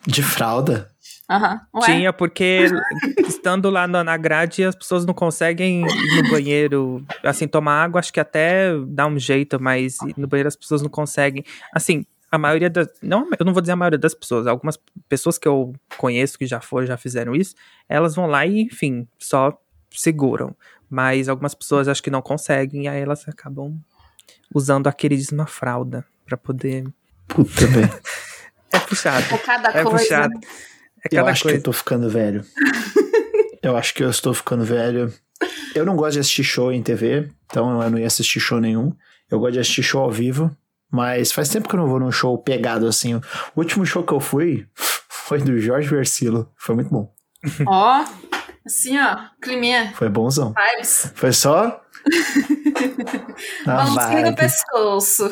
[0.07, 0.91] De fralda?
[1.75, 2.67] Ué, Tinha, porque
[3.27, 7.05] estando lá na grade, as pessoas não conseguem ir no banheiro.
[7.23, 10.91] Assim, tomar água, acho que até dá um jeito, mas no banheiro as pessoas não
[10.91, 11.43] conseguem.
[11.73, 12.89] Assim, a maioria das.
[13.03, 14.47] Não, eu não vou dizer a maioria das pessoas.
[14.47, 14.79] Algumas
[15.09, 17.55] pessoas que eu conheço que já foram, já fizeram isso,
[17.89, 19.57] elas vão lá e, enfim, só
[19.91, 20.55] seguram.
[20.91, 23.79] Mas algumas pessoas acho que não conseguem, e aí elas acabam
[24.55, 26.85] usando a queridíssima fralda pra poder.
[27.29, 27.91] Puta, velho.
[28.73, 29.25] É puxado.
[29.33, 29.99] é cada É coisa.
[29.99, 30.35] puxado.
[31.11, 31.59] É Eu cada acho que coisa.
[31.59, 32.45] eu tô ficando velho.
[33.63, 35.13] eu acho que eu estou ficando velho.
[35.75, 38.93] Eu não gosto de assistir show em TV, então eu não ia assistir show nenhum.
[39.31, 40.55] Eu gosto de assistir show ao vivo,
[40.91, 43.15] mas faz tempo que eu não vou num show pegado assim.
[43.15, 43.23] O
[43.57, 44.67] último show que eu fui
[45.09, 46.49] foi do Jorge Versilo.
[46.57, 47.13] Foi muito bom.
[47.67, 48.05] Ó,
[48.65, 49.93] assim, ó, climinha.
[49.95, 50.55] Foi bonzão.
[50.55, 51.13] Vibes.
[51.15, 51.81] Foi só.
[53.67, 55.31] Mãozinha no pescoço.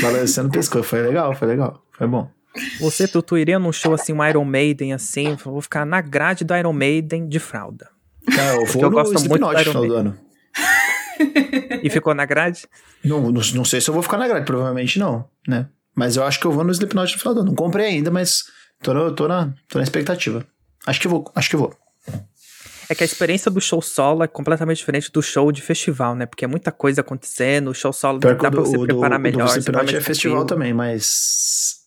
[0.00, 0.84] balançando o pescoço.
[0.84, 1.84] Foi legal, foi legal.
[1.92, 2.30] Foi bom.
[2.80, 6.54] Você, Tutu, iria num show assim, um Iron Maiden, assim, vou ficar na grade do
[6.54, 7.88] Iron Maiden de fralda.
[8.34, 10.18] Cara, eu vou eu no gosto muito Slipknot do no Iron final do ano.
[11.82, 12.66] E ficou na grade?
[13.04, 15.68] Não, não, não sei se eu vou ficar na grade, provavelmente não, né?
[15.94, 17.48] Mas eu acho que eu vou no Slipknot no final do ano.
[17.50, 18.44] Não comprei ainda, mas
[18.82, 20.46] tô, no, tô, na, tô na expectativa.
[20.86, 21.74] Acho que vou, acho que vou.
[22.88, 26.26] É que a experiência do show solo é completamente diferente do show de festival, né?
[26.26, 28.80] Porque é muita coisa acontecendo, o show solo Pior dá pra o do, você o
[28.80, 29.46] do, preparar o melhor.
[29.46, 31.81] do você vai Slipknot é festival também, mas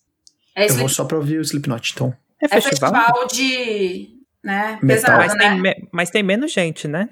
[0.55, 2.15] É, eu vou só pra ouvir o Slipknot, então.
[2.41, 2.93] É é festival?
[2.93, 4.09] festival de.
[4.43, 4.79] né?
[4.81, 5.17] Metal.
[5.17, 5.39] Pesado, Mas, né?
[5.49, 7.09] tem me- mas tem menos gente, né?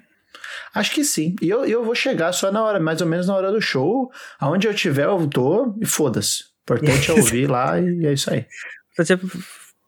[0.73, 1.35] Acho que sim.
[1.41, 4.11] E eu, eu vou chegar só na hora, mais ou menos na hora do show.
[4.39, 6.43] Aonde eu tiver, eu tô e foda-se.
[6.69, 8.45] O importante é ouvir lá e é isso aí.
[8.95, 9.19] Pra você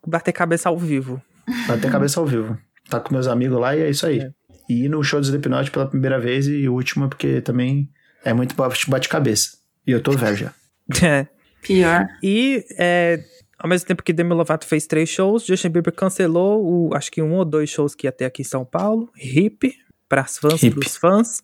[0.05, 1.21] bater cabeça ao vivo.
[1.67, 2.57] Bater cabeça ao vivo.
[2.89, 4.19] Tá com meus amigos lá e é isso aí.
[4.19, 4.29] É.
[4.67, 7.87] E ir no show do Slipknot pela primeira vez e última, porque também
[8.23, 9.57] é muito bate- bate-cabeça.
[9.85, 10.53] E eu tô velho já.
[11.03, 11.27] É.
[11.61, 12.07] Pior.
[12.21, 13.23] E é,
[13.57, 17.21] ao mesmo tempo que Demi Lovato fez três shows, Justin Bieber cancelou o, acho que
[17.21, 19.73] um ou dois shows que ia ter aqui em São Paulo, hip,
[20.07, 20.75] para as fãs, Hip.
[20.75, 21.41] pros fãs,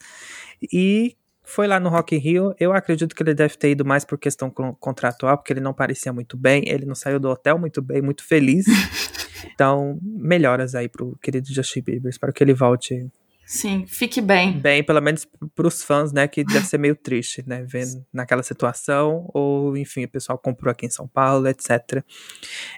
[0.71, 2.55] e foi lá no Rock in Rio.
[2.59, 5.73] Eu acredito que ele deve ter ido mais por questão con- contratual, porque ele não
[5.73, 8.65] parecia muito bem, ele não saiu do hotel muito bem, muito feliz.
[9.53, 13.05] então, melhoras aí pro querido Justin Bieber, espero que ele volte
[13.51, 14.57] Sim, fique bem.
[14.57, 19.29] bem, pelo menos pros fãs, né, que deve ser meio triste, né, vendo naquela situação,
[19.33, 22.01] ou enfim, o pessoal comprou aqui em São Paulo, etc.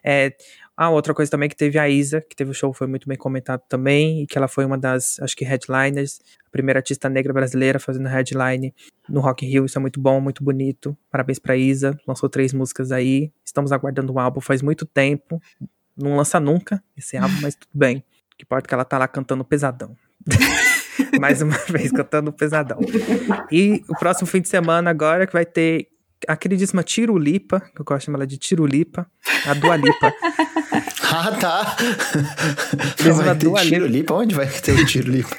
[0.03, 0.35] É,
[0.75, 3.15] a outra coisa também que teve a Isa, que teve o show, foi muito bem
[3.15, 7.31] comentado também, e que ela foi uma das, acho que headliners, a primeira artista negra
[7.31, 8.73] brasileira fazendo headline
[9.07, 12.51] no Rock in Rio, isso é muito bom, muito bonito, parabéns pra Isa, lançou três
[12.51, 15.39] músicas aí, estamos aguardando um álbum faz muito tempo,
[15.95, 18.97] não lança nunca esse álbum, mas tudo bem, o que importa é que ela tá
[18.97, 19.95] lá cantando pesadão.
[21.19, 22.79] Mais uma vez, cantando pesadão.
[23.51, 25.87] E o próximo fim de semana agora que vai ter
[26.27, 29.07] a queridíssima Tirulipa, que eu gosto de chamar ela de Tirulipa,
[29.45, 30.13] a Dua Lipa.
[31.15, 31.77] Ah, tá.
[33.13, 34.15] Vai ter Dua tiro lipa?
[34.15, 35.37] Onde vai ter o tiro lipa?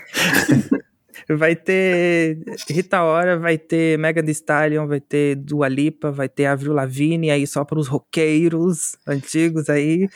[1.29, 2.39] Vai ter
[2.69, 7.31] Rita Ora, vai ter Megan Thee Stallion, vai ter Dua Lipa, vai ter Avril Lavigne,
[7.31, 10.07] aí só para os roqueiros antigos aí.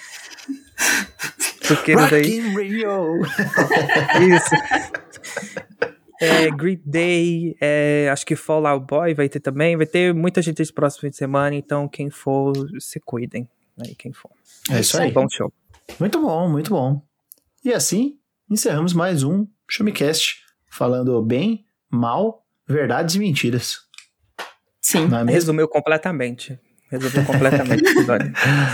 [1.75, 2.39] Rock aí.
[2.39, 3.21] in Rio.
[4.35, 4.55] Isso.
[6.21, 9.77] É, Green Day, é, acho que Fall Out Boy vai ter também.
[9.77, 13.49] Vai ter muita gente esse próximo fim de semana, então quem for, se cuidem.
[13.81, 14.31] aí quem for.
[14.71, 15.13] É isso aí.
[15.13, 15.53] Bom show.
[16.01, 17.01] Muito bom, muito bom.
[17.65, 18.19] E assim,
[18.51, 23.79] encerramos mais um Showmecast falando bem, mal, verdades e mentiras.
[24.81, 25.07] Sim.
[25.07, 25.33] Não é mesmo?
[25.33, 26.59] Resumiu completamente.
[26.91, 28.33] Resumiu completamente o episódio.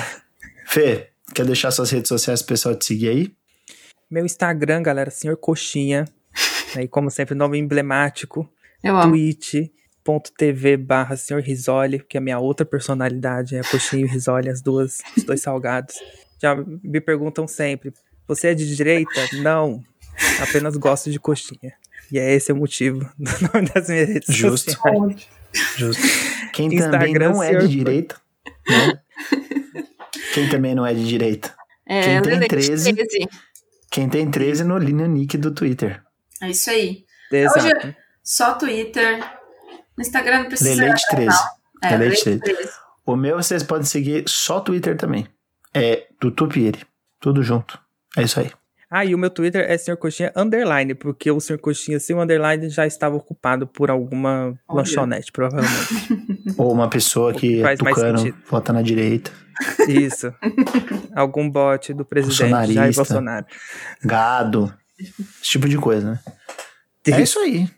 [0.66, 3.34] Fê, quer deixar suas redes sociais pro pessoal te seguir aí?
[4.10, 6.04] Meu Instagram, galera, Senhor Coxinha.
[6.76, 8.48] Aí, como sempre, nome emblemático.
[8.82, 9.12] Eu amo.
[9.12, 14.60] twitch.tv barra Senhor Risoli, que é a minha outra personalidade, é Coxinha e Risoli, as
[14.60, 15.94] duas, os dois salgados.
[16.42, 17.94] Já me perguntam sempre,
[18.26, 19.10] você é de direita?
[19.34, 19.82] Não,
[20.40, 21.72] apenas gosto de coxinha.
[22.10, 24.72] E é esse o motivo do nome das minhas redes Justo.
[24.72, 25.28] sociais.
[25.76, 26.02] Justo.
[26.52, 28.16] Quem Instagram, também não é de direita,
[28.68, 29.00] né?
[30.34, 31.54] Quem também não é de direita?
[31.86, 32.92] É, Quem tem Lelete 13?
[32.92, 33.28] 13.
[33.88, 36.02] Quem tem 13 no, no nick do Twitter.
[36.42, 37.04] É isso aí.
[37.30, 37.94] Exato.
[38.22, 39.18] Só Twitter.
[39.96, 40.74] No Instagram não precisa.
[40.74, 41.36] Leleite 13.
[41.84, 42.38] É, 13.
[42.40, 42.70] 13.
[43.06, 45.28] O meu vocês podem seguir só Twitter também.
[45.72, 46.84] É do Tupieri.
[47.20, 47.78] Tudo junto.
[48.16, 48.50] É isso aí.
[48.96, 52.22] Ah, e o meu Twitter é Senhor Coxinha Underline, porque o Senhor Coxinha sem o
[52.22, 54.78] Underline já estava ocupado por alguma Olha.
[54.78, 56.22] lanchonete, provavelmente.
[56.56, 59.32] Ou uma pessoa que que é tucano, vota na direita.
[59.88, 60.32] Isso.
[61.12, 62.94] Algum bot do presidente Jair.
[62.94, 63.46] Bolsonaro.
[64.00, 64.72] Gado.
[64.96, 65.12] Esse
[65.42, 66.20] tipo de coisa, né?
[67.08, 67.68] É isso aí.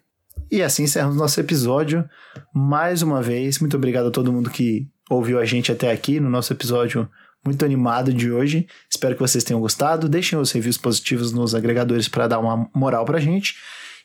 [0.50, 2.06] E assim encerramos nosso episódio.
[2.54, 6.28] Mais uma vez, muito obrigado a todo mundo que ouviu a gente até aqui no
[6.28, 7.08] nosso episódio
[7.46, 8.66] muito animado de hoje.
[8.90, 10.08] Espero que vocês tenham gostado.
[10.08, 13.54] Deixem os reviews positivos nos agregadores para dar uma moral pra gente.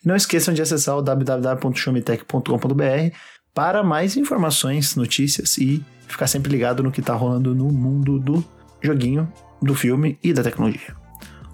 [0.03, 3.15] E não esqueçam de acessar o www.showmetech.com.br
[3.53, 8.43] para mais informações, notícias e ficar sempre ligado no que tá rolando no mundo do
[8.81, 9.31] joguinho,
[9.61, 10.95] do filme e da tecnologia.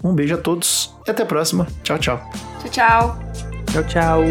[0.03, 1.68] Um beijo a todos e até a próxima.
[1.84, 2.30] Tchau, tchau.
[2.61, 3.19] Tchau, tchau.
[3.72, 4.22] Tchau, tchau.